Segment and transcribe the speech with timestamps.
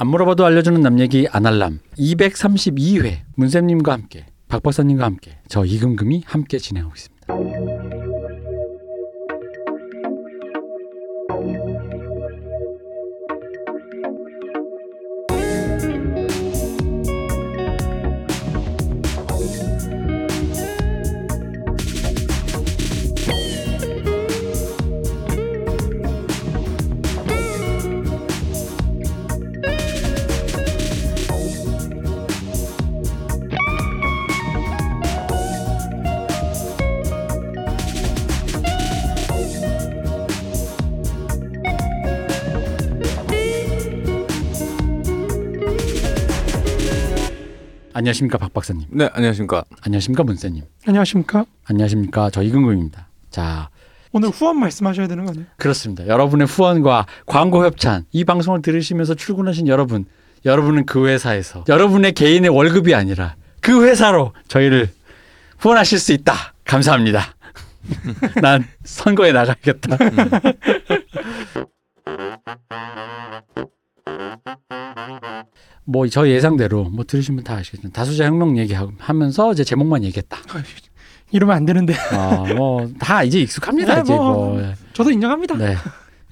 [0.00, 6.58] 안 물어봐도 알려주는 남 얘기 아날람 232회 문쌤님과 함께 박 박사님과 함께 저 이금금이 함께
[6.58, 7.77] 진행하고 있습니다.
[48.08, 48.86] 안녕하십니까 박 박사님.
[48.90, 49.64] 네, 안녕하십니까.
[49.82, 50.62] 안녕하십니까 문쌤님.
[50.86, 51.44] 안녕하십니까?
[51.66, 53.06] 안녕하십니까 저 이금금입니다.
[53.30, 53.68] 자
[54.12, 55.46] 오늘 후원 말씀하셔야 되는 거 아니에요?
[55.58, 56.06] 그렇습니다.
[56.06, 60.06] 여러분의 후원과 광고 협찬 이 방송을 들으시면서 출근하신 여러분
[60.46, 64.88] 여러분은 그 회사에서 여러분의 개인의 월급이 아니라 그 회사로 저희를
[65.58, 66.54] 후원하실 수 있다.
[66.64, 67.34] 감사합니다.
[68.40, 69.98] 난 선거에 나가야겠다.
[75.84, 80.38] 뭐 저 예상대로 뭐 들으시면 다 아시겠지만 다수자 혁명 얘기하면서 이제 제목만 얘기했다.
[81.32, 81.94] 이러면 안 되는데.
[82.56, 83.94] 뭐다 이제 익숙합니다.
[83.96, 84.54] 네, 이제 뭐.
[84.54, 85.56] 뭐 저도 인정합니다.
[85.56, 85.76] 네.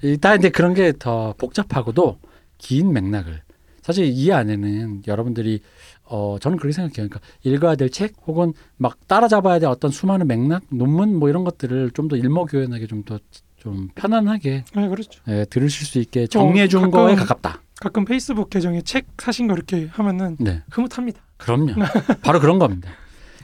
[0.03, 2.19] 일단 이제 그런 게 더 복잡하고도
[2.59, 3.41] 긴 맥락을
[3.81, 5.61] 사실 이 안에는 여러분들이
[6.03, 7.09] 어 저는 그렇게 생각해요.
[7.09, 11.91] 그러니까 읽어야 될 책 혹은 막 따라잡아야 될 어떤 수많은 맥락, 논문 뭐 이런 것들을
[11.91, 15.19] 좀 더 일목요연하게 좀 더좀 편안하게 네, 그렇죠.
[15.29, 17.61] 예, 들으실 수 있게 정리해 준 가끔- 거에 가깝다.
[17.79, 20.63] 가끔 페이스북 계정에 책 사신 거 이렇게 하면은 네.
[20.71, 21.21] 흐뭇합니다.
[21.37, 21.73] 그럼요.
[22.23, 22.89] 바로 그런 겁니다.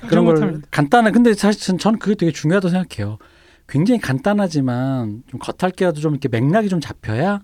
[0.08, 0.62] 그런 걸.
[0.72, 3.17] 간단한 근데 사실 저는 그게 되게 중요하다고 생각해요.
[3.67, 7.42] 굉장히 간단하지만 좀 겉핥기라도 좀 이렇게 맥락이 좀 잡혀야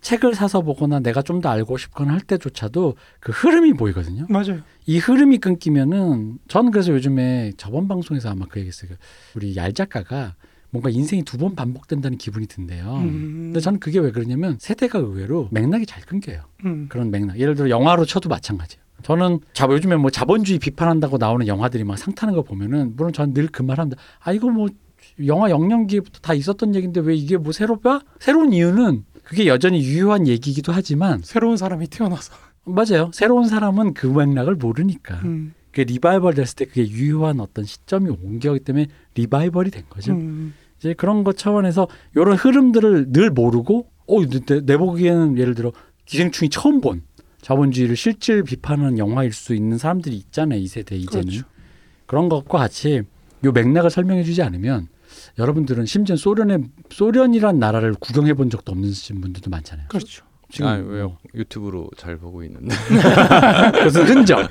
[0.00, 4.26] 책을 사서 보거나 내가 좀 더 알고 싶거나 할 때조차도 그 흐름이 보이거든요.
[4.28, 4.60] 맞아요.
[4.86, 8.92] 이 흐름이 끊기면은 저는 그래서 요즘에 저번 방송에서 아마 그 얘기했어요.
[9.34, 10.34] 우리 얄 작가가
[10.70, 12.96] 뭔가 인생이 두 번 반복된다는 기분이 든대요.
[12.96, 13.50] 음.
[13.52, 16.42] 근데 저는 그게 왜 그러냐면 세대가 의외로 맥락이 잘 끊겨요.
[16.64, 16.86] 음.
[16.88, 17.38] 그런 맥락.
[17.38, 18.82] 예를 들어 영화로 쳐도 마찬가지예요.
[19.02, 23.48] 저는 자 요즘에 뭐 자본주의 비판한다고 나오는 영화들이 막 상타는 거 보면은 물론 저는 늘
[23.48, 24.00] 그 말 합니다.
[24.20, 24.68] 아 이거 뭐
[25.26, 28.00] 영화 영년기부터 다 있었던 얘기인데 왜 이게 뭐 새롭다?
[28.18, 32.34] 새로운 이유는 그게 여전히 유효한 얘기이기도 하지만 새로운 사람이 태어나서.
[32.64, 33.10] 맞아요.
[33.14, 35.54] 새로운 사람은 그 맥락을 모르니까 음.
[35.78, 40.12] 그 리바이벌 됐을 때 그게 유효한 어떤 시점이 온 거기 때문에 리바이벌이 된 거죠.
[40.12, 40.52] 음.
[40.76, 45.70] 이제 그런 것 차원에서 이런 흐름들을 늘 모르고 어, 내, 내 보기에는 예를 들어
[46.04, 47.02] 기생충이 처음 본
[47.42, 50.58] 자본주의를 실질 비판하는 영화일 수 있는 사람들이 있잖아요.
[50.58, 51.26] 이 세대 이제는.
[51.26, 51.46] 그렇죠.
[52.06, 53.02] 그런 것과 같이
[53.44, 54.88] 요 맥락을 설명해 주지 않으면
[55.38, 58.90] 여러분들은 심지어 소련의 소련이란 나라를 구경해 본 적도 없는
[59.20, 59.86] 분들도 많잖아요.
[59.88, 60.24] 그렇죠.
[60.50, 61.18] 지금 아, 왜요?
[61.34, 62.74] 유튜브로 잘 보고 있는데.
[63.72, 64.48] 그것은 흔적.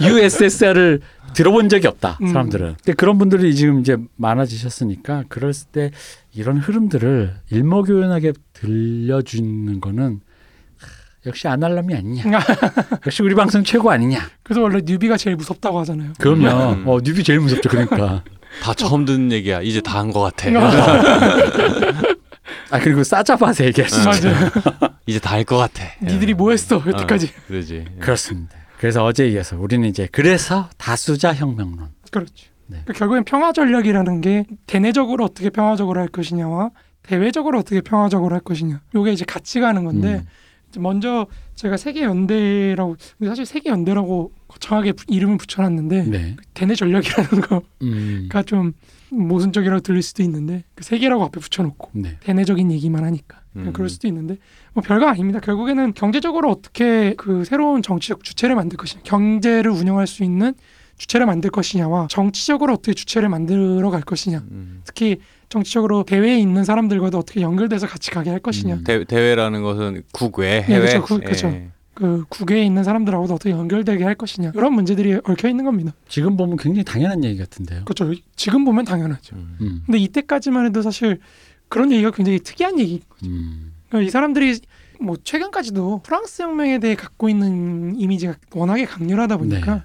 [0.00, 1.00] USSR을
[1.34, 2.18] 들어본 적이 없다.
[2.22, 2.28] 음.
[2.28, 2.76] 사람들은.
[2.76, 5.90] 근데 그런 분들이 지금 이제 많아지셨으니까 그럴 때
[6.34, 10.20] 이런 흐름들을 일목요연하게 들려주는 거는
[10.78, 10.86] 하,
[11.26, 12.22] 역시 아날람이 아니냐.
[13.04, 14.20] 역시 우리 방송 최고 아니냐.
[14.42, 16.12] 그래서 원래 뉴비가 제일 무섭다고 하잖아요.
[16.18, 16.72] 그럼요.
[16.72, 16.88] 음.
[16.88, 17.68] 어, 뉴비 제일 무섭죠.
[17.68, 18.24] 그러니까.
[18.62, 19.60] 다 처음 듣는 얘기야.
[19.60, 20.48] 이제 다 한 것 같아.
[22.70, 24.04] 아 그리고 싸잡아서 얘기하시죠.
[24.04, 24.50] 맞아요.
[25.08, 25.84] 이제 다할것 같아.
[26.02, 27.26] 니들이 뭐 했어 여태까지.
[27.26, 27.84] 어, 그러지.
[27.98, 28.56] 그렇습니다.
[28.78, 31.88] 그래서 어제 이어서 우리는 이제 그래서 다수자 혁명론.
[32.10, 32.32] 그렇죠.
[32.66, 32.80] 네.
[32.84, 36.70] 그러니까 결국엔 평화 전략이라는 게 대내적으로 어떻게 평화적으로 할 것이냐와
[37.02, 38.82] 대외적으로 어떻게 평화적으로 할 것이냐.
[38.94, 40.16] 요게 이제 같이 가는 건데
[40.76, 40.82] 음.
[40.82, 46.36] 먼저 제가 세계 연대라고 사실 세계 연대라고 거창하게 부- 이름을 붙여놨는데 네.
[46.52, 48.28] 대내 전략이라는 거가 음.
[48.44, 48.74] 좀
[49.08, 52.18] 모순적이라고 들릴 수도 있는데 그 세계라고 앞에 붙여놓고 네.
[52.20, 53.70] 대내적인 얘기만 하니까 음.
[53.72, 54.36] 그럴 수도 있는데
[54.74, 55.40] 뭐 별거 아닙니다.
[55.40, 60.54] 결국에는 경제적으로 어떻게 그 새로운 정치적 주체를 만들 것이냐, 경제를 운영할 수 있는
[60.98, 64.80] 주체를 만들 것이냐와 정치적으로 어떻게 주체를 만들어 갈 것이냐, 음.
[64.84, 68.84] 특히 정치적으로 대외에 있는 사람들과도 어떻게 연결돼서 같이 가게 할 것이냐, 음.
[68.84, 70.80] 대, 대회라는 것은 국외, 해외.
[70.80, 71.04] 그렇죠.
[71.04, 71.46] 그- 그렇죠.
[71.48, 71.68] 예.
[71.94, 75.92] 그 국외에 있는 사람들하고도 어떻게 연결되게 할 것이냐 이런 문제들이 얽혀 있는 겁니다.
[76.08, 77.84] 지금 보면 굉장히 당연한 얘기 같은데요.
[77.84, 78.12] 그렇죠.
[78.36, 79.34] 지금 보면 당연하죠.
[79.34, 79.56] 음.
[79.60, 79.82] 음.
[79.84, 81.18] 근데 이때까지만 해도 사실
[81.68, 83.02] 그런 얘기가 굉장히 특이한 얘기.
[83.24, 83.72] 음.
[83.88, 84.60] 그러니까 이 사람들이
[85.00, 89.82] 뭐 최근까지도 프랑스 혁명에 대해 갖고 있는 이미지가 워낙에 강렬하다 보니까 네.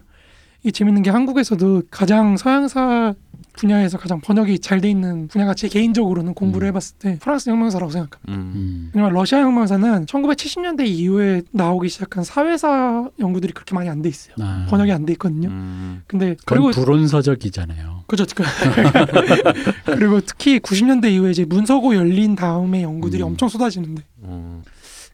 [0.64, 3.14] 이 재밌는 게 한국에서도 가장 서양사
[3.54, 6.70] 분야에서 가장 번역이 잘 돼 있는 분야가 제 개인적으로는 공부를 음.
[6.70, 8.32] 해봤을 때 프랑스 혁명사라고 생각합니다.
[8.34, 8.52] 음.
[8.56, 8.92] 음.
[8.94, 14.36] 왜냐면 러시아 혁명사는 1970년대 이후에 나오기 시작한 사회사 연구들이 그렇게 많이 안 돼 있어요.
[14.42, 14.66] 아.
[14.70, 15.50] 번역이 안 돼 있거든요.
[15.50, 16.02] 음.
[16.08, 18.04] 근데 그리고 불온서적이잖아요.
[18.08, 18.26] 그죠.
[18.36, 18.44] 그-
[19.86, 23.28] 그리고 특히 90년대 이후에 이제 문서고 열린 다음에 연구들이 음.
[23.30, 24.62] 엄청 쏟아지는데 음.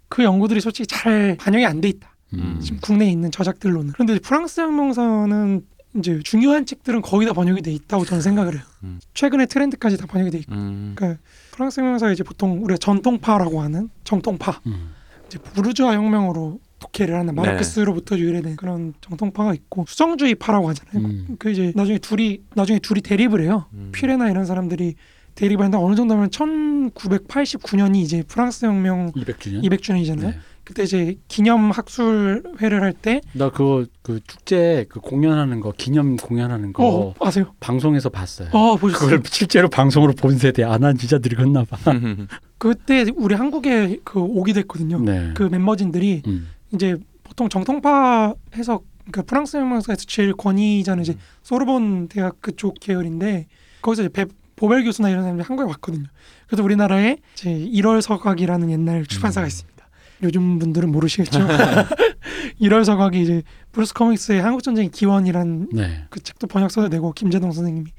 [0.07, 2.09] 그 연구들이 솔직히 잘 반영이 안 돼 있다.
[2.33, 2.59] 음.
[2.61, 3.93] 지금 국내에 있는 저작들로는.
[3.93, 5.61] 그런데 프랑스 혁명사는
[5.95, 8.63] 이제 중요한 책들은 거의 다 번역이 돼 있다고 저는 생각을 해요.
[8.83, 8.99] 음.
[9.13, 10.53] 최근에 트렌드까지 다 번역이 돼 있고.
[10.53, 10.93] 음.
[10.95, 11.21] 그러니까
[11.51, 14.91] 프랑스 혁명사 이제 보통 우리가 전통파라고 하는 정통파, 음.
[15.27, 17.41] 이제 부르주아 혁명으로 독해를 하는 네.
[17.41, 21.07] 마르크스로부터 유래된 그런 정통파가 있고 수정주의파라고 하잖아요.
[21.07, 21.35] 음.
[21.39, 23.65] 그 이제 나중에 둘이 나중에 둘이 대립을 해요.
[23.73, 23.89] 음.
[23.93, 24.95] 피레나 이런 사람들이
[25.35, 29.63] 대립하는데 어느 정도면 1989년이 이제 프랑스 혁명 200주년.
[29.63, 30.21] 200주년이잖아요.
[30.21, 30.39] 네.
[30.69, 36.73] 그때 이제 기념 학술회를 할 때 나 그거 그 축제 그 공연하는 거 기념 공연하는
[36.73, 37.53] 거 어, 아세요?
[37.59, 38.49] 방송에서 봤어요.
[38.51, 39.09] 어, 보셨어요?
[39.09, 40.63] 그걸 실제로 방송으로 본 세대.
[40.63, 41.77] 아, 난 진짜 늙었나 봐.
[42.59, 44.99] 그때 우리 한국에 그 오기도 했거든요.
[44.99, 45.31] 네.
[45.33, 46.49] 그 멤버진들이 음.
[46.73, 53.47] 이제 보통 정통파 해석 그러니까 프랑스 혁명사에서 제일 권위자는 이제 소르본 대학 그쪽 계열인데
[53.81, 54.25] 거기서 이제 베,
[54.55, 56.05] 보벨 교수나 이런 사람들이 한국에 왔거든요.
[56.47, 59.47] 그래서 우리나라에 이제 일월서각이라는 옛날 출판사가 음.
[59.47, 59.68] 있습니다.
[60.23, 61.39] 요즘 분들은 모르시겠죠.
[62.61, 66.05] 일월서각이 이제 브루스 커밍스의 한국 전쟁의 기원이란 네.
[66.09, 67.91] 그 책도 번역서도 내고 김재동 선생님이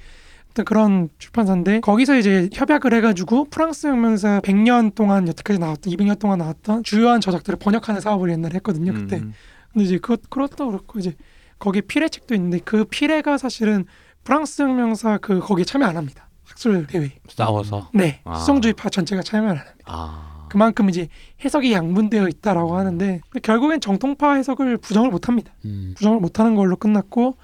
[0.51, 6.39] 어떤 그런 출판사인데 거기서 이제 협약을 해가지고 프랑스 혁명사 100년 동안 여태까지 나왔던 200년 동안
[6.39, 9.33] 나왔던 주요한 저작들을 번역하는 사업을 옛날에 했거든요 그때 음.
[9.73, 11.15] 근데 이제 그 그렇다 그렇고 이제
[11.59, 13.85] 거기 피레 책도 있는데 그 피레가 사실은
[14.25, 17.91] 프랑스 혁명사 그 거기에 참여 안 합니다 학술 대회 싸워서.
[17.95, 18.35] 네 아.
[18.35, 20.40] 수성주의파 전체가 참여 안 합니다 아.
[20.51, 21.09] 그만큼 이제
[21.45, 25.95] 해석이 양분되어 있다라고 하는데 결국엔 정통파 해석을 부정을 못 합니다 음.
[25.97, 27.37] 부정을 못하는 걸로 끝났고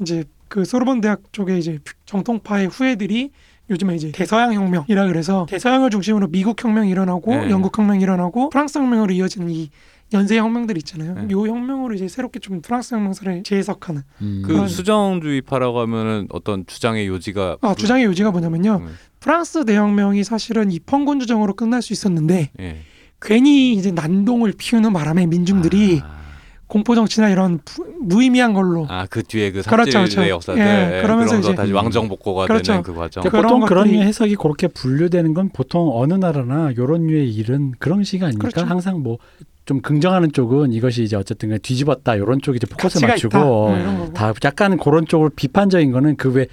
[0.00, 3.30] 이제 그 소르본 대학 쪽에 이제 정통파의 후예들이
[3.70, 7.50] 요즘에 이제 대서양 혁명이라 그래서 대서양을 중심으로 미국 혁명이 일어나고 네.
[7.50, 9.70] 영국 혁명이 일어나고 프랑스 혁명으로 이어지는 이
[10.12, 11.14] 연쇄 혁명들 있잖아요.
[11.14, 11.28] 네.
[11.30, 14.42] 요 혁명으로 이제 새롭게 좀 프랑스 혁명사를 재해석하는 음.
[14.46, 18.80] 그 수정주의파라고 하면은 어떤 주장의 요지가 아 주장의 요지가 뭐냐면요.
[18.82, 18.94] 음.
[19.20, 22.76] 프랑스 대혁명이 사실은 입헌군 주정으로 끝날 수 있었는데 예.
[23.20, 26.20] 괜히 이제 난동을 피우는 바람에 민중들이 아.
[26.66, 30.26] 공포 정치나 이런 부- 무의미한 걸로 아, 그 뒤에 그 그렇죠, 그렇죠.
[30.26, 32.72] 역사들 예, 예, 그러면서 이제- 다시 왕정 복고가 그렇죠.
[32.72, 33.22] 되는 그 과정.
[33.22, 37.72] 그러니까 그런 보통 그런 것들이- 해석이 그렇게 분류되는 건 보통 어느 나라나 요런 류의 일은
[37.78, 38.48] 그런 식이 아닙니까?
[38.48, 38.66] 그렇죠.
[38.68, 39.18] 항상 뭐
[39.64, 43.44] 좀 긍정하는 쪽은 이것이 이제 어쨌든 뒤집었다 요런 쪽에 이제 포커스 맞추고 있다.
[43.44, 44.12] 뭐 이런 거고.
[44.12, 46.46] 다 약간 그런 쪽으로 비판적인 거는 그 외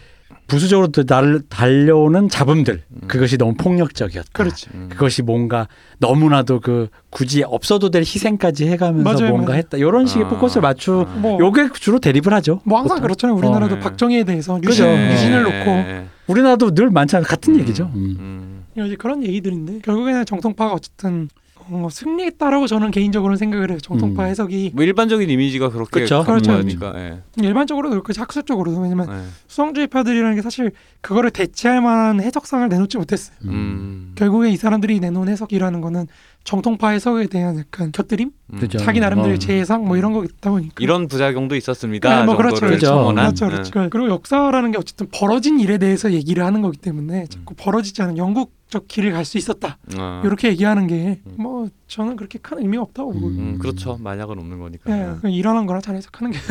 [0.48, 3.08] 부수적으로 또 날, 달려오는 잡음들 음.
[3.08, 4.30] 그것이 너무 폭력적이었다.
[4.34, 4.70] 그렇죠.
[4.74, 4.90] 음.
[4.92, 5.68] 그것이 뭔가
[6.00, 9.60] 너무나도 그 굳이 없어도 될 희생까지 해가면서 맞아요, 뭔가 맞아요.
[9.60, 9.78] 했다.
[9.78, 10.28] 이런 식의 아.
[10.30, 11.06] 포커스를 맞추.
[11.08, 11.16] 아.
[11.20, 12.62] 뭐 요게 주로 대립을 하죠.
[12.64, 13.04] 뭐 항상 보통.
[13.04, 13.38] 그렇잖아요.
[13.38, 13.84] 우리나라도 어, 네.
[13.84, 14.70] 박정희에 대해서 그죠.
[14.70, 15.14] 유신, 네.
[15.14, 16.06] 유신을 예, 놓고 예.
[16.26, 17.26] 우리나라도 늘 많잖아요.
[17.28, 17.60] 같은 음.
[17.60, 17.92] 얘기죠.
[17.94, 18.16] 음.
[18.76, 18.86] 음.
[18.86, 21.30] 이제 그런 얘기들인데 결국에는 정통파가 어쨌든
[21.72, 23.80] 어, 승리했다라고 저는 개인적으로는 생각을 해요.
[23.82, 24.28] 정통파 음.
[24.30, 26.24] 해석이 뭐 일반적인 이미지가 그렇게 그쵸.
[26.24, 26.52] 가는 그렇죠.
[26.52, 26.94] 거니까.
[26.98, 27.20] 예.
[27.38, 29.26] 일반적으로도 그렇고 학술적으로도 왜냐면 예.
[29.48, 30.72] 수성주의파들이라는 게 사실
[31.02, 33.38] 그거를 대체할 만한 해석상을 내놓지 못했어요.
[33.44, 33.50] 음.
[33.50, 34.12] 음.
[34.16, 36.08] 결국에 이 사람들이 내놓은 해석이라는 거는
[36.44, 38.60] 정통파 해석에 대한 약간 곁들임, 음.
[38.60, 38.78] 그죠.
[38.80, 39.40] 자기 나름대로의 어.
[39.40, 42.20] 재해석 뭐 이런 거 있다 보니까 이런 부작용도 있었습니다.
[42.22, 42.86] 네, 뭐 그렇죠, 정도를 그렇죠.
[42.96, 43.26] 첨언한.
[43.36, 43.90] 그렇죠, 그렇죠.
[43.92, 48.88] 그리고 역사라는 게 어쨌든 벌어진 일에 대해서 얘기를 하는 거기 때문에 자꾸 벌어지지 않은 영국적
[48.88, 49.78] 길을 갈 수 있었다.
[49.94, 49.98] 예.
[50.00, 50.22] 어.
[50.26, 51.34] 이렇게 얘기하는 게 음.
[51.38, 53.38] 뭐 저는 그렇게 큰 의미가 없다고 보고 음.
[53.38, 53.98] 음, 그렇죠.
[54.02, 54.92] 만약은 없는 거니까.
[54.98, 56.40] 예, 그냥 일어난 거나 잘 해석하는 게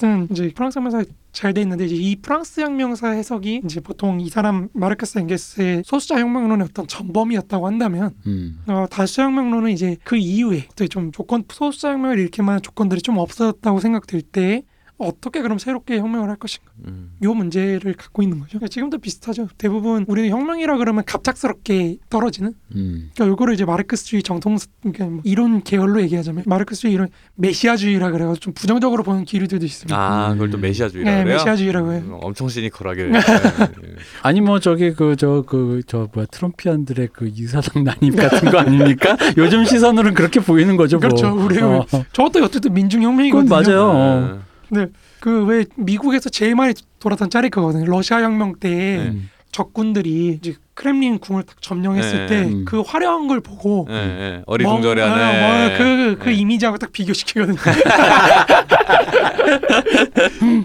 [0.00, 4.28] 하여튼 이제 프랑스 혁명사 잘 돼 있는데 이제 이 프랑스 혁명사 해석이 이제 보통 이
[4.28, 8.62] 사람 마르크스 엥게스의 소수자 혁명론의 어떤 전범이었다고 한다면 음.
[8.66, 13.80] 어, 다수자 혁명론은 이제 그 이후에 또좀 조건 소수자 혁명을 일으킬 만한 조건들이 좀 없어졌다고
[13.80, 14.62] 생각될 때
[15.06, 17.12] 어떻게 그럼 새롭게 혁명을 할 것인가 음.
[17.22, 18.50] 요 문제를 갖고 있는 거죠.
[18.58, 19.48] 그러니까 지금도 비슷하죠.
[19.58, 23.10] 대부분 우리는 혁명이라 그러면 갑작스럽게 떨어지는 음.
[23.14, 28.52] 그러니까 요거를 이제 마르크스주의 정통 그러니까 뭐 이론 계열로 얘기하자면 마르크스주의 이론 메시아주의라 그래서 좀
[28.52, 29.96] 부정적으로 보는 기류들도 있습니다.
[29.96, 30.62] 아, 그걸 또 음.
[30.62, 31.34] 메시아주의라고 네, 해요?
[31.36, 32.02] 메시아주의라고 해요.
[32.06, 33.02] 음, 엄청 시니컬하게.
[33.02, 33.94] 예, 예.
[34.22, 39.16] 아니 뭐 저기 그 저 그 저 뭐야 트럼피안들의 그 이사당 난입 같은 거 아닙니까?
[39.38, 40.98] 요즘 시선으로는 그렇게 보이는 거죠.
[40.98, 41.08] 뭐.
[41.08, 41.34] 그렇죠.
[41.34, 41.86] 우리 어.
[42.12, 43.48] 저것도 어쨌든 민중혁명이거든요.
[43.48, 44.40] 맞아요.
[44.76, 44.86] 어.
[45.20, 47.84] 그왜 미국에서 제일 많이 돌았던 짤이 그거거든요.
[47.86, 49.08] 러시아 혁명 때 네.
[49.08, 49.30] 음.
[49.52, 52.26] 적군들이 이제 크렘린 궁을 딱 점령했을 네.
[52.26, 52.64] 때 음.
[52.64, 54.42] 그 화려한 걸 보고 예, 예.
[54.46, 55.40] 어리둥절해하네.
[55.40, 56.34] 뭐, 뭐, 그, 그 예.
[56.34, 57.56] 이미지하고 딱 비교시키거든요.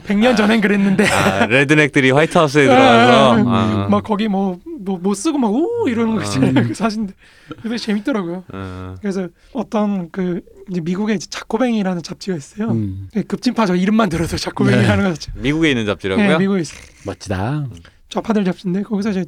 [0.06, 3.88] 100년 전엔 그랬는데 아, 레드넥들이 화이트하우스에 들어가서 아.
[3.90, 6.52] 막 거기 뭐뭐못 쓰고 막 오 이러는 거 있잖아요.
[6.56, 6.68] 음.
[6.68, 7.14] 그 사진들.
[7.62, 8.44] 근데 재밌더라고요.
[8.54, 8.96] 어.
[9.02, 12.72] 그래서 어떤 그 이제 미국에 이제 자코뱅이라는 잡지가 있어요.
[12.72, 13.08] 음.
[13.14, 15.32] 그 급진파 저 이름만 들어도 자코뱅이라는 거 자체.
[15.36, 16.28] 미국에 있는 잡지라고요?
[16.28, 16.76] 네, 미국에 있어.
[17.06, 17.66] 멋지다.
[18.10, 19.26] 좌파들 잡지인데 거기서 이제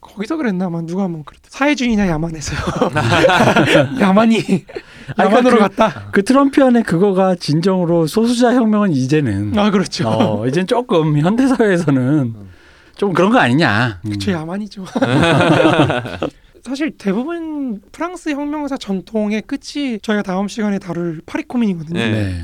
[0.00, 1.48] 거기서 그랬나 막 누가 뭐 그랬다.
[1.48, 2.58] 사회주의냐 야만에서요.
[4.00, 4.36] 야만이
[5.16, 6.08] 아니, 야만으로 그러니까 갔다.
[6.12, 10.08] 그 트럼피안의 그거가 진정으로 소수자 혁명은 이제는 아 그렇죠.
[10.08, 12.34] 어, 이젠 조금 현대 사회에서는
[12.96, 14.00] 좀 그런 거 아니냐.
[14.04, 14.18] 음.
[14.18, 14.84] 저 야만이죠.
[16.64, 21.98] 사실 대부분 프랑스 혁명사 전통의 끝이 저희가 다음 시간에 다룰 파리코민이거든요.
[21.98, 22.34] 네.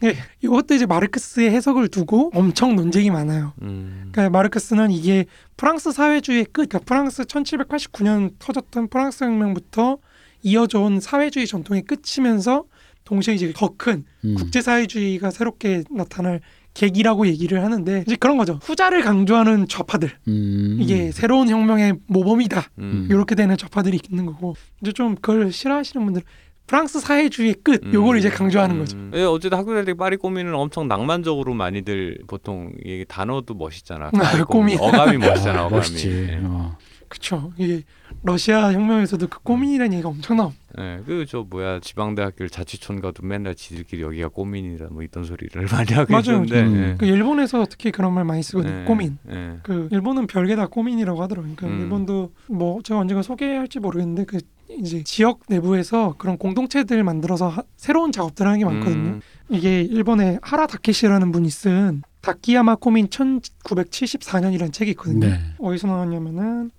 [0.00, 3.52] 네, 이것도 이제 마르크스의 해석을 두고 엄청 논쟁이 많아요.
[3.62, 4.08] 음.
[4.12, 9.98] 그러니까 마르크스는 이게 프랑스 사회주의의 끝, 그러니까 프랑스 1789년 터졌던 프랑스 혁명부터
[10.42, 12.64] 이어져 온 사회주의 전통의 끝이면서
[13.04, 14.34] 동시에 이제 더큰 음.
[14.36, 16.40] 국제사회주의가 새롭게 나타날
[16.74, 18.58] 계기라고 얘기를 하는데 이제 그런 거죠.
[18.62, 20.78] 후자를 강조하는 좌파들 음.
[20.80, 23.08] 이게 새로운 혁명의 모범이다 음.
[23.10, 26.22] 이렇게 되는 좌파들이 있는 거고 이제 좀 그걸 싫어하시는 분들
[26.66, 28.18] 프랑스 사회주의의 끝 요걸 음.
[28.18, 28.96] 이제 강조하는 거죠.
[28.96, 29.10] 음.
[29.14, 34.10] 예, 어쨌든 학교 다닐 때 파리 꼬미는 엄청 낭만적으로 많이들 보통 이게 단어도 멋있잖아.
[34.14, 34.76] 아, 꼬미.
[34.76, 34.78] 꼬미.
[34.78, 35.62] 어감이 멋있잖아.
[35.62, 35.76] 아, 어감이.
[35.78, 36.28] 멋있지.
[36.30, 36.40] 예.
[36.44, 36.76] 어.
[37.10, 37.52] 그렇죠.
[37.58, 37.82] 이게
[38.22, 40.60] 러시아 혁명에서도 그 꼬민이라는 얘기가 엄청 나옵니다.
[40.78, 46.12] 예, 그저 뭐야 지방대학교를 자치촌 가도 맨날 지들끼리 여기가 꼬민이다 뭐 이런 소리를 많이 하고
[46.12, 46.42] 맞아요.
[46.44, 46.62] 있는데.
[46.62, 46.76] 음.
[46.76, 46.94] 예.
[46.98, 48.82] 그 일본에서 특히 그런 말 많이 쓰거든요.
[48.82, 49.18] 예, 꼬민.
[49.28, 49.58] 예.
[49.64, 51.52] 그 일본은 별게 다 꼬민이라고 하더라고요.
[51.56, 51.82] 그러니까 음.
[51.82, 54.38] 일본도 뭐 제가 언젠가 소개할지 모르겠는데 그
[54.78, 59.10] 이제 지역 내부에서 그런 공동체들 만들어서 하- 새로운 작업들 하는 게 많거든요.
[59.14, 59.20] 음.
[59.48, 65.26] 이게 일본의 하라 다케시라는 분이 쓴 다키야마 코민 1974년이라는 책이 있거든요.
[65.26, 65.40] 네.
[65.58, 66.70] 어디서 나왔냐면은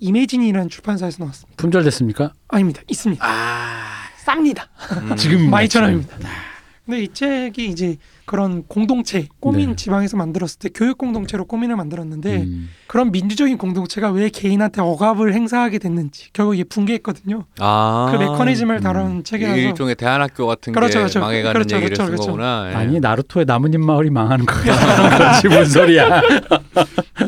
[0.00, 1.56] 이매진이라는 출판사에서 나왔습니다.
[1.56, 2.32] 품절됐습니까?
[2.48, 2.82] 아닙니다.
[2.88, 3.24] 있습니다.
[3.24, 4.66] 아 쌉니다.
[5.10, 5.16] 음.
[5.16, 5.82] 지금 마이천.
[5.82, 6.16] 원입니다.
[6.90, 9.76] 근데 이 책이 이제 그런 공동체, 꼬민 네.
[9.76, 12.70] 지방에서 만들었을 때 교육 공동체로 꼬민을 만들었는데 음.
[12.88, 17.44] 그런 민주적인 공동체가 왜 개인한테 억압을 행사하게 됐는지 결국 이게 붕괴했거든요.
[17.60, 18.08] 아.
[18.10, 18.80] 그 메커니즘을 음.
[18.80, 21.20] 다룬 책이라서 일종의 대안학교 같은 그렇죠, 게 그렇죠.
[21.20, 22.30] 망해가는 그렇죠, 얘기를 그렇죠, 쓴 그렇죠.
[22.32, 22.70] 거구나.
[22.70, 22.74] 예.
[22.74, 24.60] 아니 나루토의 나뭇잎 마을이 망하는 거야.
[25.16, 26.22] 그렇지 뭔 소리야?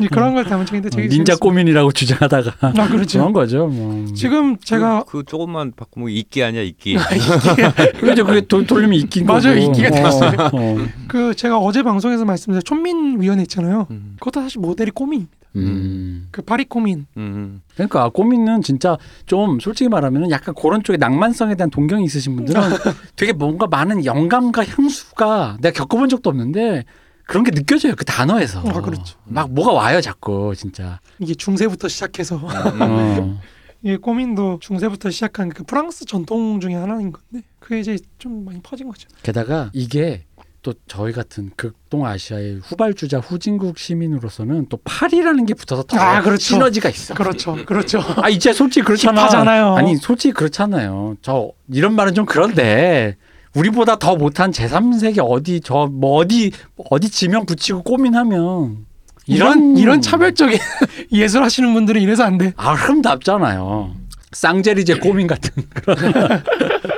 [0.09, 1.35] 그런 걸 담은 책인데 되게 어, 닌자.
[1.35, 3.19] 꼬민이라고 주장하다가 아 그렇죠.
[3.19, 3.67] 그런 거죠.
[3.67, 4.05] 뭐.
[4.13, 6.95] 지금 제가 그, 그 조금만 바꾸면 이끼 아니야 이끼.
[7.99, 8.25] 그렇죠.
[8.25, 9.69] 그게 돈 돌리면 있긴 맞아요.
[9.69, 10.49] 있기가 어, 됐어요.
[10.53, 10.77] 어.
[11.07, 13.87] 그 제가 어제 방송에서 말씀드린 촌민 위원회 있잖아요.
[13.91, 14.15] 음.
[14.19, 15.37] 그것도 사실 모델이 꼬민입니다.
[15.55, 16.27] 음.
[16.31, 17.05] 그 파리 꼬민.
[17.17, 17.61] 음.
[17.75, 22.61] 그러니까 꼬민은 진짜 좀 솔직히 말하면 약간 그런 쪽에 낭만성에 대한 동경이 있으신 분들은
[23.15, 26.85] 되게 뭔가 많은 영감과 향수가 내가 겪어본 적도 없는데
[27.25, 28.59] 그런 게 느껴져요 그 단어에서.
[28.59, 29.17] 아, 그렇죠.
[29.25, 30.99] 막 뭐가 와요 자꾸 진짜.
[31.19, 32.81] 이게 중세부터 시작해서 음.
[32.81, 33.39] 어.
[33.83, 38.87] 이게 꼬민도 중세부터 시작한 그 프랑스 전통 중에 하나인 건데 그게 이제 좀 많이 퍼진
[38.89, 39.07] 거죠.
[39.23, 40.25] 게다가 이게
[40.61, 46.41] 또 저희 같은 극동 아시아의 후발주자 후진국 시민으로서는 또 팔이라는 게 붙어서 더 아, 그렇죠.
[46.41, 47.13] 시너지가 있어.
[47.13, 48.01] 그렇죠, 그렇죠.
[48.17, 49.21] 아 이제 솔직히 그렇잖아.
[49.23, 49.75] 힙하잖아요.
[49.75, 51.15] 아니 솔직히 그렇잖아요.
[51.21, 53.15] 저 이런 말은 좀 그런데
[53.55, 56.51] 우리보다 더 못한 제3세계 어디 저 뭐 어디
[56.89, 58.85] 어디 지명 붙이고 꼬민하면
[59.25, 60.57] 이런 이런 차별적인
[61.13, 62.53] 예술 하시는 분들은 이래서 안 돼.
[62.57, 63.95] 아 흠답잖아요.
[64.31, 65.97] 쌍제리제 꼬민 같은 그런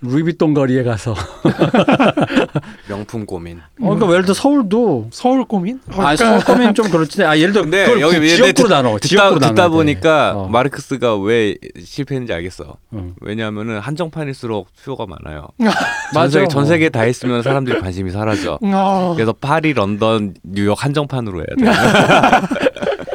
[0.00, 1.14] 루이비통 거리에 가서
[2.88, 3.58] 명품 고민.
[3.58, 3.62] 어,
[3.94, 5.40] 그러니까 예를 들어 서울도 서울?
[5.42, 7.22] 어, 아 서울 꼬민 좀 그렇지.
[7.24, 8.94] 아 예를 들어 근데 그걸 여기 그 얘네 지역구로 듣- 나눠.
[8.96, 9.72] 듣다, 지역구로 듣다 나눠야 돼.
[9.74, 10.48] 보니까 어.
[10.48, 12.76] 마르크스가 왜 실패했는지 알겠어.
[12.90, 13.12] 어.
[13.20, 15.48] 왜냐하면은 한정판일수록 수요가 많아요.
[16.14, 16.28] 맞아.
[16.28, 18.58] 전 세계, 전 세계 다 했으면 사람들이 관심이 사라져.
[18.62, 22.46] 어, 그래서 파리, 런던, 뉴욕 한정판으로 해야 돼.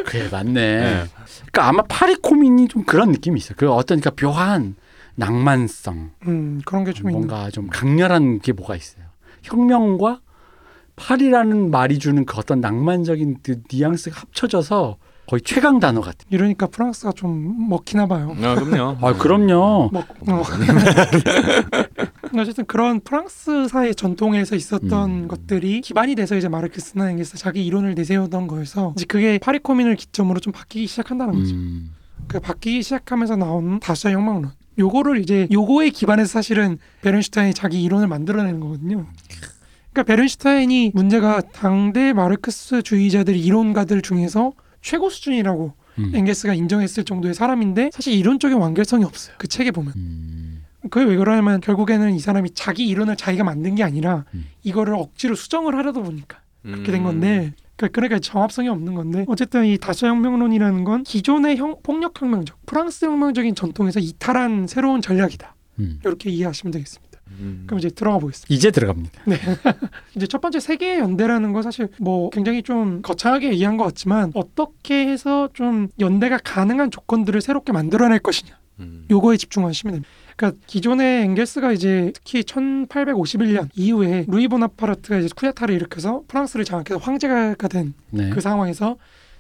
[0.06, 0.52] 그래 맞네.
[0.54, 1.04] 네.
[1.52, 3.56] 그러니까 아마 파리코민이 좀 그런 느낌이 있어요.
[3.58, 4.76] 그 어떤 그러니까 묘한
[5.16, 7.28] 낭만성, 음 그런 게좀 있는.
[7.28, 9.06] 뭔가 좀 강렬한 게 뭐가 있어요.
[9.44, 10.22] 혁명과
[10.96, 16.28] 파리라는 말이 주는 그 어떤 낭만적인 그 뉘앙스가 합쳐져서 거의 최강 단어 같은.
[16.30, 18.36] 이러니까 프랑스가 좀 먹히나 봐요.
[18.42, 18.98] 아, 그럼요.
[19.02, 19.90] 아 그럼요.
[19.92, 20.06] 먹.
[20.30, 20.44] 어.
[22.38, 25.28] 어쨌든 그런 프랑스사의 전통에서 있었던 음.
[25.28, 30.40] 것들이 기반이 돼서 이제 마르크스나 엥겔스 자기 이론을 내세우던 거여서 이제 그게 파리 코민을 기점으로
[30.40, 31.56] 좀 바뀌기 시작한다는 거죠.
[31.56, 31.96] 음.
[32.28, 34.52] 그 바뀌기 시작하면서 나온 다수의 혁명론.
[34.78, 39.08] 요거를 이제 요거에 기반해서 사실은 베른슈타인이 자기 이론을 만들어내는 거거든요.
[39.94, 46.12] 그러니까 베른슈타인이 문제가 당대 마르크스주의자들 이론가들 중에서 최고 수준이라고 음.
[46.14, 49.36] 엥겔스가 인정했을 정도의 사람인데 사실 이론적인 완결성이 없어요.
[49.38, 49.94] 그 책에 보면.
[49.96, 50.66] 음.
[50.90, 54.46] 그게 왜 그러냐면 결국에는 이 사람이 자기 이론을 자기가 만든 게 아니라 음.
[54.64, 57.06] 이거를 억지로 수정을 하려다 보니까 그렇게 된 음.
[57.06, 62.66] 건데 그- 그러니까 정합성이 없는 건데 어쨌든 이 다수 혁명론이라는 건 기존의 형, 폭력 혁명적
[62.66, 66.00] 프랑스 혁명적인 전통에서 이탈한 새로운 전략이다 음.
[66.06, 67.20] 이렇게 이해하시면 되겠습니다.
[67.40, 67.64] 음.
[67.66, 68.54] 그럼 이제 들어가 보겠습니다.
[68.54, 69.22] 이제 들어갑니다.
[70.16, 75.08] 이제 첫 번째 세계 연대라는 건 사실 뭐 굉장히 좀 거창하게 얘기한 것 같지만 어떻게
[75.08, 79.06] 해서 좀 연대가 가능한 조건들을 새롭게 만들어낼 것이냐 음.
[79.10, 80.10] 요거에 집중하시면 됩니다.
[80.36, 87.56] 그러니까 기존에 엥겔스가 이제 특히 1851년 이후에 루이 보나파르트가 이제 쿠데타를 일으켜서 프랑스를 장악해서 황제가
[87.56, 88.40] 된그 네.
[88.40, 88.98] 상황에서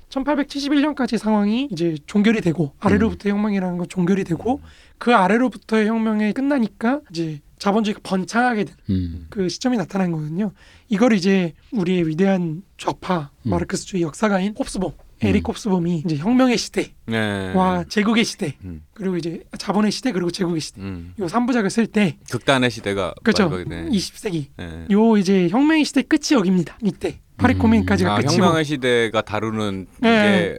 [0.09, 4.61] 1871년까지 상황이 이제 종결이 되고 아래로부터 혁명이라는 건 종결이 되고
[4.97, 9.27] 그 아래로부터의 혁명이 끝나니까 이제 자본주의가 번창하게 된 음.
[9.29, 10.51] 그 시점이 나타난 거거든요.
[10.89, 13.49] 이걸 이제 우리의 위대한 좌파 음.
[13.49, 14.93] 마르크스주의 역사가인 홉스봉
[15.27, 17.83] 에릭 홉스범이 이제 혁명의 시대와 네.
[17.89, 18.81] 제국의 시대 음.
[18.93, 21.13] 그리고 이제 자본의 시대 그리고 제국의 시대 음.
[21.19, 23.49] 요 3부작을 쓸 때 극단의 시대가 그렇죠.
[23.49, 23.89] 말하게 되네.
[23.89, 24.85] 20세기 네.
[24.91, 26.77] 요 이제 혁명의 시대 끝이 여기입니다.
[26.83, 27.59] 이때 파리 음.
[27.59, 30.09] 코민까지가 아, 끝이고 혁명의 시대가 다루는 네,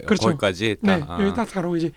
[0.00, 0.28] 게 그렇죠.
[0.28, 1.10] 거기까지 네, 딱.
[1.10, 1.22] 아.
[1.22, 1.90] 여기 딱 바로 이제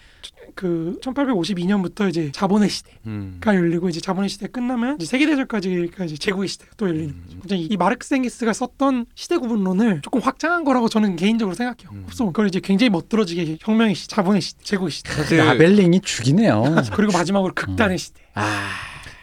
[0.56, 3.39] 그 1852년부터 이제 자본의 시대가 음.
[3.46, 7.24] 열리고 이제 자본의 시대 끝나면 이제 세계 대전까지가 이제 제국의 시대가 또 열리는 음.
[7.41, 7.56] 거죠.
[7.56, 11.91] 이제 이 마르크스 엥기스가 썼던 시대 구분론을 조금 확장한 거라고 저는 개인적으로 생각해요.
[11.91, 12.03] 음.
[12.08, 16.75] 흡수 그걸 이제 굉장히 멋들어지게 혁명의 시대, 자본의 시대, 제국의 시대, 사실 라벨링이 죽이네요.
[16.94, 18.22] 그리고 마지막으로 극단의 시대.
[18.36, 18.70] 아,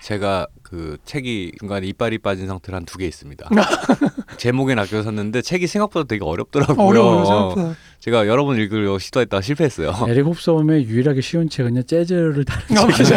[0.03, 3.49] 제가 그 책이 중간에 이빨이 빠진 상태로 한 두 개 있습니다.
[4.37, 6.85] 제목엔 아껴 샀는데 책이 생각보다 되게 어렵더라고요.
[6.87, 7.77] 어려워요 생각보다.
[8.01, 9.93] 제가 여러 번 읽으려고 시도했다가 실패했어요.
[10.11, 13.17] 에릭 홉섬의 유일하게 쉬운 책은요 재즈를 다룬 어, 책이죠.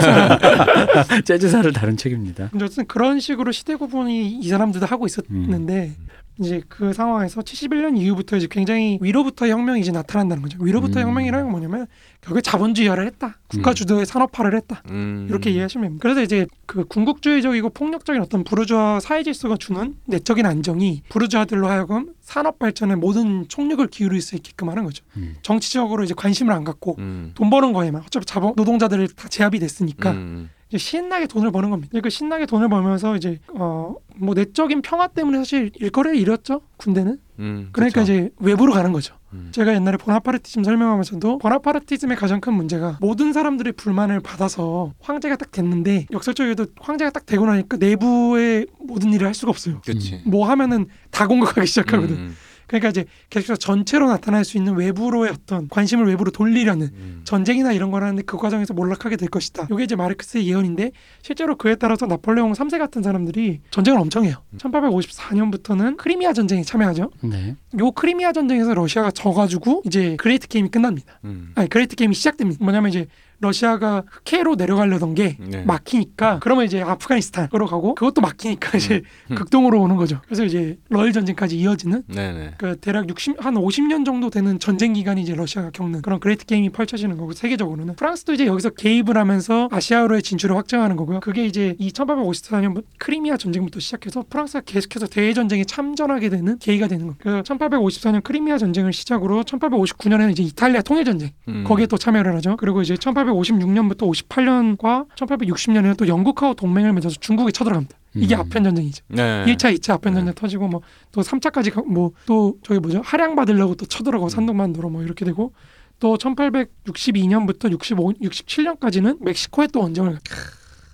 [1.25, 2.51] 재즈사를 다룬 책입니다.
[2.55, 5.95] 어쨌든 그런 식으로 시대 구분이 이 사람들도 하고 있었는데
[6.39, 10.58] 이제 그 상황에서 71년 이후부터 이제 굉장히 위로부터 혁명이 이제 나타난다는 거죠.
[10.62, 11.08] 위로부터 음.
[11.08, 11.88] 혁명이라는 건 뭐냐면
[12.22, 13.39] 결국 자본주의화를 했다.
[13.48, 14.81] 국가 주도의 산업화를 했다.
[14.89, 15.27] 음.
[15.29, 16.01] 이렇게 이해하시면 됩니다.
[16.01, 22.60] 그래서 이제 그 궁극주의적이고 폭력적인 어떤 부르주아 사회 질서가 주는 내적인 안정이 부르주아들로 하여금 산업
[22.60, 25.03] 발전에 모든 총력을 기울일 수 있게끔 하는 거죠.
[25.17, 25.36] 음.
[25.41, 27.31] 정치적으로 이제 관심을 안 갖고 음.
[27.36, 30.50] 돈 버는 거에만 어차피 자본 노동자들을 다 제압이 됐으니까 음.
[30.69, 31.99] 이제 신나게 돈을 버는 겁니다.
[32.01, 37.17] 그 신나게 돈을 벌면서 이제 어 뭐 내적인 평화 때문에 사실 일거리를 잃었죠 군대는.
[37.39, 37.69] 음.
[37.71, 38.11] 그러니까 그쵸.
[38.13, 39.15] 이제 외부로 가는 거죠.
[39.33, 39.49] 음.
[39.51, 46.07] 제가 옛날에 보나파르티즘 설명하면서도 보나파르티즘의 가장 큰 문제가 모든 사람들의 불만을 받아서 황제가 딱 됐는데
[46.11, 49.81] 역설적이게도 황제가 딱 되고 나니까 내부의 모든 일을 할 수가 없어요.
[49.85, 50.21] 그치.
[50.25, 52.15] 뭐 하면은 다 공격하기 시작하거든.
[52.15, 52.35] 음.
[52.69, 57.21] 그러니까 이제 계속해서 전체로 나타날 수 있는 외부로의 어떤 관심을 외부로 돌리려는 음.
[57.23, 59.67] 전쟁이나 이런 걸 하는데 그 과정에서 몰락하게 될 것이다.
[59.71, 60.91] 이게 이제 마르크스의 예언인데
[61.23, 64.35] 실제로 그에 따라서 나폴레옹 3세 같은 사람들이 전쟁을 엄청 해요.
[64.53, 64.57] 음.
[64.59, 67.09] 1854년부터는 크리미아 전쟁에 참여하죠.
[67.21, 67.55] 네.
[67.79, 71.19] 요 크리미아 전쟁에서 러시아가 져가지고 이제 Great Game이 끝납니다.
[71.23, 71.51] 음.
[71.55, 72.63] 아니 Great Game이 시작됩니다.
[72.63, 73.07] 뭐냐면 이제
[73.41, 75.63] 러시아가 흑해로 내려가려던 게 네.
[75.63, 79.35] 막히니까 그러면 이제 아프가니스탄으로 가고 그것도 막히니까 이제 음.
[79.35, 80.19] 극동으로 오는 거죠.
[80.25, 82.51] 그래서 이제 러일 전쟁까지 이어지는 네 네.
[82.60, 86.71] 그 대략 60, 한 50년 정도 되는 전쟁 기간이 이제 러시아가 겪는 그런 Great Game이
[86.72, 91.22] 펼쳐지는 거고 세계적으로는 프랑스도 이제 여기서 개입을 하면서 아시아로의 진출을 확장하는 거고요.
[91.22, 97.08] 그게 이제 이 1854년 크리미아 전쟁부터 시작해서 프랑스가 계속해서 대외 전쟁에 참전하게 되는 계기가 되는
[97.08, 97.15] 거예요.
[97.19, 101.63] 그래서 1854년 크리미아 전쟁을 시작으로 1859년에는 이제 이탈리아 통일 전쟁 음.
[101.65, 102.58] 거기에 또 참여를 하죠.
[102.58, 107.98] 그리고 이제 1856년부터 58년과 1860년에는 또 영국하고 동맹을 맺어서 중국에 쳐들어갑니다.
[108.15, 108.39] 이게 음.
[108.41, 109.04] 아편 전쟁이죠.
[109.10, 109.45] 네.
[109.45, 110.36] 1차, 2차 아편 전쟁 네.
[110.36, 113.02] 터지고 뭐 또 3차까지 뭐 또 저기 뭐죠?
[113.04, 114.30] 할양 받으려고 또 쳐들어가고 음.
[114.29, 115.54] 산둥반도로 뭐 이렇게 되고
[116.00, 120.17] 또 1862년부터 65, 67년까지는 멕시코에 또 원정을.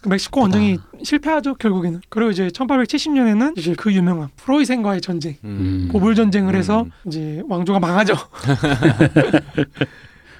[0.01, 2.01] 그 멕시코 원정이 실패하죠 결국에는.
[2.09, 5.89] 그리고 이제 1870년에는 이제 그 유명한 프로이센과의 전쟁, 음.
[5.91, 6.91] 보불 전쟁을 해서 음.
[7.07, 8.15] 이제 왕조가 망하죠.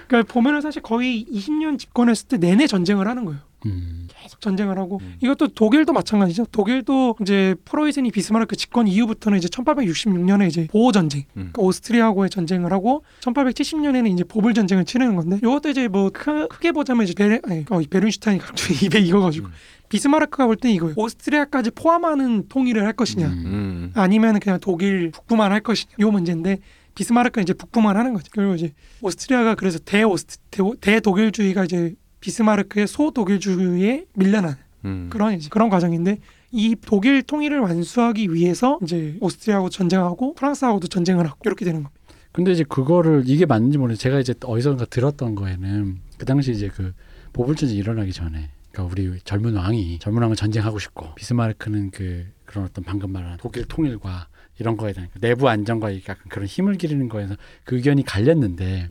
[0.07, 3.39] 그러니까 보면은 사실 거의 20년 집권했을 때 내내 전쟁을 하는 거예요.
[3.65, 4.07] 음.
[4.07, 5.15] 계속 전쟁을 하고 음.
[5.21, 6.45] 이것도 독일도 마찬가지죠.
[6.51, 11.51] 독일도 이제 프로이센이 비스마르크 집권 이후부터는 이제 1866년에 이제 보오 전쟁, 음.
[11.51, 16.71] 그러니까 오스트리아하고의 전쟁을 하고 1870년에는 이제 보불 전쟁을 치르는 건데 이것도 이제 뭐 크, 크게
[16.71, 19.51] 보자면 이제 베레 아니 어, 베른슈타인이 갑자기 입에 익어가지고 음.
[19.89, 20.95] 비스마르크가 볼때 이거예요.
[20.97, 23.45] 오스트리아까지 포함하는 통일을 할 것이냐, 음.
[23.45, 23.91] 음.
[23.93, 25.93] 아니면 그냥 독일 북부만 할 것이냐.
[25.99, 26.59] 요 문제인데
[26.95, 28.27] 비스마르크는 이제 북부만 하는 거죠.
[28.31, 31.93] 그리고 이제 오스트리아가 그래서 대오스 대, 대독일주의가 이제
[32.25, 35.09] 비스마르크의 소 독일주의에 밀려나는 음.
[35.11, 36.17] 그런 이제 그런 과정인데
[36.51, 42.01] 이 독일 통일을 완수하기 위해서 이제 오스트리아하고 전쟁하고 프랑스하고도 전쟁을 하고 이렇게 되는 겁니다.
[42.31, 46.93] 근데 이제 그거를 이게 맞는지 모르겠는데 제가 이제 어디선가 들었던 거에는 그 당시 이제 그
[47.33, 52.83] 보불전쟁 일어나기 전에 그러니까 우리 젊은 왕이 젊은 왕은 전쟁하고 싶고 비스마르크는 그 그런 어떤
[52.83, 54.27] 방금 말한 독일 통일과
[54.59, 58.89] 이런 거에 대한 그 내부 안정과 약간 그런 힘을 기르는 거에서 그 의견이 갈렸는데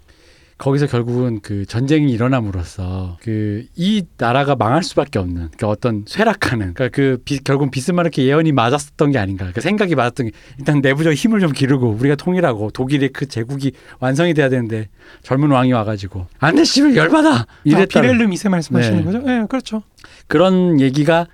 [0.58, 6.88] 거기서 결국은 그 전쟁이 일어남으로써 그 이 나라가 망할 수밖에 없는 그 어떤 쇠락하는 그러니까
[6.94, 11.40] 그 비, 결국 비스마르크 예언이 맞았었던 게 아닌가 그 생각이 맞았던 게 일단 내부적 힘을
[11.40, 14.88] 좀 기르고 우리가 통일하고 독일의 그 제국이 완성이 돼야 되는데
[15.22, 19.04] 젊은 왕이 와가지고 안돼 씨발 열받아 아, 이랬다 비렐름 이세 말씀하시는 네.
[19.04, 19.18] 거죠?
[19.18, 19.82] 네, 그렇죠.
[20.28, 21.26] 그런 얘기가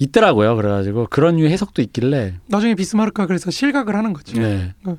[0.00, 4.40] 있더라고요 그래가지고 그런 류의 해석도 있길래 나중에 비스마르크가 그래서 실각을 하는 거죠.
[4.40, 4.74] 네.
[4.82, 4.98] 근데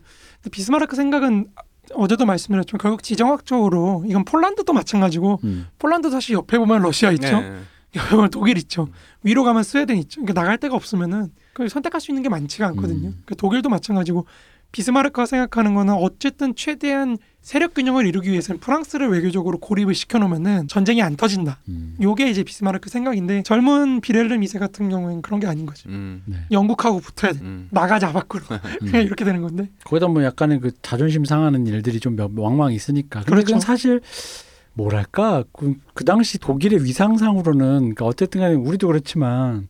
[0.51, 1.47] 비스마르크 생각은
[1.95, 5.67] 어제도 말씀드렸지만 결국 지정학적으로 이건 폴란드도 마찬가지고 음.
[5.79, 7.39] 폴란드 사실 옆에 보면 러시아 있죠.
[7.41, 7.59] 네.
[7.95, 8.87] 옆에 보면 독일 있죠.
[9.23, 10.21] 위로 가면 스웨덴 있죠.
[10.21, 13.09] 그러니까 나갈 데가 없으면은 그 선택할 수 있는 게 많지가 않거든요.
[13.09, 13.23] 음.
[13.25, 14.25] 그 독일도 마찬가지고
[14.71, 21.15] 비스마르크가 생각하는 거는 어쨌든 최대한 세력 균형을 이루기 위해서는 프랑스를 외교적으로 고립을 시켜놓으면은 전쟁이 안
[21.15, 21.59] 터진다.
[21.67, 21.95] 음.
[22.01, 25.87] 요게 이제 비스마르크 생각인데 젊은 비렐름 2세 같은 경우에는 그런 게 아닌 거죠.
[25.89, 26.23] 음.
[26.25, 26.37] 네.
[26.51, 27.39] 영국하고 붙어야 돼.
[27.41, 27.67] 음.
[27.69, 28.43] 나가자 밖으로.
[28.81, 28.87] 음.
[28.87, 29.69] 그냥 이렇게 되는 건데.
[29.83, 33.21] 거기다 뭐 약간의 그 자존심 상하는 일들이 좀 몇- 왕왕 있으니까.
[33.21, 33.59] 그렇죠.
[33.59, 34.01] 사실
[34.73, 39.67] 뭐랄까 그, 그 당시 독일의 위상상으로는 그러니까 어쨌든 간에 우리도 그렇지만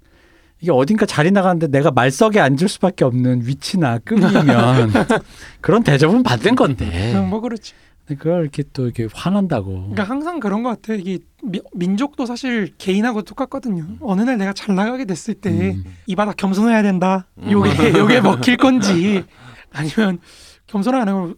[0.65, 4.89] 이게 어딘가 자리 나가는데 내가 말석에 앉을 수밖에 없는 위치나 급이면
[5.61, 7.73] 그런 대접은 받는 건데 그냥 뭐 그렇지.
[8.07, 10.95] 그걸 이렇게 또 이렇게 화난다고 그러니까 항상 그런 것 같아.
[10.95, 13.85] 이게 미- 민족도 사실 개인하고 똑같거든요.
[14.01, 15.83] 어느 날 내가 잘 나가게 됐을 때 음.
[16.07, 17.27] 이 바닥 겸손해야 된다.
[17.43, 17.51] 음.
[17.51, 19.23] 요게 요게 먹힐 건지
[19.71, 20.17] 아니면
[20.65, 21.33] 겸손 안 하고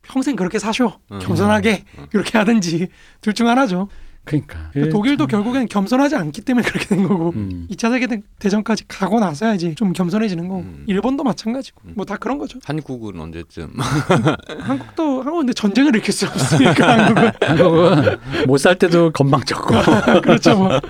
[0.00, 0.94] 평생 그렇게 사쇼.
[1.12, 1.18] 음.
[1.18, 2.06] 겸손하게 음.
[2.14, 2.88] 이렇게 하든지
[3.20, 3.88] 둘 중 하나죠.
[4.24, 7.66] 그러니까 독일도 결국엔 겸손하지 않기 때문에 그렇게 된 거고 음.
[7.70, 8.06] 2차 세계
[8.38, 10.84] 대전까지 가고 나서야 이제 좀 겸손해지는 거고 음.
[10.86, 11.92] 일본도 마찬가지고 음.
[11.96, 12.60] 뭐다 그런 거죠.
[12.64, 13.72] 한국은 언제쯤
[14.60, 19.74] 한국도 한국 근데 전쟁을 일으킬 수 없으니까 한국은 한국은 못 살 때도 건망졌고
[20.22, 20.80] 그렇죠 뭐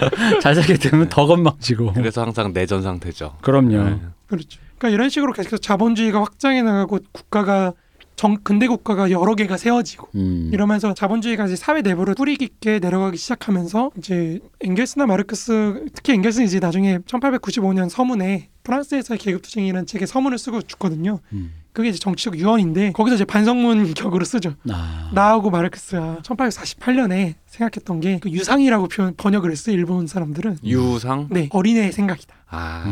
[0.42, 3.37] 잘 살게 되면 더 건망지고 그래서 항상 내전 상태죠.
[3.40, 4.01] 그럼요 네.
[4.27, 4.61] 그렇죠.
[4.79, 7.73] 그러니까 이런 식으로 계속해서 자본주의가 확장해 나가고 국가가
[8.22, 10.48] 정 근대 국가가 여러 개가 세워지고 음.
[10.52, 16.61] 이러면서 자본주의가 이제 사회 내부로 뿌리 깊게 내려가기 시작하면서 이제 엥겔스나 마르크스 특히 엥겔스는 이제
[16.61, 21.18] 나중에 1895년 서문에 프랑스에서의 계급투쟁이라는 책에 서문을 쓰고 죽거든요.
[21.32, 21.52] 음.
[21.72, 24.54] 그게 이제 정치적 유언인데 거기서 이제 반성문 격으로 쓰죠.
[24.70, 25.11] 아.
[25.12, 29.74] 나하고 마르크스가 1848년에 생각했던 게 그 유상이라고 표현 번역을 했어요.
[29.74, 30.58] 일본 사람들은.
[30.64, 31.26] 유상?
[31.28, 32.37] 네, 어린애의 생각이다.
[32.50, 32.85] 아.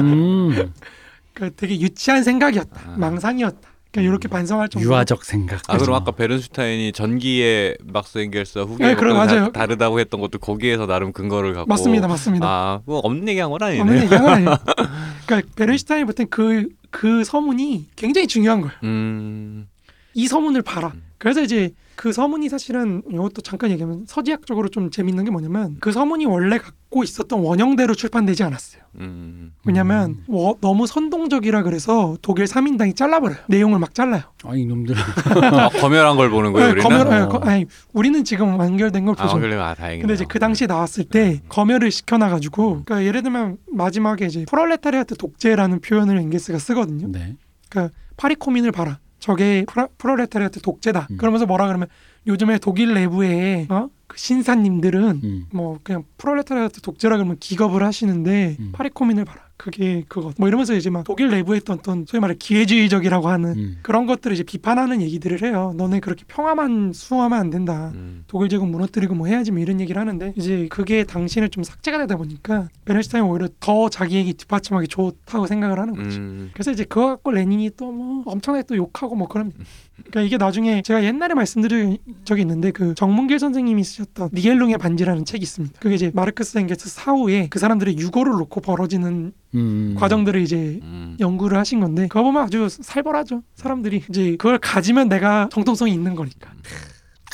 [0.00, 0.72] 음.
[1.34, 2.80] 그러니까 되게 유치한 생각이었다.
[2.92, 2.96] 아.
[2.96, 3.73] 망상이었다.
[3.94, 4.86] 그러니까 이렇게 반성할 정도.
[4.86, 9.52] 유아적 생각 아 그럼 아까 베른슈타인이 전기의 막스 엥겔스와 후기의 네.
[9.52, 12.82] 다르다고 했던 것도 거기에서 나름 근거를 갖고 맞습니다, 맞습니다.
[12.84, 13.80] 아뭐 없는 얘기한 건 아니네.
[13.80, 14.56] 없는 얘기가 아니에요.
[15.26, 18.74] 그러니까 베른슈타인이 볼땐 그, 그 서문이 굉장히 중요한 거예요.
[18.82, 19.68] 음.
[20.14, 20.90] 이 서문을 봐라.
[20.92, 21.02] 음.
[21.18, 26.26] 그래서 이제 그 서문이 사실은 이것도 잠깐 얘기하면 서지학적으로 좀 재밌는 게 뭐냐면 그 서문이
[26.26, 28.82] 원래 갖고 있었던 원형대로 출판되지 않았어요.
[28.96, 29.52] 음.
[29.64, 30.24] 왜냐면 음.
[30.28, 33.38] 워- 너무 선동적이라 그래서 독일 3인당이 잘라버려요.
[33.48, 34.22] 내용을 막 잘라요.
[34.44, 34.94] 아 이놈들
[35.54, 36.88] 아, 검열한 걸 보는 거예요, 네, 우리는.
[36.88, 37.28] 검열, 네, 어.
[37.28, 39.38] 거- 아니, 우리는 지금 완결된 걸 아, 보죠.
[39.40, 40.02] 그래, 아, 다행이네.
[40.02, 45.80] 근데 이제 그 당시에 나왔을 때 검열을 시켜놔가지고 그러니까 예를 들면 마지막에 이제 프롤레타리아트 독재라는
[45.80, 47.08] 표현을 엥게스가 쓰거든요.
[47.10, 47.36] 네.
[48.16, 49.00] 파리 코뮌을 봐라.
[49.24, 51.08] 저게 프라, 프롤레타리아트 독재다.
[51.12, 51.16] 음.
[51.16, 51.88] 그러면서 뭐라 그러면
[52.26, 53.88] 요즘에 독일 내부에 어?
[54.06, 55.46] 그 신사님들은 음.
[55.50, 58.72] 뭐 그냥 프롤레타리아트 독재라 그러면 기겁을 하시는데 음.
[58.74, 59.40] 파리 코뮌을 봐라.
[59.64, 60.30] 그게 그거.
[60.36, 63.78] 뭐 이러면서 이제 막 독일 내부에 있던 어떤 소위 말해 기회주의적이라고 하는 음.
[63.80, 65.72] 그런 것들을 이제 비판하는 얘기들을 해요.
[65.78, 67.90] 너네 그렇게 평화만 수호하면 안 된다.
[67.94, 68.24] 음.
[68.26, 72.16] 독일 제국 무너뜨리고 뭐 해야지 뭐 이런 얘기를 하는데 이제 그게 당시에는 좀 삭제가 되다
[72.18, 76.20] 보니까 베른슈타인 오히려 더 자기 얘기 뒷받침하기 좋다고 생각을 하는 거죠.
[76.20, 76.50] 음.
[76.52, 79.52] 그래서 이제 그거 갖고 레닌이 또 뭐 엄청나게 또 욕하고 뭐 그런
[79.96, 85.42] 그러니까 이게 나중에 제가 옛날에 말씀드린 적이 있는데 그 정문길 선생님이 쓰셨던 니겔룽의 반지라는 책이
[85.42, 85.78] 있습니다.
[85.80, 89.94] 그게 이제 마르크스 엥게스 사후에 그 사람들의 유고를 놓고 벌어지는 음.
[89.96, 91.16] 과정들을 이제 음.
[91.20, 93.42] 연구를 하신 건데 그거 보면 아주 살벌하죠.
[93.54, 96.52] 사람들이 이제 그걸 가지면 내가 정통성이 있는 거니까.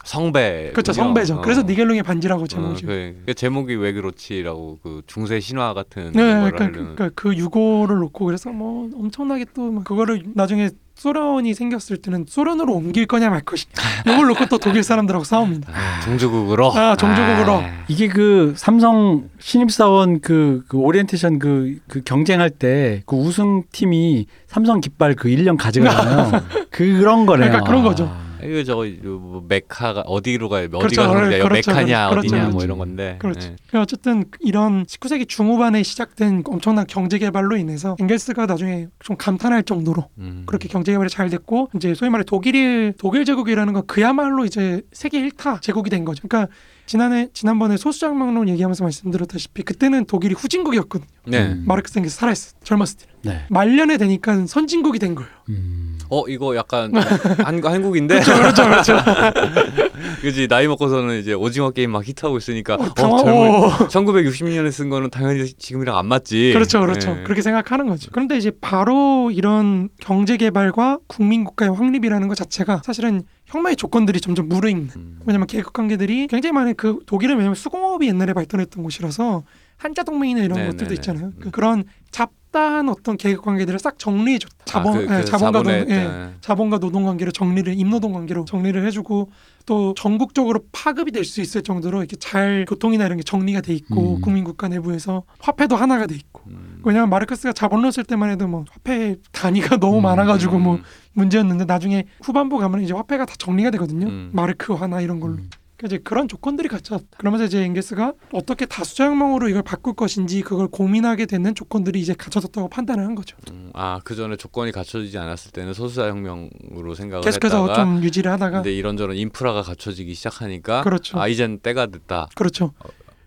[0.04, 0.70] 성배.
[0.72, 1.40] 그렇죠 성배죠.
[1.40, 2.86] 그래서 니겔룽의 반지라고 제목이죠.
[2.86, 6.94] 어, 그, 그 제목이 왜 그렇지라고 그 중세 신화 같은 네, 걸 그러니까, 하려는.
[6.96, 13.06] 그러니까 그 유고를 놓고 그래서 뭐 엄청나게 또막 그거를 나중에 소련이 생겼을 때는 소련으로 옮길
[13.06, 13.72] 거냐 말 것이냐
[14.06, 15.72] 이걸 놓고 또 독일 사람들하고 싸웁니다.
[15.72, 16.72] 아, 종주국으로.
[16.72, 17.54] 아, 종주국으로.
[17.54, 17.84] 아.
[17.88, 24.80] 이게 그 삼성 신입사원 그, 그 오리엔테이션 그, 그 경쟁할 때 그 우승 팀이 삼성
[24.80, 26.42] 깃발 그 1년 가져가잖아요.
[26.70, 27.48] 그런 거네요.
[27.48, 28.14] 그러니까 그런 거죠.
[28.42, 28.46] 아.
[28.46, 30.64] 이거 저거 뭐 메카가 어디로 가요?
[30.66, 32.52] 어디가 그렇죠, 그렇죠, 그렇죠, 메카냐 그렇죠, 어디냐 그렇죠.
[32.52, 33.12] 뭐 이런 건데.
[33.12, 33.18] 예.
[33.18, 40.08] 그러니까 어쨌든 이런 19세기 중후반에 시작된 엄청난 경제 개발로 인해서 엥겔스가 나중에 좀 감탄할 정도로
[40.18, 40.44] 음.
[40.46, 45.20] 그렇게 경제 개발이 잘 됐고 이제 소위 말해 독일이 독일 제국이라는 건 그야말로 이제 세계
[45.22, 46.26] 1타 제국이 된 거죠.
[46.26, 46.52] 그러니까
[46.86, 51.08] 지난해 지난번에 소수장막론 얘기하면서 말씀드렸다시피 그때는 독일이 후진국이었거든요.
[51.26, 51.52] 네.
[51.52, 51.64] 음.
[51.66, 53.44] 마르크스 엥겔스 살아있어 젊었을 때 네.
[53.48, 55.30] 말년에 되니까 선진국이 된 거예요.
[55.50, 55.89] 음.
[56.10, 58.20] 어 이거 약간 한, 한국인데.
[58.20, 58.96] 그렇죠, 그렇죠.
[60.20, 63.32] 그지 나이 먹고서는 이제 오징어 게임 막 히트하고 있으니까 어, 당황- 젊은
[63.64, 63.70] 오.
[63.88, 66.50] 1960년에 쓴 거는 당연히 지금이랑 안 맞지.
[66.52, 67.16] 그렇죠, 그렇죠.
[67.18, 67.22] 예.
[67.22, 68.10] 그렇게 생각하는 거죠.
[68.12, 74.48] 그런데 이제 바로 이런 경제 개발과 국민 국가의 확립이라는 것 자체가 사실은 혁명의 조건들이 점점
[74.48, 74.88] 무르익는.
[74.96, 75.20] 음.
[75.26, 79.44] 왜냐면 계급 관계들이 굉장히 많은 그 독일은 왜냐면 수공업이 옛날에 발전했던 곳이라서
[79.76, 80.72] 한자 동맹이나 이런 네네네.
[80.72, 81.26] 것들도 있잖아요.
[81.26, 81.32] 음.
[81.40, 84.64] 그 그런 잡다한 어떤 계급 관계들을 싹 정리해줬다.
[84.64, 86.30] 자본, 아, 그, 예, 그 자본과 자본의, 노, 예, 예.
[86.40, 89.30] 자본과 노동 관계를 정리를 임노동 관계로 정리를 해주고
[89.66, 94.16] 또 전국적으로 파급이 될 수 있을 정도로 이렇게 잘 교통이나 이런 게 정리가 돼 있고
[94.16, 94.20] 음.
[94.20, 96.80] 국민 국가 내부에서 화폐도 하나가 돼 있고 음.
[96.82, 100.82] 왜냐하면 마르크스가 자본론 쓸 때만 해도 뭐 화폐 단위가 너무 음, 많아가지고 뭐 음,
[101.12, 104.08] 문제였는데 나중에 후반부 가면 이제 화폐가 다 정리가 되거든요.
[104.08, 104.30] 음.
[104.32, 105.36] 마르크화나 이런 걸로.
[105.80, 105.86] 음.
[105.86, 107.16] 그러니까 이제 그런 조건들이 갖춰졌다.
[107.16, 113.04] 그러면서 이제 엥게스가 어떻게 다수자혁명으로 이걸 바꿀 것인지 그걸 고민하게 되는 조건들이 이제 갖춰졌다고 판단을
[113.04, 113.36] 한 거죠.
[113.50, 118.62] 음, 아그 전에 조건이 갖춰지지 않았을 때는 소수자 혁명으로 생각을 계속해서 했다가 좀 유지를 하다가
[118.62, 121.18] 근데 이런저런 인프라가 갖춰지기 시작하니까 그렇죠.
[121.18, 122.28] 아 이젠 때가 됐다.
[122.34, 122.72] 그렇죠.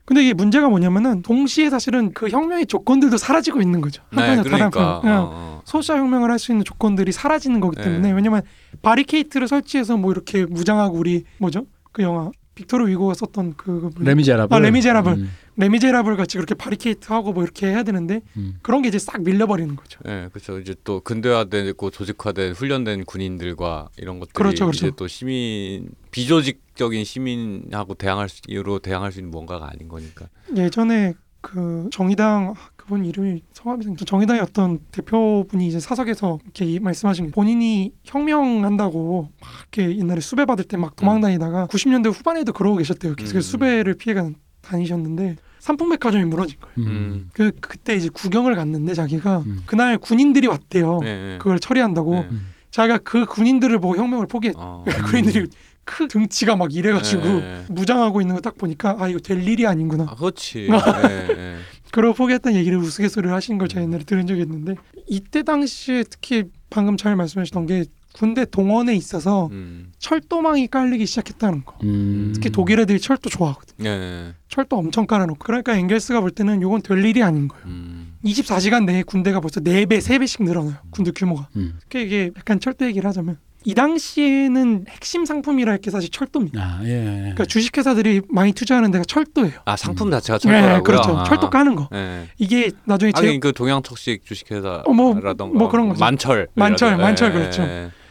[0.05, 4.03] 근데 이게 문제가 뭐냐면은 동시에 사실은 그 혁명의 조건들도 사라지고 있는 거죠.
[4.11, 5.11] 네, 그러니까 편.
[5.11, 5.61] 어, 어.
[5.63, 8.11] 소수자 혁명을 할 수 있는 조건들이 사라지는 거기 때문에 네.
[8.11, 8.41] 왜냐면
[8.81, 11.65] 바리케이트를 설치해서 뭐 이렇게 무장하고 우리 뭐죠?
[11.93, 14.55] 그 영화 빅토르 위고가 썼던 그 레미제라블.
[14.55, 15.13] 아, 레미제라블.
[15.13, 18.55] 음, 레미제라블 같이 그렇게 바리케이트 하고 뭐 이렇게 해야 되는데 음.
[18.61, 19.99] 그런 게 이제 싹 밀려버리는 거죠.
[20.07, 20.59] 예, 그렇죠.
[20.59, 24.87] 이제 또 근대화되고 조직화된 훈련된 군인들과 이런 것들이 그렇죠, 그렇죠.
[24.87, 30.27] 이제 또 시민 비조직적인 시민하고 대항할 수, 이로 대항할 수 있는 뭔가가 아닌 거니까.
[30.55, 36.79] 예전에 그 정의당 아, 그분 이름이 성함이 생각 정의당의 어떤 대표분이 이제 사석에서 이렇게 이-
[36.79, 42.75] 말씀하신 게 본인이 혁명한다고 막 이렇게 옛날에 수배 받을 때 막 도망다니다가 90년대 후반에도 그러고
[42.77, 43.15] 계셨대요.
[43.15, 43.41] 계속 음.
[43.41, 46.75] 수배를 피해가 다니셨는데 삼풍백화점이 무너진 거예요.
[46.79, 46.83] 음.
[46.91, 47.29] 음.
[47.31, 49.61] 그 그때 이제 구경을 갔는데 자기가 음.
[49.65, 50.99] 그날 군인들이 왔대요.
[51.03, 51.37] 예, 예.
[51.37, 52.19] 그걸 처리한다고 예.
[52.29, 52.47] 음.
[52.71, 54.55] 자기가 그 군인들을 보고 혁명을 포기했.
[54.57, 54.83] 어.
[55.09, 55.47] 군인들이
[55.85, 57.65] 크 등치가 막 이래가지고 예, 예.
[57.69, 60.05] 무장하고 있는 거 딱 보니까 아 이거 될 일이 아닌구나.
[60.09, 60.67] 아, 그렇지.
[61.93, 64.75] 그러고 포기했다는 얘기를 우스갯소리를 하신 걸 제가 옛날에 들은 적이 있는데
[65.07, 69.91] 이때 당시에 특히 방금 잘 말씀하셨던 게 군대 동원에 있어서 음.
[69.99, 71.77] 철도망이 깔리기 시작했다는 거.
[71.83, 72.31] 음.
[72.33, 73.85] 특히 독일 애들이 철도 좋아하거든.
[73.85, 74.33] 예, 예.
[74.47, 75.39] 철도 엄청 깔아놓고.
[75.43, 77.65] 그러니까 엥겔스가 볼 때는 이건 될 일이 아닌 거예요.
[77.65, 78.15] 음.
[78.25, 80.77] 24시간 내에 군대가 벌써 4배, 3배씩 늘어나요.
[80.89, 81.49] 군대 규모가.
[81.55, 81.77] 음.
[81.89, 86.61] 그러니까 이게 약간 철도 얘기를 하자면 이 당시에는 핵심 상품이라 할 게 사실 철도입니다.
[86.61, 86.89] 아 예.
[86.89, 87.19] 예.
[87.21, 89.51] 그러니까 주식회사들이 많이 투자하는 데가 철도예요.
[89.65, 90.83] 아 상품 자체가 네, 철도라고요.
[90.83, 91.17] 그렇죠.
[91.19, 91.23] 아.
[91.25, 91.89] 철도 까는 거.
[91.93, 92.27] 예.
[92.37, 95.13] 이게 나중에 제 하긴 그 동양척식 주식회사라던가 어, 뭐-
[95.47, 95.99] 뭐 그런 거죠.
[95.99, 97.61] 만철 만철, 만철 예, 그렇죠.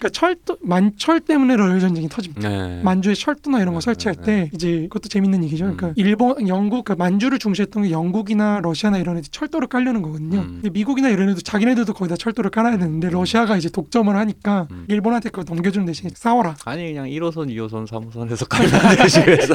[0.02, 2.50] 예, 그러니까 철도 만철 때문에 러일 전쟁이 터집니다.
[2.50, 2.82] 예.
[2.82, 5.64] 만주에 철도나 이런 거 네, 설치할 네, 때 이제 그것도 재밌는 얘기죠.
[5.64, 5.92] 그러니까 음.
[5.96, 10.40] 일본, 영국, 그러니까 만주를 중시했던 게 영국이나 러시아나 이런 애들 철도를 깔려는 거거든요.
[10.40, 10.58] 음.
[10.62, 14.86] 근데 미국이나 이런 애도 자기네들도 거기다 철도를 깔아야 되는데 러시아가 이제 독점을 하니까 음.
[14.88, 16.56] 일본한테 그걸 넘겨주는 대신 싸워라.
[16.64, 19.54] 아니 그냥 1호선, 2호선, 3호선에서 깔면 되지 그래서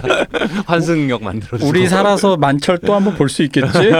[0.65, 3.77] 환승역 만들어 주고 우리 살아서 만철 또 한번 볼 수 있겠지?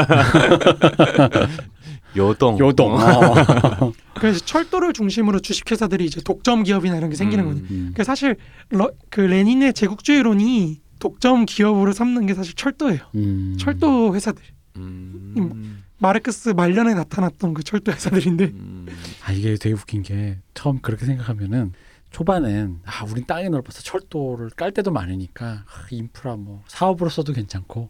[2.17, 2.93] 요동 요동.
[2.93, 2.97] 어.
[2.97, 3.93] 어.
[4.15, 7.49] 그래서 철도를 중심으로 주식회사들이 이제 독점 기업이나 이런 게 생기는 음.
[7.49, 7.69] 거거든요.
[7.71, 7.93] 음.
[7.95, 8.35] 그 사실
[8.69, 12.99] 러, 그 레닌의 제국주의론이 독점 기업으로 삼는 게 사실 철도예요.
[13.15, 13.55] 음.
[13.59, 14.43] 철도 회사들.
[14.77, 15.83] 음.
[15.99, 18.87] 마르크스 말년에 나타났던 그 철도 회사들인데 음.
[19.25, 21.73] 아 이게 되게 웃긴 게 처음 그렇게 생각하면은
[22.11, 27.89] 초반엔 아 우린 땅이 넓어서 철도를 깔 때도 많으니까 아, 인프라 뭐 사업으로 써도 괜찮고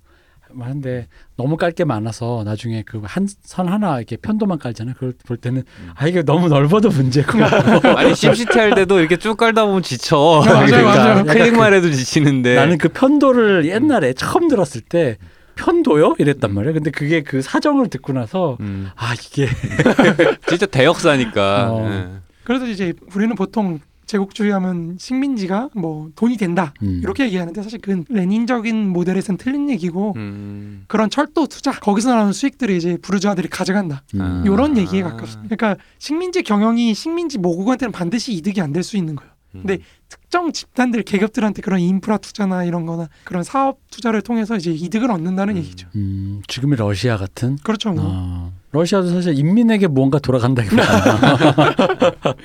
[0.57, 1.07] 하는데
[1.37, 4.93] 너무 깔 게 많아서 나중에 그 한 선 하나 이렇게 편도만 깔잖아요.
[4.95, 5.89] 그걸 볼 때는 음.
[5.95, 7.37] 아 이게 너무 넓어도 문제고
[7.97, 11.25] 아니 심시티 할 때도 이렇게 쭉 깔다 보면 지쳐 맞아요, 그러니까 맞아요.
[11.25, 15.17] 클릭만 해도 지치는데 나는 그 편도를 옛날에 처음 들었을 때
[15.55, 16.73] 편도요 이랬단 말이야.
[16.73, 18.89] 근데 그게 그 사정을 듣고 나서 음.
[18.95, 19.47] 아 이게
[20.47, 21.89] 진짜 대역사니까 어.
[21.89, 22.07] 예.
[22.43, 27.01] 그래서 이제 우리는 보통 제국주의하면 식민지가 뭐 돈이 된다 음.
[27.03, 30.85] 이렇게 얘기하는데 사실 그건 레닌적인 모델에서는 틀린 얘기고 음.
[30.87, 34.43] 그런 철도 투자 거기서 나오는 수익들을 이제 부르주아들이 가져간다 음.
[34.45, 34.79] 이런 아.
[34.79, 35.55] 얘기에 가깝습니다.
[35.55, 39.31] 그러니까 식민지 경영이 식민지 모국한테는 반드시 이득이 안 될 수 있는 거예요.
[39.55, 39.63] 음.
[39.65, 45.09] 근데 특정 집단들 계급들한테 그런 인프라 투자나 이런 거나 그런 사업 투자를 통해서 이제 이득을
[45.11, 45.57] 얻는다는 음.
[45.57, 45.87] 얘기죠.
[45.95, 47.91] 음, 지금의 러시아 같은 그렇죠.
[47.91, 48.03] 뭐.
[48.05, 50.83] 어, 러시아도 사실 인민에게 무언가 돌아간다기보다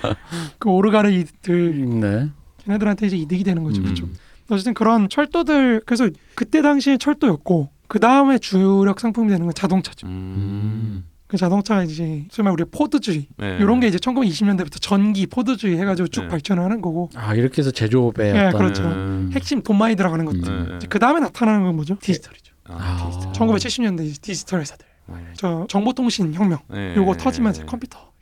[0.58, 2.30] 그 오르가르 이들 네.
[2.64, 3.80] 걔네들한테 이제 이득이 되는 거죠.
[3.80, 3.84] 음.
[3.84, 4.08] 그렇죠.
[4.50, 10.06] 어쨌든 그런 철도들 그래서 그때 당시에 철도였고 그 다음에 주력 상품이 되는 건 자동차죠.
[10.06, 11.04] 음.
[11.26, 13.56] 그 자동차가 이제 소위 말 우리 포드주의 네.
[13.58, 16.28] 이런 게 이제 1920년대부터 전기 포드주의 해가지고 쭉 네.
[16.28, 18.82] 발전을 하는 거고 아 이렇게 해서 제조업의 네, 어떤 그렇죠.
[18.84, 19.30] 음.
[19.32, 20.46] 핵심 돈 많이 들어가는 것들.
[20.46, 20.78] 음.
[20.80, 20.86] 네.
[20.88, 21.96] 그 다음에 나타나는 건 뭐죠?
[22.00, 22.52] 디지털이죠.
[22.64, 23.28] 아, 디지털.
[23.28, 23.32] 아.
[23.32, 24.86] 1970년대 이제 디지털 회사들.
[25.16, 25.32] 네.
[25.36, 26.58] 저 정보통신 혁명.
[26.68, 26.94] 네.
[26.96, 28.12] 요거 터지면서 컴퓨터.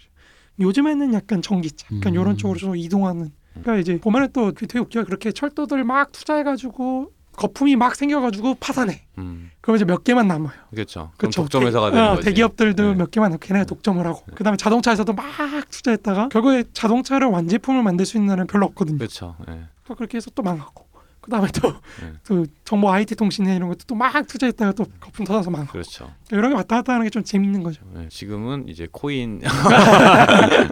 [0.58, 2.20] 요즘에는 약간 전기차, 약간 음.
[2.20, 3.30] 이런 쪽으로 좀 이동하는.
[3.52, 5.04] 그러니까 이제 보면은 또 되게 웃겨.
[5.04, 9.02] 그렇게 철도들 막 투자해가지고 거품이 막 생겨가지고 파산해.
[9.18, 9.50] 음.
[9.62, 10.52] 그럼 이제 몇 개만 남아요.
[10.70, 11.12] 그렇죠.
[11.16, 11.42] 그쵸?
[11.42, 12.26] 독점 회사가 대- 되는 어, 거지.
[12.26, 12.94] 대기업들도 네.
[12.94, 14.22] 몇 개만 남고 걔네가 독점을 하고.
[14.34, 15.24] 그다음에 자동차에서도 막
[15.70, 18.98] 투자했다가 결국에 자동차를 완제품을 만들 수 있는 나라는 별로 없거든요.
[18.98, 19.36] 그렇죠.
[19.48, 19.62] 예.
[19.86, 20.84] 또 그렇게 해서 또 망하고.
[21.20, 22.12] 그다음에 또, 네.
[22.26, 25.72] 또 정보 IT 통신이나 이런 것도 또 막 투자했다가 또 거품 터져서 망하고.
[25.72, 26.10] 그렇죠.
[26.32, 27.82] 이런 게 왔다 갔다 하는 게 좀 재밌는 거죠.
[27.98, 28.08] 예.
[28.08, 29.42] 지금은 이제 코인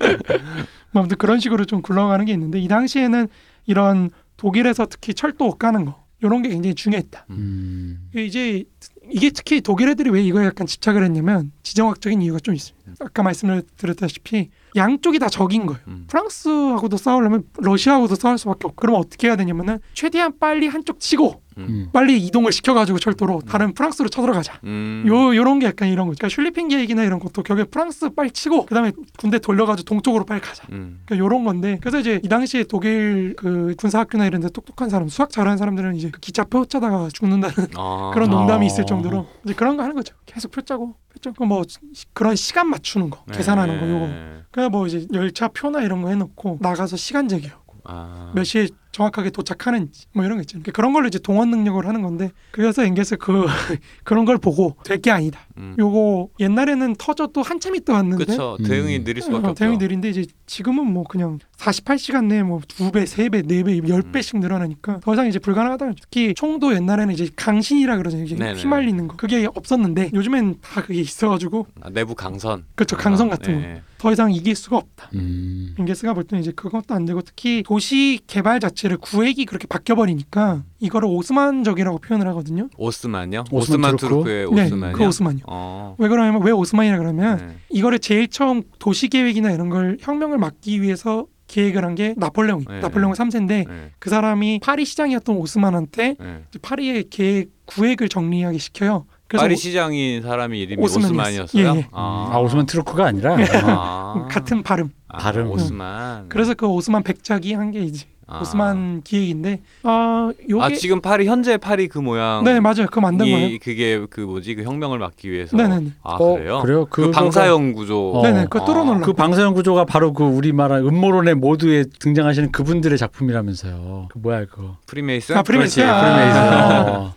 [0.92, 3.28] 뭐 아무튼 그런 식으로 좀 굴러가는 게 있는데 이 당시에는
[3.66, 7.26] 이런 독일에서 특히 철도 까는 거 이런 게 굉장히 중요했다.
[7.30, 8.08] 음.
[8.14, 8.64] 이제
[9.10, 12.78] 이게 특히 독일 애들이 왜 이거에 약간 집착을 했냐면 지정학적인 이유가 좀 있습니다.
[13.00, 15.80] 아까 말씀을 드렸다시피 양쪽이 다 적인 거예요.
[15.88, 16.04] 음.
[16.08, 21.88] 프랑스하고도 싸우려면 러시아하고도 싸울 수밖에 없고 그러면 어떻게 해야 되냐면은 최대한 빨리 한쪽 치고 음.
[21.92, 24.60] 빨리 이동을 시켜가지고 철도로 다른 프랑스로 쳐들어가자.
[24.64, 25.04] 음.
[25.06, 26.18] 요 요런 게 약간 이런 거죠.
[26.18, 30.64] 그러니까 슐리핑 계획이나 이런 것도 결국에 프랑스 빨리 치고 그다음에 군대 돌려가지고 동쪽으로 빨리 가자.
[30.70, 31.00] 음.
[31.04, 35.30] 그러니까 요런 건데 그래서 이제 이 당시에 독일 그 군사학교나 이런 데 똑똑한 사람 수학
[35.30, 38.10] 잘하는 사람들은 이제 그 기차 표 짜다가 죽는다는 아.
[38.14, 38.66] 그런 농담이 아.
[38.66, 40.14] 있을 정도로 이제 그런 거 하는 거죠.
[40.26, 44.06] 계속 표 짜고 표 짜고 뭐 시- 그런 시간 맞추는 거 계산하는 거 요거.
[44.06, 44.38] 네.
[44.50, 48.32] 그냥 뭐 이제 열차 표나 이런 거 해놓고 나가서 시간 재기하고 아.
[48.34, 48.68] 몇 시에
[48.98, 50.62] 정확하게 도착하는지 뭐 이런 거 있잖아요.
[50.64, 53.46] 그러니까 그런 걸로 이제 동원 능력을 하는 건데 그래서 엥게스 그
[54.02, 55.38] 그런 걸 보고 될 게 아니다.
[55.58, 55.74] 음.
[55.78, 58.56] 요거 옛날에는 터져도 한참 있다 왔는데 그쵸.
[58.60, 58.64] 음.
[58.64, 59.64] 대응이 느릴 수밖에 어, 없죠.
[59.64, 63.78] 대응이 느린데 이제 지금은 뭐 그냥 48시간 내에 뭐 두 배, 세 배, 네 배,
[63.88, 64.12] 열 음.
[64.12, 65.92] 배씩 늘어나니까 더 이상 이제 불가능하다.
[66.00, 68.26] 특히 총도 옛날에는 이제 강신이라 그러잖아요.
[68.26, 68.54] 네네.
[68.54, 69.16] 휘말리는 거.
[69.16, 72.64] 그게 없었는데 요즘엔 다 그게 있어가지고 아, 내부 강성.
[72.74, 72.96] 그렇죠.
[72.96, 73.60] 강성 같은 거.
[73.60, 73.82] 네.
[73.98, 75.10] 더 이상 이길 수가 없다.
[75.14, 75.74] 음.
[75.78, 80.62] 엥겔스가 볼 때는 이제 그것도 안 되고 특히 도시 개발 자체를 구획이 그렇게 바뀌어 버리니까
[80.78, 82.68] 이거를 오스만적이라고 표현을 하거든요.
[82.76, 83.44] 오스만요?
[83.50, 84.22] 오스만 오스만 투르크?
[84.24, 84.92] 투르크의 네, 오스만요.
[84.96, 85.42] 그 오스만이요.
[85.50, 85.94] 어.
[85.98, 87.56] 왜 그러냐면 왜 오스만이라 그러면 네.
[87.70, 92.80] 이거를 제일 처음 도시 계획이나 이런 걸 혁명을 막기 위해서 계획을 한 게 나폴레옹이 네.
[92.80, 93.90] 나폴레옹 3세인데 네.
[93.98, 96.42] 그 사람이 파리 시장이었던 오스만한테 네.
[96.60, 99.06] 파리의 계획 구획을 정리하게 시켜요.
[99.26, 101.12] 그래서 파리 오- 시장인 사람이 이름이 오스만이었어요.
[101.12, 101.62] 오스만이었어요.
[101.74, 101.88] 예, 예.
[101.92, 104.26] 아, 아 오스만 투르크가 아니라 아.
[104.30, 104.90] 같은 발음.
[105.08, 105.50] 아, 발음.
[105.50, 106.28] 오스만.
[106.28, 108.40] 그래서 그 오스만 백작이 한 게 이제 아.
[108.40, 112.44] 오스만 기획인데 아 요게 아 지금 파리 현재 파리 그 모양.
[112.44, 112.86] 네 맞아요.
[112.86, 113.58] 그거 만든 이 거예요.
[113.62, 115.56] 그게 그 뭐지 그 혁명을 막기 위해서.
[115.56, 115.92] 네네네.
[116.02, 116.60] 아 어, 그래요?
[116.60, 116.86] 그래요?
[116.90, 118.12] 그 그거가- 방사형 구조.
[118.18, 118.22] 어.
[118.22, 119.06] 네네 그거 뚫어놓으려고.
[119.06, 124.08] 그 방사형 구조가 바로 그 우리 말한 음모론의 모두에 등장하시는 그분들의 작품이라면서요.
[124.12, 124.76] 그 뭐야 그거?
[124.86, 125.36] 프리메이슨.
[125.36, 125.82] 아, 프리메이슨.
[125.82, 126.02] 그렇지, 아.
[126.04, 126.92] 프리메이슨.
[126.92, 127.14] 어.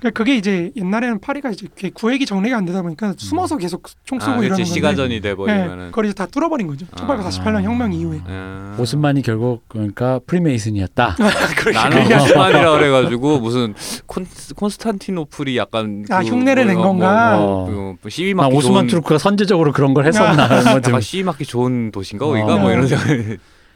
[0.00, 4.18] 그러니까 그게 이제 옛날에는 파리가 이제 이렇게 구획이 정리가 안 되다 보니까 숨어서 계속 총
[4.18, 4.74] 쏘고 아, 이러는 그렇지 건데.
[4.74, 5.86] 시가전이 돼 네, 버리면은.
[5.88, 6.86] 그걸 이제 다 뚫어버린 거죠.
[6.86, 7.62] 1848년 아.
[7.62, 8.20] 혁명 이후에.
[8.26, 8.76] 음.
[8.78, 11.16] 오스만이 결국 그러니까 프리메이슨이었다.
[11.74, 13.74] 나는 오스만이라 그래가지고 무슨
[14.06, 17.36] 콘, 콘스탄티노플이 약간 아, 흉내를 낸 뭐, 건가?
[17.36, 17.70] 뭐, 어.
[17.70, 20.46] 뭐, 뭐 시위 아, 맞기 오스만 좋은 트루크가 선제적으로 그런 걸 했었나?
[20.46, 20.92] 뭐 좀.
[20.92, 22.58] 약간 시위 맞기 좋은 도시인가 어.
[22.58, 23.06] 뭐 이런 생각.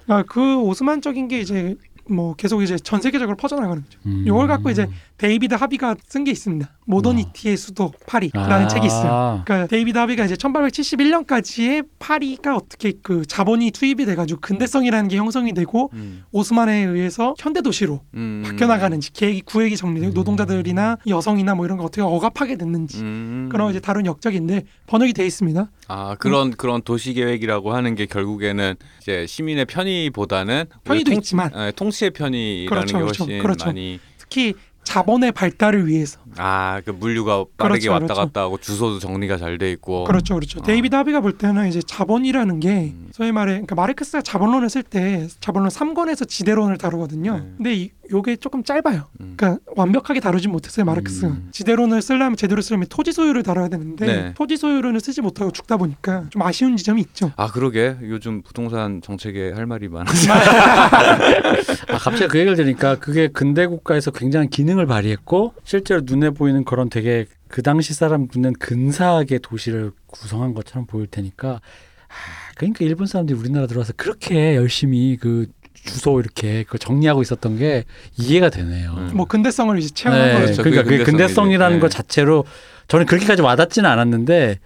[0.07, 1.75] 아, 그 오스만적인 게 이제
[2.09, 3.99] 뭐 계속 이제 전 세계적으로 퍼져나가는 거죠.
[4.07, 4.25] 음.
[4.27, 4.89] 요걸 갖고 이제
[5.19, 6.69] 데이비드 하비가 쓴 게 있습니다.
[6.87, 8.69] 모더니티의 수도 파리라는 아.
[8.69, 9.43] 책이 있어요.
[9.45, 15.91] 그러니까 데이비드 하비가 이제 1871년까지의 파리가 어떻게 그 자본이 투입이 돼가지고 근대성이라는 게 형성이 되고
[15.95, 16.25] 음.
[16.33, 18.43] 오스만에 의해서 현대 도시로 음.
[18.45, 20.15] 바뀌어 나가는지 계획이 구획이 정리되고 음.
[20.15, 23.49] 노동자들이나 여성이나 뭐 이런 거 어떻게 억압하게 됐는지 음.
[23.51, 25.71] 그런 이제 다룬 역작인데 번역이 돼 있습니다.
[25.89, 31.73] 아 그런 그런 도시 계획이라고 하는 게 결국에는 이제 시민의 편의보다는 편의도 통, 있지만 예,
[31.75, 33.67] 통치의 편의라는 그렇죠, 게 그렇죠, 훨씬 그렇죠.
[33.67, 34.55] 많이 특히
[34.85, 38.21] 자본의 발달을 위해서 아 그 물류가 빠르게 그렇죠, 왔다 그렇죠.
[38.21, 40.61] 갔다 하고 주소도 정리가 잘 돼 있고 그렇죠, 그렇죠.
[40.61, 40.63] 어.
[40.63, 43.09] 데이비드 하비가 볼 때는 이제 자본이라는 게 음.
[43.13, 47.35] 소위 말해, 그러니까 마르크스가 자본론을 쓸 때 자본론 3권에서 지대론을 다루거든요.
[47.39, 47.53] 네.
[47.57, 49.09] 근데 이, 요게 조금 짧아요.
[49.21, 49.35] 음.
[49.37, 51.29] 그러니까 완벽하게 다루진 못했어요 마르크스가.
[51.29, 51.49] 음.
[51.53, 54.35] 지대론을 쓰려면 제대로 쓰려면 토지 소유를 다뤄야 되는데 네.
[54.35, 57.33] 토지 소유론을 쓰지 못하고 죽다 보니까 좀 아쉬운 지점이 있죠.
[57.37, 60.11] 아 그러게 요즘 부동산 정책에 할 말이 많아.
[61.89, 66.89] 아, 갑자기 그 얘기를 들으니까 그게 근대 국가에서 굉장한 기능을 발휘했고 실제로 눈에 보이는 그런
[66.91, 72.15] 되게 그 당시 사람 눈엔 근사하게 도시를 구성한 것처럼 보일 테니까 아,
[72.57, 75.47] 그러니까 일본 사람들이 우리나라 들어와서 그렇게 열심히 그
[75.85, 77.85] 주소 이렇게 그 정리하고 있었던 게
[78.17, 78.95] 이해가 되네요.
[78.97, 79.11] 음.
[79.15, 80.45] 뭐 근대성을 이제 체험한 네, 거죠.
[80.45, 80.63] 그렇죠.
[80.63, 81.11] 그러니까 그 근대성이지.
[81.11, 81.81] 근대성이라는 네.
[81.81, 82.45] 것 자체로
[82.89, 84.59] 저는 그렇게까지 와닿지는 않았는데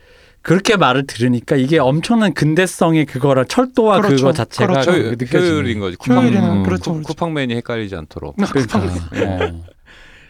[0.43, 4.17] 그렇게 말을 들으니까 이게 엄청난 근대성의 그거랑 철도와 그렇죠.
[4.17, 4.93] 그거 자체가 그렇죠.
[4.93, 5.97] 효율, 느껴지는 효율인 거지.
[6.09, 6.63] 효율이나 음.
[6.63, 6.95] 그렇죠.
[6.95, 7.03] 쿠.
[7.03, 8.37] 쿠팡맨이 헷갈리지 않도록.
[8.37, 9.29] 그러니까 쿠팡맨.
[9.29, 9.65] 어.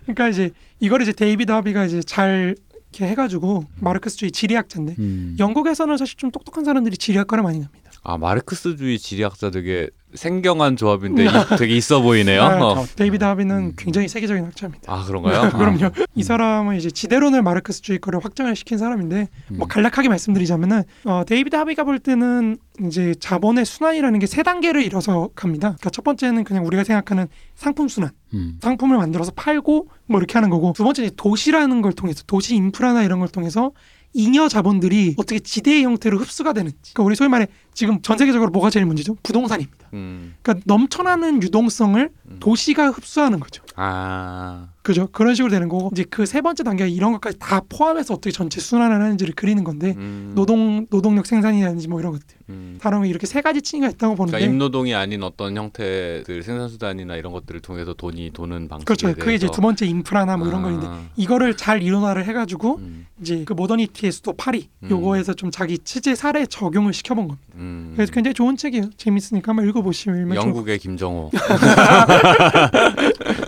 [0.05, 2.57] 그러니까 이제 이걸 이제 데이비드 하비가 이제 잘
[2.91, 5.37] 이렇게 해가지고 마르크스주의 지리학자인데 음.
[5.39, 7.91] 영국에서는 사실 좀 똑똑한 사람들이 지리학과를 많이 갑니다.
[8.03, 12.43] 아 마르크스주의 지리학자 되게 생경한 조합인데 이- 되게 있어 보이네요.
[12.43, 12.85] 아, 어.
[12.97, 13.73] 데이비드 하비는 음.
[13.77, 14.93] 굉장히 세계적인 학자입니다.
[14.93, 15.51] 아 그런가요?
[15.57, 15.91] 그럼요.
[16.15, 19.69] 이 사람은 이제 지대론을 마르크스주의 거를 확장을 시킨 사람인데 뭐 음.
[19.69, 25.69] 간략하게 말씀드리자면은 어, 데이비드 하비가 볼 때는 이제 자본의 순환이라는 게 세 단계를 이뤄서 갑니다.
[25.69, 28.59] 그러니까 첫 번째는 그냥 우리가 생각하는 상품 순환, 음.
[28.61, 33.03] 상품을 상품을 만들어서 팔고 뭐 이렇게 하는 거고 두 번째는 도시라는 걸 통해서 도시 인프라나
[33.03, 33.73] 이런 걸 통해서
[34.15, 36.77] 잉여 자본들이 어떻게 지대의 형태로 흡수가 되는지.
[36.95, 39.17] 그러니까 우리 소위 말해 지금 전 세계적으로 뭐가 제일 문제죠?
[39.23, 39.89] 부동산입니다.
[39.93, 40.35] 음.
[40.43, 42.37] 그러니까 넘쳐나는 유동성을 음.
[42.41, 43.63] 도시가 흡수하는 거죠.
[43.79, 44.69] 아.
[44.83, 45.07] 그죠?
[45.13, 48.61] 그런 식으로 되는 거고 이제 그 세 번째 단계가 이런 것까지 다 포함해서 어떻게 전체
[48.61, 50.33] 순환을 하는지를 그리는 건데 음.
[50.35, 52.79] 노동 노동력 생산이라든지 뭐 이런 것들 음.
[52.81, 57.17] 다른 거 이렇게 세 가지 층위가 있다고 보는데 그러니까 임노동이 아닌 어떤 형태들 생산 수단이나
[57.17, 59.15] 이런 것들을 통해서 돈이 도는 방식에 그렇죠.
[59.19, 60.65] 그게 이제 두 번째 인프라나 뭐 이런 아.
[60.65, 63.07] 거인데 이거를 잘 이론화를 해가지고 음.
[63.21, 64.91] 이제 그 모더니티의 수도 파리 음.
[64.91, 67.49] 요거에서 좀 자기 취재 사례 적용을 시켜본 겁니다.
[67.55, 67.93] 음.
[67.97, 68.91] 그래서 굉장히 좋은 책이에요.
[68.97, 71.31] 재밌으니까 한번 읽어보시면 영국의 김정호.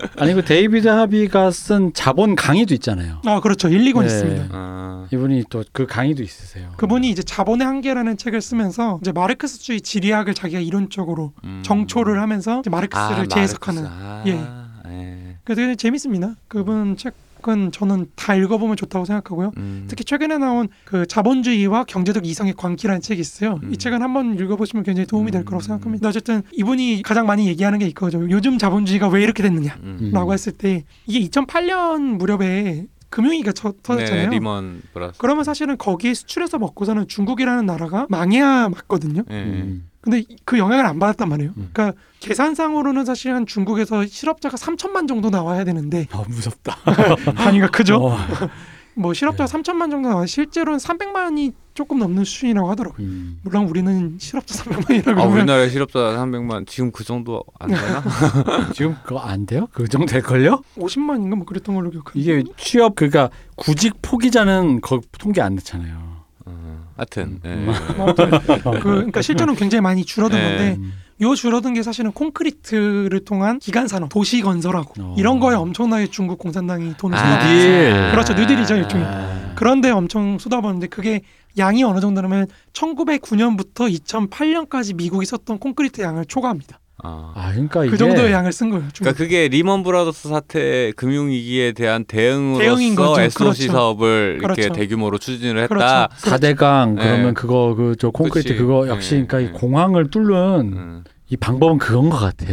[0.21, 3.21] 아니 그 데이비드 하비가 쓴 자본 강의도 있잖아요.
[3.25, 3.67] 아 그렇죠.
[3.69, 4.05] 1, 2권 네.
[4.05, 4.45] 있습니다.
[4.51, 5.07] 아.
[5.11, 6.71] 이분이 또 그 강의도 있으세요.
[6.77, 11.61] 그분이 이제 자본의 한계라는 책을 쓰면서 이제 마르크스주의 지리학을 자기가 이론적으로 음.
[11.65, 13.83] 정초를 하면서 이제 마르크스를 아, 재해석하는.
[13.83, 14.03] 마르크스.
[14.03, 14.91] 아, 예.
[14.91, 15.37] 예.
[15.43, 16.35] 그래서 재밌습니다.
[16.47, 17.13] 그분 책
[17.49, 19.51] 은 저는 다 읽어보면 좋다고 생각하고요.
[19.57, 19.85] 음.
[19.87, 23.59] 특히 최근에 나온 그 자본주의와 경제적 이성의 관계라는 책이 있어요.
[23.63, 23.73] 음.
[23.73, 25.45] 이 책은 한번 읽어보시면 굉장히 도움이 될 음.
[25.45, 26.07] 거라고 생각합니다.
[26.09, 28.29] 어쨌든 이분이 가장 많이 얘기하는 게 이거죠.
[28.29, 29.77] 요즘 자본주의가 왜 이렇게 됐느냐?
[29.81, 30.11] 음.
[30.13, 34.29] 라고 했을 때 이게 2008년 무렵에 금융위기가 쳐- 터졌잖아요.
[34.29, 35.19] 네, 리먼 플러스.
[35.19, 39.23] 그러면 사실은 거기에 수출해서 먹고 사는 중국이라는 나라가 망해야 맞거든요.
[39.29, 39.33] 예.
[39.35, 39.87] 음.
[40.01, 41.51] 근데 그 영향을 안 받았단 말이에요.
[41.57, 41.69] 음.
[41.71, 46.75] 그러니까 계산상으로는 사실 한 중국에서 실업자가 3천만 정도 나와야 되는데 아 무섭다.
[47.37, 47.97] 단위가 크죠.
[47.97, 48.17] 어.
[48.95, 53.05] 뭐 실업자가 3천만 정도 나와 실제로는 300만이 조금 넘는 수준이라고 하더라고요.
[53.05, 53.39] 음.
[53.43, 58.03] 물론 우리는 실업자 300만이라고 아, 하면 우리나라에 실업자 300만 지금 그 정도 안 되나?
[58.73, 59.67] 지금 그거 안 돼요?
[59.71, 60.61] 그 정도 될 걸요?
[60.77, 66.21] 50만인가 뭐 그랬던 걸로 기억하는데 이게 취업 그러니까 구직 포기자는 거 통계 안 넣잖아요.
[66.45, 67.49] 어, 하여튼 예.
[67.49, 67.65] 음.
[67.97, 70.43] 뭐 아무튼 그, 그러니까 실제로는 굉장히 많이 줄어든 네.
[70.43, 70.93] 건데 음.
[71.21, 75.15] 요 줄어든 게 사실은 콘크리트를 통한 기간 산업, 도시 건설하고 어.
[75.17, 77.19] 이런 거에 엄청나게 중국 공산당이 돈을 아.
[77.19, 78.11] 쏟아 뉴딜.
[78.11, 78.33] 그렇죠.
[78.33, 79.05] 뉴딜이죠, 일종의.
[79.05, 79.53] 아.
[79.55, 81.21] 그런데 엄청 쏟아붓는데 그게
[81.57, 86.79] 양이 어느 정도냐면 1909년부터 2008년까지 미국이 썼던 콘크리트 양을 초과합니다.
[87.03, 87.31] 아.
[87.35, 88.83] 아 그러니까 이게 그 정도의 양을 쓴 거예요.
[88.93, 88.99] 중국.
[88.99, 93.21] 그러니까 그게 리먼 브라더스 사태 금융 위기에 대한 대응으로서 대응인 거죠.
[93.21, 93.37] SOC
[93.67, 93.71] 그렇죠.
[93.71, 94.73] 사업을 이렇게 그렇죠.
[94.73, 95.67] 대규모로 추진을 했다.
[95.67, 96.07] 그렇죠.
[96.29, 97.03] 사대강 네.
[97.03, 98.59] 그러면 그거 그 저 콘크리트 그치.
[98.59, 99.43] 그거 역시 네, 그러니까 네.
[99.45, 100.33] 이 공항을 뚫는
[100.73, 101.03] 음.
[101.29, 102.45] 이 방법은 그건 것 같아.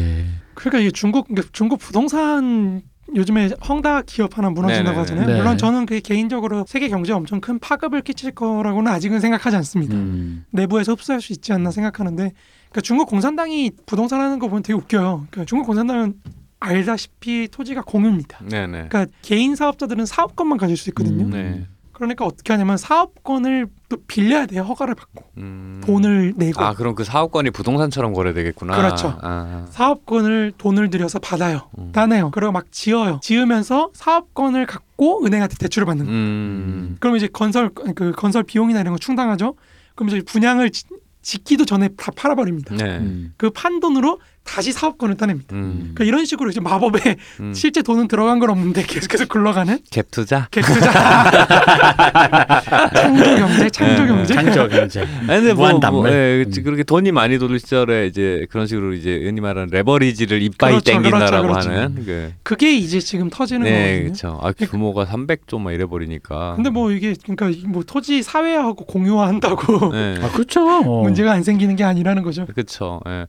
[0.55, 2.83] 그러니까 이게 중국 그러니까 중국 부동산
[3.15, 4.99] 요즘에 헝다 기업 하나 무너진다고 네네네.
[5.01, 5.27] 하잖아요.
[5.29, 5.37] 네.
[5.39, 9.95] 물론 저는 그게 개인적으로 세계 경제에 엄청 큰 파급을 끼칠 거라고는 아직은 생각하지 않습니다.
[9.95, 10.45] 음.
[10.51, 12.33] 내부에서 흡수할 수 있지 않나 생각하는데
[12.71, 15.27] 그러니까 중국 공산당이 부동산 하는 거 보면 되게 웃겨요.
[15.31, 16.15] 그러니까 중국 공산당은
[16.61, 18.41] 알다시피 토지가 공유입니다.
[18.45, 18.89] 네네.
[18.89, 21.25] 그러니까 개인 사업자들은 사업권만 가질 수 있거든요.
[21.25, 21.31] 음.
[21.31, 21.67] 네.
[21.93, 24.63] 그러니까 어떻게 하냐면 사업권을 또 빌려야 돼요.
[24.63, 25.83] 허가를 받고 음.
[25.85, 28.77] 돈을 내고 아 그럼 그 사업권이 부동산처럼 거래되겠구나.
[28.77, 29.19] 그렇죠.
[29.21, 29.67] 아.
[29.71, 31.69] 사업권을 돈을 들여서 받아요.
[31.77, 31.91] 음.
[31.93, 32.31] 따내요.
[32.31, 33.19] 그리고 막 지어요.
[33.21, 36.19] 지으면서 사업권을 갖고 은행한테 대출을 받는 거예요.
[36.19, 36.97] 음.
[37.01, 39.55] 그럼 이제 건설 그 건설 비용이나 이런 거 충당하죠.
[39.97, 40.85] 그럼 이제 분양을 지,
[41.23, 42.75] 짓기도 전에 다 팔아버립니다.
[42.77, 42.99] 네.
[42.99, 43.35] 음.
[43.37, 45.55] 그 판 돈으로 다시 사업권을 따냅니다.
[45.55, 45.93] 음.
[45.95, 47.53] 그러니까 이런 식으로 이제 마법에 음.
[47.55, 50.49] 실제 돈은 들어간 건 없는데 계속해서 굴러가는 갭 투자.
[50.51, 50.81] 개투자
[52.95, 54.09] 창조 경제, 창조 네.
[54.09, 54.35] 경제.
[54.35, 55.07] 장적 경제.
[55.27, 56.09] 근데 뭐, 무한 뭐.
[56.09, 56.45] 예.
[56.47, 56.65] 음.
[56.65, 61.49] 그렇게 돈이 많이 도는 시절에 이제 그런 식으로 이제 흔히 말하는 레버리지를 이빠이 그렇죠, 땡긴다라고
[61.49, 61.71] 그렇죠, 그렇죠.
[61.71, 62.33] 하는 그.
[62.43, 64.03] 그게 이제 지금 터지는 네, 거거든요.
[64.05, 64.41] 그렇죠.
[64.43, 66.55] 아 규모가 300조 막 이래 버리니까.
[66.57, 70.17] 근데 뭐 이게 그러니까 뭐 토지 사회화하고 공유화한다고 네.
[70.23, 70.67] 아 그렇죠.
[70.67, 71.03] 어.
[71.03, 72.47] 문제가 안 생기는 게 아니라는 거죠.
[72.47, 73.01] 그렇죠.
[73.07, 73.27] 예.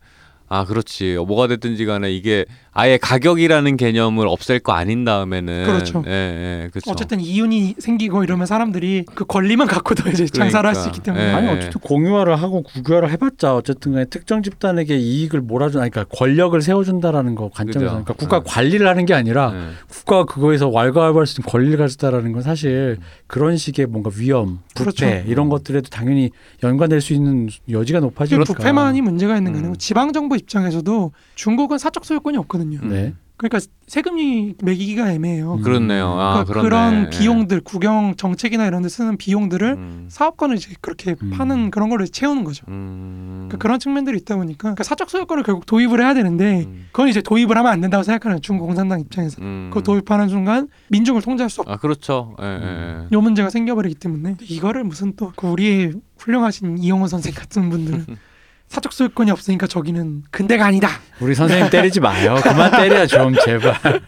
[0.50, 1.16] 아 그렇지.
[1.28, 2.46] 뭐가 됐든지 간에 이게
[2.80, 6.02] 아예 가격이라는 개념을 없앨 거 아닌 다음에는 그렇죠.
[6.08, 6.90] 예, 예, 그렇죠.
[6.92, 10.96] 어쨌든 이윤이 생기고 이러면 사람들이 그 권리만 갖고도 이제 장사를 할수 그러니까.
[10.96, 11.34] 있기 때문에 예.
[11.34, 16.60] 아니 어쨌든 공유화를 하고 국유화를 해봤자 어쨌든 간에 특정 집단에게 이익을 몰아준 아니 그러니까 권력을
[16.62, 17.90] 세워준다라는 거 관점에서 그죠.
[17.90, 18.46] 그러니까 국가 네.
[18.48, 19.60] 관리를 하는 게 아니라 예.
[19.90, 25.06] 국가가 그거에서 왈가왈부할 수 있는 권리를 가졌다라는 건 사실 그런 식의 뭔가 위험, 부패 그렇죠.
[25.28, 26.30] 이런 것들에도 당연히
[26.64, 28.46] 연관될 수 있는 여지가 높아지니까.
[28.46, 29.78] 부패만이 문제가 있는 게 아니고 음.
[29.78, 32.69] 지방 정부 입장에서도 중국은 사적 소유권이 없거든요.
[32.78, 32.90] 음.
[32.90, 33.14] 네.
[33.40, 35.54] 그러니까 세금이 매기기가 애매해요.
[35.54, 35.62] 음.
[35.62, 36.08] 그렇네요.
[36.20, 36.68] 아, 그러니까 그렇네.
[36.68, 37.10] 그런 예.
[37.18, 40.06] 비용들, 국영 정책이나 이런 데 쓰는 비용들을 음.
[40.10, 41.30] 사업권을 이제 그렇게 음.
[41.30, 42.66] 파는 그런 걸로 채우는 거죠.
[42.68, 43.46] 음.
[43.48, 46.88] 그러니까 그런 측면들이 있다 보니까 그러니까 사적 소유권을 결국 도입을 해야 되는데 음.
[46.92, 49.70] 그건 이제 도입을 하면 안 된다고 생각하는 중국 공산당 입장에서 음.
[49.72, 52.36] 그거 도입하는 순간 민중을 통제할 수 없고 아 그렇죠.
[52.42, 53.08] 예, 예.
[53.10, 58.06] 요 문제가 생겨버리기 때문에 이거를 무슨 또그 우리의 훌륭하신 이영호 선생 같은 분들은
[58.70, 60.90] 사적 소유권이 없으니까 저기는 근대가 아니다.
[61.20, 62.36] 우리 선생님 때리지 마요.
[62.42, 63.76] 그만 때려 좀 제발.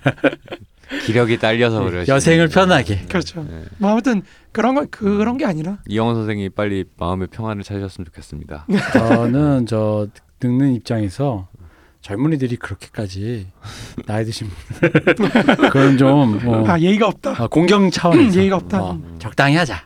[1.05, 2.05] 기력이 딸려서 그래.
[2.07, 2.99] 여생을 편하게.
[3.07, 3.45] 그렇죠.
[3.49, 3.63] 예.
[3.79, 8.67] 뭐 아무튼 그런 거 그런 게 아니라 이영원 선생이 빨리 마음의 평안을 찾으셨으면 좋겠습니다.
[8.93, 10.07] 저는 저
[10.41, 11.47] 늙는 입장에서
[12.01, 13.47] 젊은이들이 그렇게까지
[14.05, 14.49] 나이 드신
[15.71, 17.35] 그런 좀 뭐, 아 예의가 없다.
[17.41, 18.81] 아, 공경 차원에서 예의가 없다.
[18.83, 19.85] 어, 적당히 하자.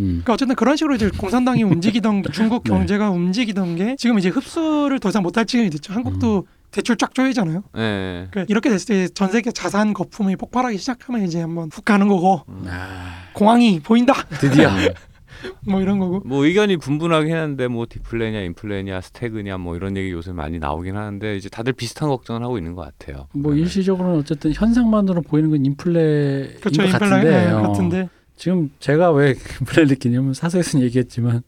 [0.00, 0.22] 음.
[0.24, 2.70] 그러니까 어쨌든 그런 식으로 이제 공산당이 움직이던 중국 네.
[2.70, 5.92] 경제가 움직이던 게 지금 이제 흡수를 더 이상 못할 지경이 됐죠.
[5.92, 7.62] 한국도 대출 쫙 쪼이잖아요.
[7.74, 8.26] 네.
[8.30, 12.42] 그러니까 이렇게 됐을 때 전 세계 자산 거품이 폭발하기 시작하면 이제 한번 훅 가는 거고
[12.66, 14.14] 아, 공황이 보인다.
[14.40, 14.68] 드디어
[15.68, 16.20] 뭐 이런 거고.
[16.24, 21.36] 뭐 의견이 분분하긴 한데 뭐 디플레냐, 인플레냐, 스태그냐 뭐 이런 얘기 요새 많이 나오긴 하는데
[21.36, 23.28] 이제 다들 비슷한 걱정을 하고 있는 것 같아요.
[23.34, 23.60] 뭐 네.
[23.60, 26.82] 일시적으로는 어쨌든 현상만으로 보이는 건 인플레인 그렇죠.
[26.82, 27.62] 것 인플레 같은데 어.
[27.62, 28.08] 같은데.
[28.36, 31.42] 지금 제가 왜 인플레 느끼냐면 사석에서는 얘기했지만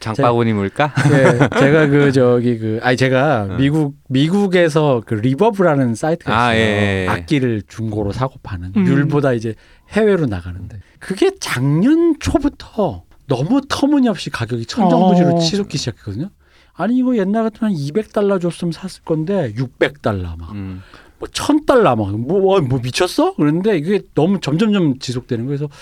[0.00, 0.92] 장바구니 물가?
[1.12, 3.56] 예, 제가 그 저기 그 아니 제가 응.
[3.56, 6.44] 미국 미국에서 그 리버브라는 사이트가 있어요.
[6.44, 7.08] 아, 예, 예.
[7.08, 8.86] 악기를 중고로 사고 파는 음.
[8.86, 9.54] 율보다 이제
[9.90, 15.38] 해외로 나가는데 그게 작년 초부터 너무 터무니없이 가격이 천정부지로 어.
[15.38, 16.28] 치솟기 시작했거든요.
[16.74, 20.82] 아니 이거 옛날 같으면 200달러 줬으면 샀을 건데 600달러 막 음.
[21.18, 23.36] 뭐 1000달러 막 뭐 뭐 미쳤어?
[23.36, 25.56] 그런데 이게 너무 점점점 지속되는 거예요.
[25.56, 25.72] 그래서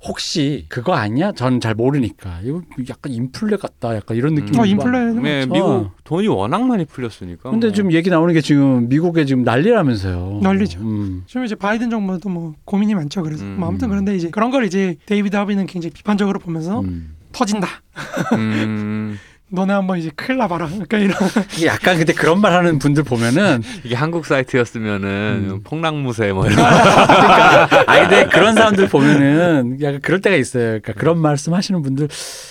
[0.00, 1.32] 혹시 그거 아니야?
[1.32, 3.96] 전 잘 모르니까 이거 약간 인플레 같다.
[3.96, 5.12] 약간 이런 느낌이 어 막- 인플레.
[5.14, 5.46] 네, 어.
[5.46, 7.50] 미국 돈이 워낙 많이 풀렸으니까.
[7.50, 7.74] 근데 뭐.
[7.74, 10.40] 지금 얘기 나오는 게 지금 미국에 지금 난리라면서요.
[10.42, 10.80] 난리죠.
[10.80, 11.24] 음.
[11.26, 13.22] 지금 이제 바이든 정부도 뭐 고민이 많죠.
[13.22, 13.56] 그래서 음.
[13.58, 17.16] 뭐 아무튼 그런데 이제 그런 걸 이제 데이비드 하비는 굉장히 비판적으로 보면서 음.
[17.32, 17.66] 터진다.
[19.50, 20.66] 음, 너네 한번 이제 큰일 나봐라.
[20.66, 21.14] 그러니까 이런.
[21.56, 25.08] 이게 약간 근데 그런 말 하는 분들 보면은 이게 한국 사이트였으면은
[25.50, 25.60] 음.
[25.64, 26.56] 폭락무새 뭐 이런.
[26.56, 30.64] 그러니까 아니 근데 그런 사람들 보면은 약간 그럴 때가 있어요.
[30.64, 32.08] 그러니까 그런 말씀 하시는 분들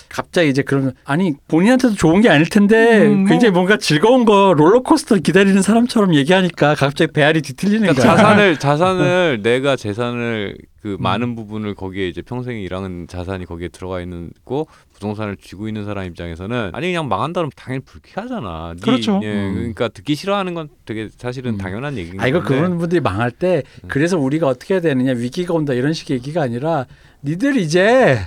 [0.08, 3.28] 갑자기 이제 그러면 아니 본인한테도 좋은 게 아닐 텐데 음, 뭐.
[3.28, 7.92] 굉장히 뭔가 즐거운 거 롤러코스터 기다리는 사람처럼 얘기하니까 갑자기 배알이 뒤틀리는 거야.
[7.94, 14.00] 그러니까 자산을 자산을 내가 재산을 그 많은 부분을 거기에 이제 평생 일하는 자산이 거기에 들어가
[14.00, 14.68] 있는 고
[14.98, 18.74] 부동산을 쥐고 있는 사람 입장에서는 아니 그냥 망한다면 당연히 불쾌하잖아.
[18.76, 19.20] 네, 그렇죠.
[19.22, 19.54] 예, 음.
[19.54, 21.58] 그러니까 듣기 싫어하는 건 되게 사실은 음.
[21.58, 22.54] 당연한 얘기인 아 이거 건데.
[22.56, 23.88] 그런 분들이 망할 때 음.
[23.88, 26.86] 그래서 우리가 어떻게 해야 되느냐 위기가 온다 이런 식의 얘기가 아니라
[27.24, 28.18] 니들 이제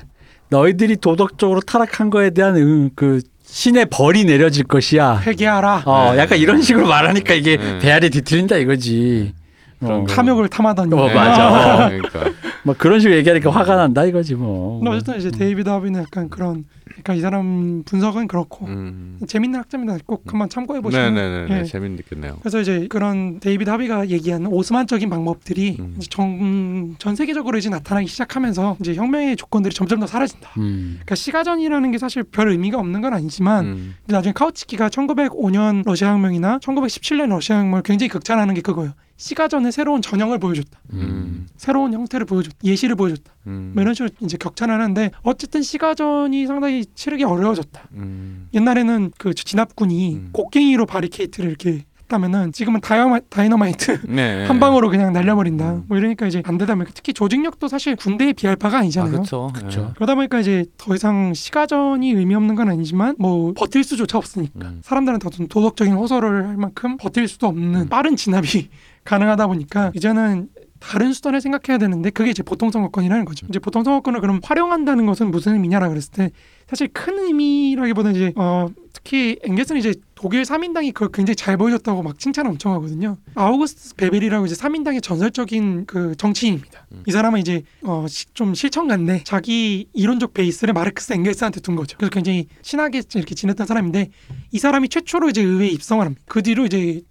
[0.49, 5.21] 너희들이 도덕적으로 타락한 거에 대한 음, 그 신의 벌이 내려질 것이야.
[5.25, 5.83] 회개하라.
[5.85, 6.19] 어 네.
[6.19, 7.79] 약간 이런 식으로 말하니까 이게 네.
[7.79, 9.33] 배알이 뒤틀린다 이거지.
[9.81, 10.13] 그런 어, 거.
[10.13, 10.93] 탐욕을 탐하더니.
[10.93, 11.89] 어, 네, 맞아.
[11.89, 12.31] 그러니까
[12.63, 14.79] 뭐 그런 식으로 얘기하니까 화가 난다 이거지 뭐.
[14.79, 19.19] 근데 어쨌든 이제 데이비드 하비는 약간 그런 그러니까 이 사람 분석은 그렇고 음.
[19.27, 19.97] 재밌는 학자입니다.
[20.05, 21.13] 꼭 한번 참고해 보시면.
[21.13, 21.63] 네네네 예.
[21.63, 22.37] 재밌겠네요.
[22.39, 25.95] 그래서 이제 그런 데이비드 하비가 얘기하는 오스만적인 방법들이 음.
[25.97, 30.51] 이제 정, 전 세계적으로 이제 나타나기 시작하면서 이제 혁명의 조건들이 점점 더 사라진다.
[30.57, 30.99] 음.
[30.99, 33.95] 그러니까 시가전이라는 게 사실 별 의미가 없는 건 아니지만 음.
[34.01, 38.93] 근데 나중에 카우츠키가 1905년 러시아 혁명이나 1917년 러시아 혁명을 굉장히 극찬하는 게 그거예요.
[39.21, 40.79] 시가전의 새로운 전형을 보여줬다.
[40.93, 41.45] 음.
[41.55, 42.57] 새로운 형태를 보여줬다.
[42.63, 43.31] 예시를 보여줬다.
[43.45, 43.71] 음.
[43.75, 47.89] 뭐 이런 식으로 이제 격찬하는데 어쨌든 시가전이 상당히 치르기 어려워졌다.
[47.93, 48.47] 음.
[48.55, 50.29] 옛날에는 그 진압군이 음.
[50.33, 54.45] 곡괭이로 바리케이트를 이렇게 했다면은 지금은 다이너마, 다이너마이트 네.
[54.45, 55.71] 한 방으로 그냥 날려버린다.
[55.71, 55.83] 음.
[55.87, 59.11] 뭐 이러니까 이제 안 되다 보니까 특히 조직력도 사실 군대에 비할 바가 아 아니잖아요.
[59.11, 59.51] 그렇죠.
[59.53, 59.91] 그쵸.
[59.95, 64.81] 그러다 보니까 이제 더 이상 시가전이 의미 없는 건 아니지만 뭐 버틸 수조차 없으니까 음.
[64.83, 67.87] 사람들한테 어떤 도덕적인 호소를 할 만큼 버틸 수도 없는 음.
[67.87, 68.69] 빠른 진압이
[69.03, 70.49] 가능하다 보니까 이제는
[70.79, 73.45] 다른 수단을 생각해야 되는데 그게 이제 보통 선거권이라는 거죠.
[73.49, 76.31] 이제 보통 선거권을 그럼 활용한다는 것은 무슨 의미냐라 그랬을 때
[76.67, 82.17] 사실 큰 의미라기보다는 이제 어 특히 앵게스는 이제 독일 3인당이 그걸 굉장히 잘 보여줬다고 막
[82.17, 83.17] 칭찬을 엄청 하거든요.
[83.35, 86.87] 아우구스트 베벨이라고 이제 3인당의 전설적인 그 정치인입니다.
[86.93, 87.03] 음.
[87.05, 89.23] 이 사람은 이제 어 좀 실천 같네.
[89.23, 91.95] 자기 이론적 베이스를 마르크스 앵겔스한테 둔 거죠.
[91.97, 94.09] 그래서 굉장히 친하게 이렇게 지냈던 사람인데
[94.51, 96.21] 이 사람이 최초로 이제 의회에 입성을 합니다.
[96.27, 97.01] 그 뒤로 이제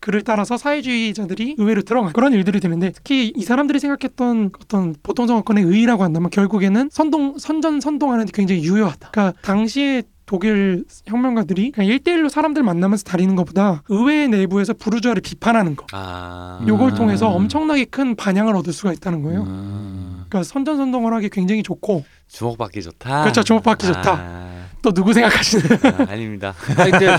[0.00, 5.64] 그를 따라서 사회주의자들이 의회로 들어간 그런 일들이 되는데 특히 이 사람들이 생각했던 어떤 보통 선거권의
[5.64, 9.10] 의의라고 한다면 결국에는 선동 선전 선동하는 데 굉장히 유효하다.
[9.12, 15.86] 그러니까 당시에 독일 혁명가들이 그냥 1대1로 사람들 만나면서 다리는 것보다 의회 내부에서 부르주아를 비판하는 거.
[15.90, 16.64] 아.
[16.68, 16.94] 요걸 음.
[16.94, 19.42] 통해서 엄청나게 큰 반향을 얻을 수가 있다는 거예요.
[19.42, 20.24] 음.
[20.28, 23.22] 그러니까 선전 선동을 하기 굉장히 좋고 주목받기 좋다.
[23.22, 24.12] 그렇죠, 주목받기 좋다.
[24.12, 25.64] 아, 또 누구 생각하시는?
[25.82, 26.54] 아, 아닙니다.
[26.78, 27.18] 아니, 근데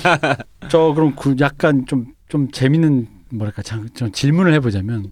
[0.70, 5.12] 저 그럼 그 약간 좀 좀 재밌는 뭐랄까 참, 좀 질문을 해보자면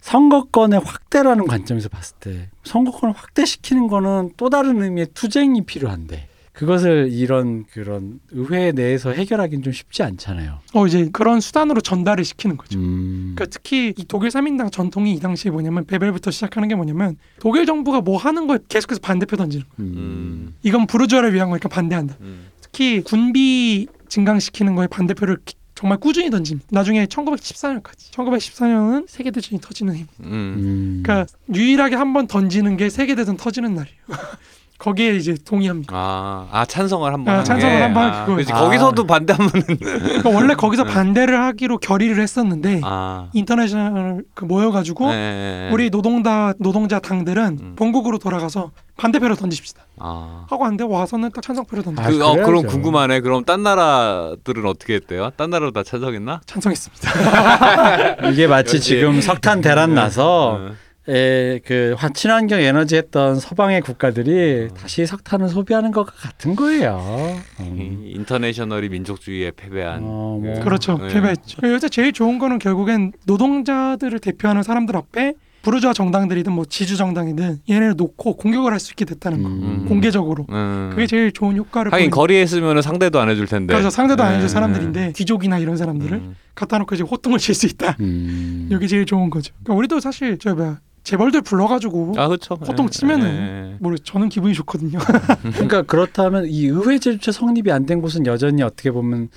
[0.00, 7.64] 선거권의 확대라는 관점에서 봤을 때 선거권을 확대시키는 거는 또 다른 의미의 투쟁이 필요한데 그것을 이런
[7.66, 10.60] 그런 의회 내에서 해결하기는 좀 쉽지 않잖아요.
[10.74, 12.78] 어 이제 그런 수단으로 전달을 시키는 거죠.
[12.78, 13.32] 음.
[13.34, 18.00] 그러니까 특히 이 독일 3인당 전통이 이 당시에 뭐냐면 베벨부터 시작하는 게 뭐냐면 독일 정부가
[18.00, 19.92] 뭐 하는 거에 계속해서 반대표 던지는 거예요.
[19.92, 20.54] 음.
[20.62, 22.16] 이건 부르주아를 위한 거니까 반대한다.
[22.22, 22.46] 음.
[22.62, 26.68] 특히 군비 증강시키는 거에 반대표를 기- 정말 꾸준히 던집니다.
[26.70, 28.12] 나중에 1914년까지.
[28.12, 30.06] 1914년은 세계 대전이 터지는 힘.
[30.20, 30.24] 음.
[30.30, 31.02] 음.
[31.02, 33.96] 그러니까 유일하게 한 번 던지는 게 세계 대전 터지는 날이에요.
[34.82, 35.94] 거기에 이제 동의합니다.
[35.96, 37.82] 아, 아 찬성을 한 번 아, 한 찬성을 게?
[37.82, 38.34] 한번 아, 그거예요.
[38.34, 38.52] 그렇지.
[38.52, 38.58] 아.
[38.62, 43.28] 거기서도 반대하면은 그러니까 원래 거기서 반대를 하기로 결의를 했었는데 아.
[43.32, 45.70] 인터내셔널 그 모여가지고 네, 네, 네.
[45.72, 47.72] 우리 노동다 노동자 당들은 음.
[47.76, 49.86] 본국으로 돌아가서 반대표를 던집시다.
[50.00, 50.46] 아.
[50.50, 52.66] 하고 안돼 와서는 딱 찬성표를 던져 아, 그, 어, 그럼.
[52.66, 53.20] 궁금하네.
[53.20, 55.30] 그럼 딴 나라들은 어떻게 했대요?
[55.36, 56.40] 딴 나라도 다 찬성했나?
[56.44, 58.26] 찬성했습니다.
[58.32, 58.88] 이게 마치 역시.
[58.96, 60.70] 지금 석탄 대란 나서 어.
[61.08, 67.40] 에, 그 화- 친환경 에너지 했던 서방의 국가들이 다시 석탄을 소비하는 것 같은 거예요.
[67.60, 67.76] 음.
[68.04, 69.98] 이 인터내셔널이 민족주의에 패배한.
[70.04, 70.54] 어, 뭐.
[70.54, 70.98] 그- 그렇죠.
[70.98, 71.08] 네.
[71.12, 71.58] 패배했죠.
[71.64, 77.94] 요새 제일 좋은 거는 결국엔 노동자들을 대표하는 사람들 앞에 부르주아 정당들이든 뭐 지주 정당이든 얘네를
[77.96, 79.48] 놓고 공격을 할 수 있게 됐다는 거.
[79.48, 79.84] 음.
[79.88, 80.46] 공개적으로.
[80.50, 80.90] 음.
[80.92, 83.72] 그게 제일 좋은 효과를 하긴 거리에 있으면 상대도 안 해줄 텐데.
[83.74, 84.48] 그래서 상대도 안 해줄 네.
[84.48, 86.36] 사람들인데 귀족이나 이런 사람들을 음.
[86.54, 87.96] 갖다 놓고 이제 호통을 칠 수 있다.
[88.00, 88.68] 음.
[88.72, 89.52] 여기 제일 좋은 거죠.
[89.62, 92.54] 그러니까 우리도 사실 저 뭐야 재벌들 불러가지고 아 그렇죠.
[92.54, 93.76] 호통 예, 치면은 예, 예.
[93.80, 94.98] 뭐 저는 기분이 좋거든요.
[95.52, 99.28] 그러니까 그렇다면 이 의회 제주체 성립이 안 된 곳은 여전히 어떻게 보면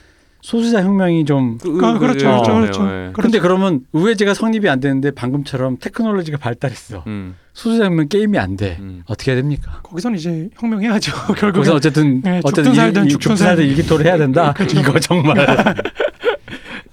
[0.41, 2.83] 소수자 혁명이 좀 그, 아, 그렇죠, 그렇죠, 네, 그렇죠.
[2.85, 3.11] 네.
[3.13, 7.03] 근데 그러면 의회제가 성립이 안 되는데 방금처럼 테크놀로지가 발달했어.
[7.07, 8.77] 음, 소수자 혁명 게임이 안 돼.
[8.79, 9.01] 음.
[9.07, 9.79] 어떻게 해야 됩니까?
[9.81, 11.11] 거기선 이제 혁명해야죠.
[11.33, 13.65] 결국엔 거기서 어쨌든 네, 어쨌든 죽든 살든 죽든 죽든 살든.
[13.65, 14.53] 일기토를 해야 된다.
[14.55, 14.79] 그렇죠.
[14.79, 15.35] 이거 정말.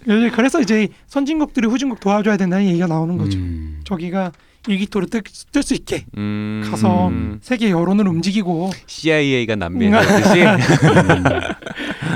[0.08, 3.38] 예, 그래서 이제 선진국들이 후진국 도와줘야 된다는 얘기가 나오는 거죠.
[3.38, 3.80] 음.
[3.84, 4.32] 저기가
[4.68, 6.66] 일기토를 뜰 수 있게 음.
[6.70, 7.38] 가서 음.
[7.42, 9.58] 세계 여론을 움직이고 CIA가 음.
[9.58, 10.44] 남미에 있듯이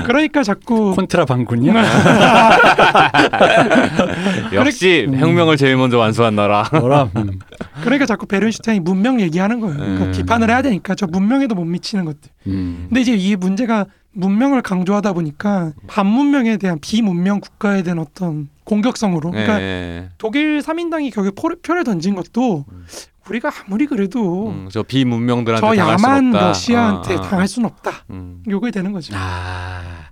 [0.05, 1.73] 그러니까 자꾸 콘트라 방군이야?
[4.53, 5.19] 역시 음.
[5.19, 6.67] 혁명을 제일 먼저 완수한 나라.
[6.71, 7.09] 뭐라?
[7.17, 7.39] 음.
[7.81, 9.77] 그러니까 자꾸 베른슈타인이 문명 얘기하는 거예요.
[9.77, 10.11] 그러니까 음.
[10.11, 12.31] 비판을 해야 되니까 저 문명에도 못 미치는 것들.
[12.47, 12.85] 음.
[12.89, 19.61] 근데 이제 이 문제가 문명을 강조하다 보니까 반문명에 대한 비문명 국가에 대한 어떤 공격성으로 그러니까
[19.61, 20.09] 예.
[20.17, 22.85] 독일 3인당이 결국 포- 표를 던진 것도 음.
[23.29, 26.47] 우리가 아무리 그래도 음, 저 비문명들한테 저 당할 수 야만 없다.
[26.47, 27.21] 러시아한테 아, 아.
[27.21, 27.91] 당할 수는 없다.
[28.09, 29.13] 음, 요거에 되는 거죠.
[29.17, 30.06] 아,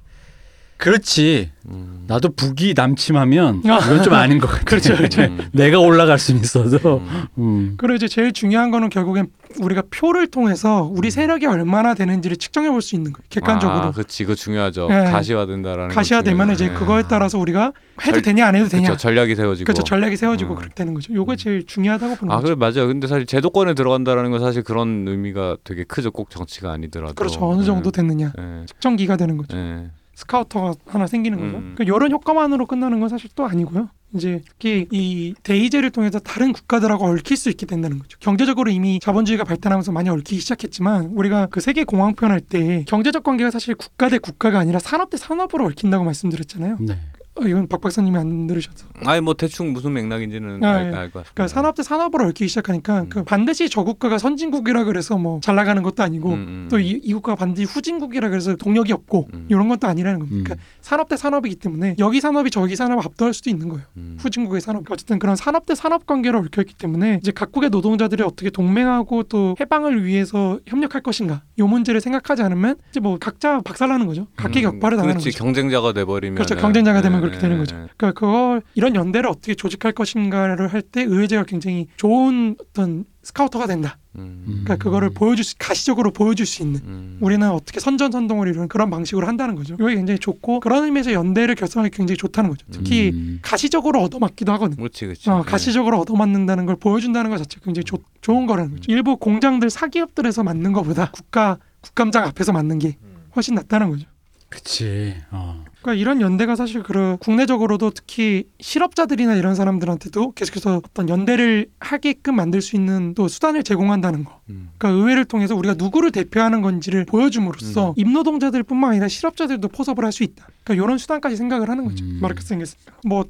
[0.77, 1.51] 그렇지.
[1.69, 2.03] 음.
[2.07, 3.79] 나도 북이 남침하면 아.
[3.79, 4.63] 이건 좀 아닌 것 같아.
[4.65, 5.21] 그렇죠, 그렇죠.
[5.23, 6.97] 음, 내가 올라갈 수는 있어도.
[6.97, 7.23] 음.
[7.39, 7.73] 음.
[7.77, 9.27] 그리고 이제 제일 중요한 거는 결국엔
[9.61, 13.25] 우리가 표를 통해서 우리 세력이 얼마나 되는지를 측정해 볼 수 있는 거예요.
[13.29, 13.79] 객관적으로.
[13.79, 14.87] 아, 그렇지, 그 중요하죠.
[14.89, 15.05] 네.
[15.05, 15.87] 가시화된다라는.
[15.89, 16.79] 거 가시화되면 이제 중요해요.
[16.79, 17.71] 그거에 따라서 우리가
[18.01, 18.83] 해도 절- 되냐 안 해도 되냐.
[18.87, 19.65] 그렇죠, 전략이 세워지고.
[19.65, 19.83] 그렇죠.
[19.83, 20.55] 전략이 세워지고 음.
[20.57, 21.13] 그렇게 되는 거죠.
[21.13, 22.47] 요거 제일 중요하다고 보는 아, 거죠.
[22.47, 22.87] 그래 맞아요.
[22.87, 26.11] 근데 사실 제도권에 들어간다라는 건 사실 그런 의미가 되게 크죠.
[26.11, 27.13] 꼭 정치가 아니더라도.
[27.15, 27.39] 그렇죠.
[27.47, 28.33] 어느 정도 됐느냐.
[28.37, 28.65] 예.
[28.67, 29.57] 측정기가 되는 거죠.
[29.57, 29.89] 예.
[30.15, 31.57] 스카우터가 하나 생기는 거죠.
[31.57, 31.73] 음.
[31.75, 33.89] 그러니까 이런 효과만으로 끝나는 건 사실 또 아니고요.
[34.13, 38.17] 이제 특히 이 대의제를 통해서 다른 국가들하고 얽힐 수 있게 된다는 거죠.
[38.21, 43.51] 경제적으로 이미 자본주의가 발달하면서 많이 얽히기 시작했지만 우리가 그 세계 공황 표현할 때 경제적 관계가
[43.51, 46.77] 사실 국가 대 국가가 아니라 산업 대 산업으로 얽힌다고 말씀드렸잖아요.
[46.79, 46.97] 네.
[47.35, 48.85] 어, 이건 박 박사님이 안 들으셔서.
[49.05, 50.87] 아니 뭐 대충 무슨 맥락인지는 아, 알, 예.
[50.87, 51.31] 알것 같습니다.
[51.33, 53.09] 그러니까 산업 대 산업으로 얽히기 시작하니까 음.
[53.09, 56.67] 그 반드시 저 국가가 선진국이라 그래서 뭐 잘 나가는 것도 아니고 음, 음.
[56.71, 59.45] 또이 국가가 반드시 후진국이라 그래서 동력이 없고 음.
[59.49, 60.37] 이런 것도 아니라는 겁니다.
[60.37, 60.43] 음.
[60.43, 63.83] 그러니까 산업 대 산업이기 때문에 여기 산업이 저기 산업을 압도할 수도 있는 거예요.
[63.97, 64.17] 음.
[64.19, 68.49] 후진국의 산업 어쨌든 그런 산업 대 산업 관계로 얽혀 있기 때문에 이제 각국의 노동자들이 어떻게
[68.49, 74.27] 동맹하고 또 해방을 위해서 협력할 것인가 요 문제를 생각하지 않으면 이제 뭐 각자 박살나는 거죠.
[74.37, 75.43] 각계격파를 음, 당하는 그렇지 거죠.
[75.43, 76.55] 경쟁자가 돼버리면 그렇죠.
[76.55, 77.75] 경쟁자가 되면 그렇게 되는 거죠.
[77.97, 83.97] 그러니까 그걸 이런 연대를 어떻게 조직할 것인가를 할 때 의회제가 굉장히 좋은 어떤 스카우터가 된다.
[84.17, 84.43] 음.
[84.45, 87.17] 그러니까 그거를 보여줄 수, 가시적으로 보여줄 수 있는 음.
[87.21, 89.75] 우리는 어떻게 선전 선동을 이루는 그런 방식으로 한다는 거죠.
[89.79, 92.65] 이게 굉장히 좋고 그런 의미에서 연대를 결성하기 굉장히 좋다는 거죠.
[92.71, 93.39] 특히 음.
[93.41, 94.77] 가시적으로 얻어맞기도 하거든요.
[94.77, 95.29] 그렇지 그렇지.
[95.29, 98.91] 어, 가시적으로 얻어맞는다는 걸 보여준다는 것 자체가 굉장히 좋- 좋은 거라는 거죠.
[98.91, 102.97] 일부 공장들 사기업들에서 맞는 것보다 국가 국감장 앞에서 맞는 게
[103.35, 104.05] 훨씬 낫다는 거죠.
[104.49, 105.15] 그치.
[105.31, 105.65] 어.
[105.85, 112.61] 그러니까 이런 연대가 사실 그 국내적으로도 특히 실업자들이나 이런 사람들한테도 계속해서 어떤 연대를 하게끔 만들
[112.63, 114.41] 수 있는 또 수단을 제공한다는 거.
[114.49, 114.69] 음.
[114.79, 117.93] 그러니까 의회를 통해서 우리가 누구를 대표하는 건지를 보여줌으로써 음.
[117.97, 120.47] 임노동자들뿐만 아니라 실업자들도 포섭을 할 수 있다.
[120.63, 122.05] 그러니까 이런 수단까지 생각을 하는 거죠.
[122.05, 122.19] 음.
[122.21, 122.77] 마르크스 앵겔스.
[123.05, 123.25] 뭐,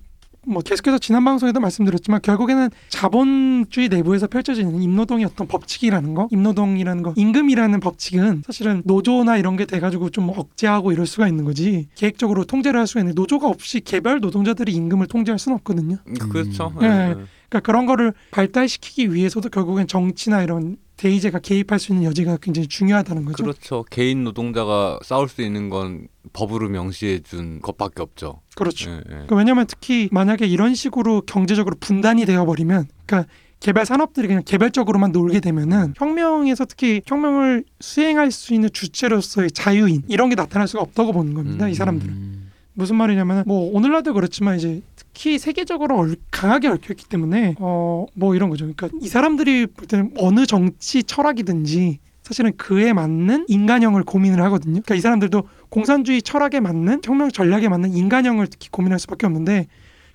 [0.48, 7.14] 뭐 계속해서 지난 방송에도 말씀드렸지만 결국에는 자본주의 내부에서 펼쳐지는 임노동의 어떤 법칙이라는 거, 임노동이라는 거,
[7.16, 12.80] 임금이라는 법칙은 사실은 노조나 이런 게 돼가지고 좀 억제하고 이럴 수가 있는 거지 계획적으로 통제를
[12.80, 15.98] 할 수가 있는 노조가 없이 개별 노동자들이 임금을 통제할 수는 없거든요.
[16.08, 16.74] 음, 그렇죠.
[16.80, 16.88] 네.
[16.88, 17.16] 예.
[17.50, 23.26] 그러니까 그런 거를 발달시키기 위해서도 결국엔 정치나 이런 대의제가 개입할 수 있는 여지가 굉장히 중요하다는
[23.26, 23.43] 거죠.
[23.43, 23.86] 그렇죠.
[23.89, 28.41] 개인 노동자가 싸울 수 있는 건 법으로 명시해 준 것밖에 없죠.
[28.56, 28.91] 그렇죠.
[28.91, 29.04] 예, 예.
[29.10, 33.30] 그러니까 왜냐하면 특히 만약에 이런 식으로 경제적으로 분단이 되어 버리면, 그러니까
[33.60, 40.30] 개발 산업들이 그냥 개별적으로만 놀게 되면은 혁명에서 특히 혁명을 수행할 수 있는 주체로서의 자유인 이런
[40.30, 41.66] 게 나타날 수가 없다고 보는 겁니다.
[41.66, 41.72] 음.
[41.72, 42.52] 이 사람들은 음.
[42.74, 44.82] 무슨 말이냐면 뭐 오늘날도 그렇지만 이제
[45.16, 48.66] 특히 세계적으로 얼- 강하게 얽혀있기 때문에 어 뭐 이런 거죠.
[48.76, 54.74] 그러니까 이 사람들이 볼 때는 어느 정치 철학이든지 사실은 그에 맞는 인간형을 고민을 하거든요.
[54.74, 59.68] 그러니까 이 사람들도 공산주의 철학에 맞는 혁명 전략에 맞는 인간형을 특히 고민할 수밖에 없는데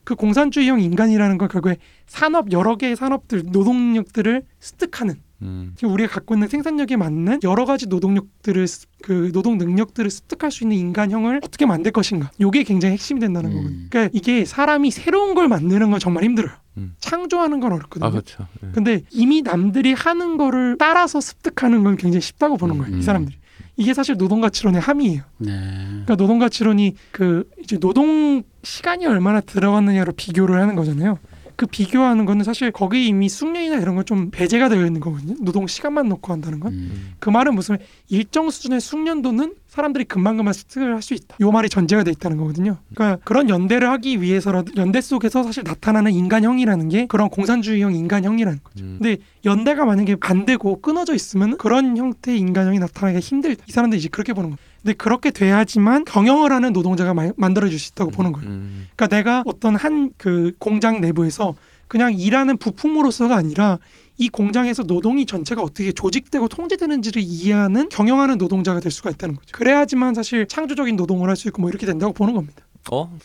[0.05, 1.77] 그 공산주의형 인간이라는 건 결국에
[2.07, 5.75] 산업 여러 개의 산업들 노동력들을 습득하는 음.
[5.83, 10.77] 우리가 갖고 있는 생산력에 맞는 여러 가지 노동력들을 습- 그 노동 능력들을 습득할 수 있는
[10.77, 12.31] 인간형을 어떻게 만들 것인가.
[12.41, 13.57] 요게 굉장히 핵심이 된다는 음.
[13.57, 13.79] 거거든요.
[13.91, 16.53] 그러니까 이게 사람이 새로운 걸 만드는 건 정말 힘들어요.
[16.77, 16.95] 음.
[17.01, 18.07] 창조하는 건 어렵거든요.
[18.07, 18.47] 아 그렇죠.
[18.65, 18.69] 예.
[18.73, 22.95] 근데 이미 남들이 하는 거를 따라서 습득하는 건 굉장히 쉽다고 보는 거예요.
[22.95, 22.99] 음.
[22.99, 23.37] 이 사람들이.
[23.77, 25.23] 이게 사실 노동 가치론의 함이에요.
[25.39, 25.51] 네.
[25.53, 31.19] 그러니까 노동 가치론이 그 이제 노동 시간이 얼마나 들어갔느냐로 비교를 하는 거잖아요.
[31.61, 35.37] 그 비교하는 거는 사실 거기 이미 숙련이나 이런 건 좀 배제가 되어 있는 거거든요.
[35.41, 36.73] 노동 시간만 놓고 한다는 건.
[36.73, 37.13] 음.
[37.19, 37.77] 그 말은 무슨
[38.09, 41.37] 일정 수준의 숙련도는 사람들이 금방금방 습득을 할 수 있다.
[41.41, 42.77] 요 말이 전제가 돼 있다는 거거든요.
[42.95, 48.85] 그러니까 그런 연대를 하기 위해서라도 연대 속에서 사실 나타나는 인간형이라는 게 그런 공산주의형 인간형이라는 거죠.
[48.85, 48.99] 음.
[49.01, 53.65] 근데 연대가 만약에 안 되고 끊어져 있으면 그런 형태의 인간형이 나타나기가 힘들다.
[53.69, 54.59] 이 사람들이 이제 그렇게 보는 거예요.
[54.83, 58.49] 근데 그렇게 돼야지만 경영을 하는 노동자가 마- 만들어질 수 있다고 보는 거예요.
[58.51, 58.89] 음.
[58.97, 61.55] 그러니까 내가 어떤 한 그 공장 내부에서
[61.89, 63.79] 그냥 일하는 부품으로서가 아니라
[64.21, 69.49] 이 공장에서 노동이 전체가 어떻게 조직되고 통제되는지를 이해하는 경영하는 노동자가 될 수가 있다는 거죠.
[69.53, 72.67] 그래야지만 사실 창조적인 노동을 할 수 있고 뭐 이렇게 된다고 보는 겁니다.
[72.93, 73.17] 어?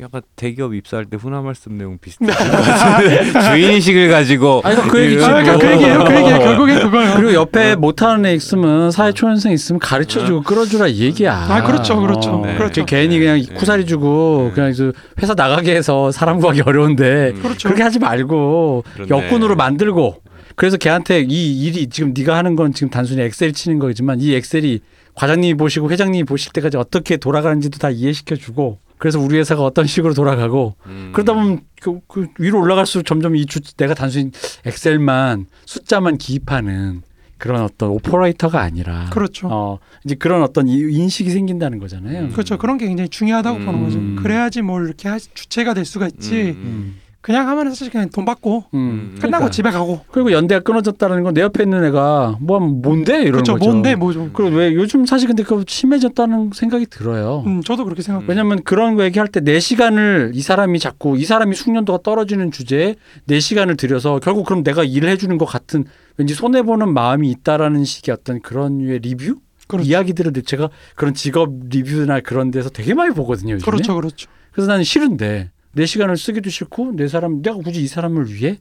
[0.00, 2.26] 약간 대기업 입사할 때 훈화 말씀 내용 비슷해.
[3.50, 6.04] 주인식을 가지고 아니, 그 얘기 그- 그러니까 얘기예요.
[6.04, 6.38] 그 얘기예요.
[6.38, 7.14] 결국엔 그거예요.
[7.16, 11.34] 그리고 옆에 못하는 애 있으면 사회 초년생 있으면 가르쳐주고 끌어주라 이 얘기야.
[11.34, 12.30] 아, 그렇죠, 그렇죠.
[12.30, 12.56] 어, 네.
[12.56, 12.84] 그렇죠.
[12.86, 13.54] 괜히 그냥 네.
[13.54, 14.54] 쿠사리 주고 네.
[14.54, 17.42] 그냥 저 회사 나가게 해서 사람 구하기 어려운데 음.
[17.42, 17.68] 그렇죠.
[17.68, 19.08] 그렇게 하지 말고 그렇네.
[19.10, 20.22] 역군으로 만들고
[20.54, 24.78] 그래서 걔한테 이 일이 지금 네가 하는 건 지금 단순히 엑셀 치는 거지만 이 엑셀이
[25.14, 30.14] 과장님이 보시고 회장님이 보실 때까지 어떻게 돌아가는지도 다 이해시켜 주고 그래서 우리 회사가 어떤 식으로
[30.14, 31.10] 돌아가고 음.
[31.12, 34.30] 그러다 보면 그, 그 위로 올라갈수록 점점 이 주, 내가 단순히
[34.64, 37.02] 엑셀만 숫자만 기입하는
[37.38, 39.48] 그런 어떤 오퍼레이터가 아니라 그렇죠.
[39.48, 42.24] 어 이제 그런 어떤 이- 인식이 생긴다는 거잖아요.
[42.24, 42.32] 음.
[42.32, 42.58] 그렇죠.
[42.58, 43.66] 그런 게 굉장히 중요하다고 음.
[43.66, 44.22] 보는 거죠.
[44.22, 46.56] 그래야지 뭘 이렇게 할, 주체가 될 수가 있지.
[46.58, 46.96] 음.
[47.18, 47.20] 음.
[47.20, 49.16] 그냥 하면 사실 그냥 돈 받고 음.
[49.20, 49.50] 끝나고 그러니까.
[49.50, 50.00] 집에 가고.
[50.10, 53.52] 그리고 연대가 끊어졌다는 건 내 옆에 있는 애가 뭐 하면 뭔데 이러는 그렇죠.
[53.54, 53.64] 거죠.
[53.70, 54.30] 뭔데 뭐죠.
[54.32, 57.42] 그리고 왜 요즘 사실 근데 그 심해졌다는 생각이 들어요.
[57.46, 58.22] 음, 저도 그렇게 생각.
[58.22, 58.26] 음.
[58.28, 62.94] 왜냐면 그런 거 얘기할 때 내 시간을 이 사람이 자꾸 이 사람이 숙련도가 떨어지는 주제에
[63.26, 65.84] 내 시간을 들여서 결국 그럼 내가 일을 해주는 것 같은
[66.16, 69.36] 왠지 손해 보는 마음이 있다라는 식의 어떤 그런 류의 리뷰
[69.68, 69.88] 그렇죠.
[69.88, 73.54] 이야기들을 제가 그런 직업 리뷰나 그런 데서 되게 많이 보거든요.
[73.54, 73.64] 요즘에.
[73.70, 74.28] 그렇죠, 그렇죠.
[74.52, 78.58] 그래서 나는 싫은데 내 시간을 쓰기도 싫고 내 사람 내가 굳이 이 사람을 위해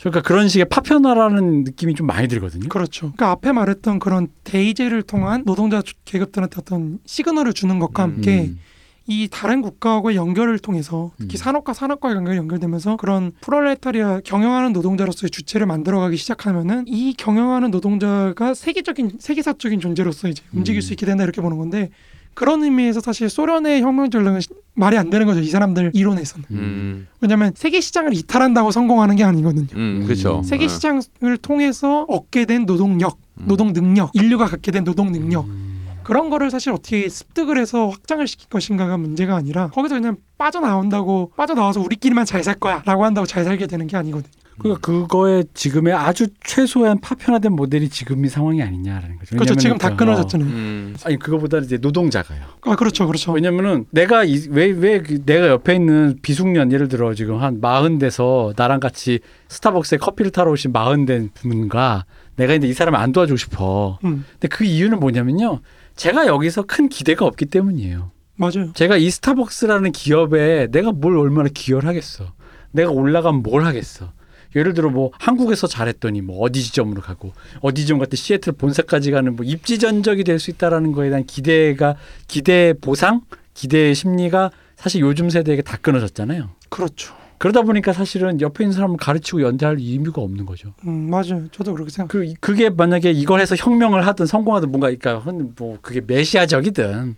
[0.00, 2.68] 그러니까 그런 식의 파편화라는 느낌이 좀 많이 들거든요.
[2.68, 3.12] 그렇죠.
[3.12, 8.58] 그러니까 앞에 말했던 그런 대의제를 통한 노동자 주- 계급들한테 어떤 시그널을 주는 것과 함께 음.
[9.06, 11.38] 이 다른 국가하고의 연결을 통해서 특히 음.
[11.38, 19.12] 산업과 산업과의 연결이 연결되면서 그런 프롤레타리아 경영하는 노동자로서의 주체를 만들어가기 시작하면은 이 경영하는 노동자가 세계적인
[19.20, 20.82] 세계사적인 존재로서 이제 움직일 음.
[20.82, 21.90] 수 있게 된다 이렇게 보는 건데
[22.36, 27.08] 그런 의미에서 사실 소련의 혁명 전략은 시- 말이 안 되는 거죠 이 사람들 이론에서는 음.
[27.22, 29.68] 왜냐하면 세계 시장을 이탈한다고 성공하는 게 아니거든요.
[29.74, 30.02] 음.
[30.04, 30.42] 그렇죠.
[30.44, 30.68] 세계 어.
[30.68, 33.44] 시장을 통해서 얻게 된 노동력, 음.
[33.48, 35.86] 노동 능력, 인류가 갖게 된 노동 능력 음.
[36.02, 41.80] 그런 거를 사실 어떻게 습득을 해서 확장을 시킬 것인가가 문제가 아니라 거기서 그냥 빠져나온다고 빠져나와서
[41.80, 44.30] 우리끼리만 잘 살 거야라고 한다고 잘 살게 되는 게 아니거든요.
[44.58, 49.36] 그러니까 그거의 지금의 아주 최소한 파편화된 모델이 지금의 상황이 아니냐라는 거죠.
[49.36, 49.54] 그렇죠.
[49.54, 50.48] 지금 다 그, 끊어졌잖아요.
[50.48, 50.94] 음.
[50.96, 52.40] 어, 아니 그거보다는 이제 노동자가요.
[52.62, 53.32] 아 그렇죠, 그렇죠.
[53.32, 59.20] 왜냐면은 내가 왜왜 내가 옆에 있는 비숙련 예를 들어 지금 한 마흔 돼서 나랑 같이
[59.48, 63.98] 스타벅스에 커피를 타러 오신 마흔 된 분과 내가 이제 이 사람을 안 도와주고 싶어.
[64.04, 65.60] 음, 근데 그 이유는 뭐냐면요.
[65.96, 68.10] 제가 여기서 큰 기대가 없기 때문이에요.
[68.36, 68.72] 맞아요.
[68.74, 72.32] 제가 이 스타벅스라는 기업에 내가 뭘 얼마나 기여를 하겠어.
[72.72, 74.12] 내가 올라가면 뭘 하겠어.
[74.54, 79.34] 예를 들어 뭐 한국에서 잘했더니 뭐 어디 지점으로 가고 어디 지점 같은 시애틀 본사까지 가는
[79.36, 81.96] 뭐 입지전적이 될 수 있다라는 거에 대한 기대가
[82.28, 83.22] 기대 보상,
[83.54, 86.50] 기대 심리가 사실 요즘 세대에게 다 끊어졌잖아요.
[86.68, 87.14] 그렇죠.
[87.38, 90.72] 그러다 보니까 사실은 옆에 있는 사람을 가르치고 연대할 의미가 없는 거죠.
[90.86, 91.48] 음, 맞아요.
[91.52, 92.08] 저도 그렇게 생각.
[92.10, 97.16] 그 그게 만약에 이걸 해서 혁명을 하든 성공하든 뭔가 그러니까 흔- 뭐 그게 메시아적이든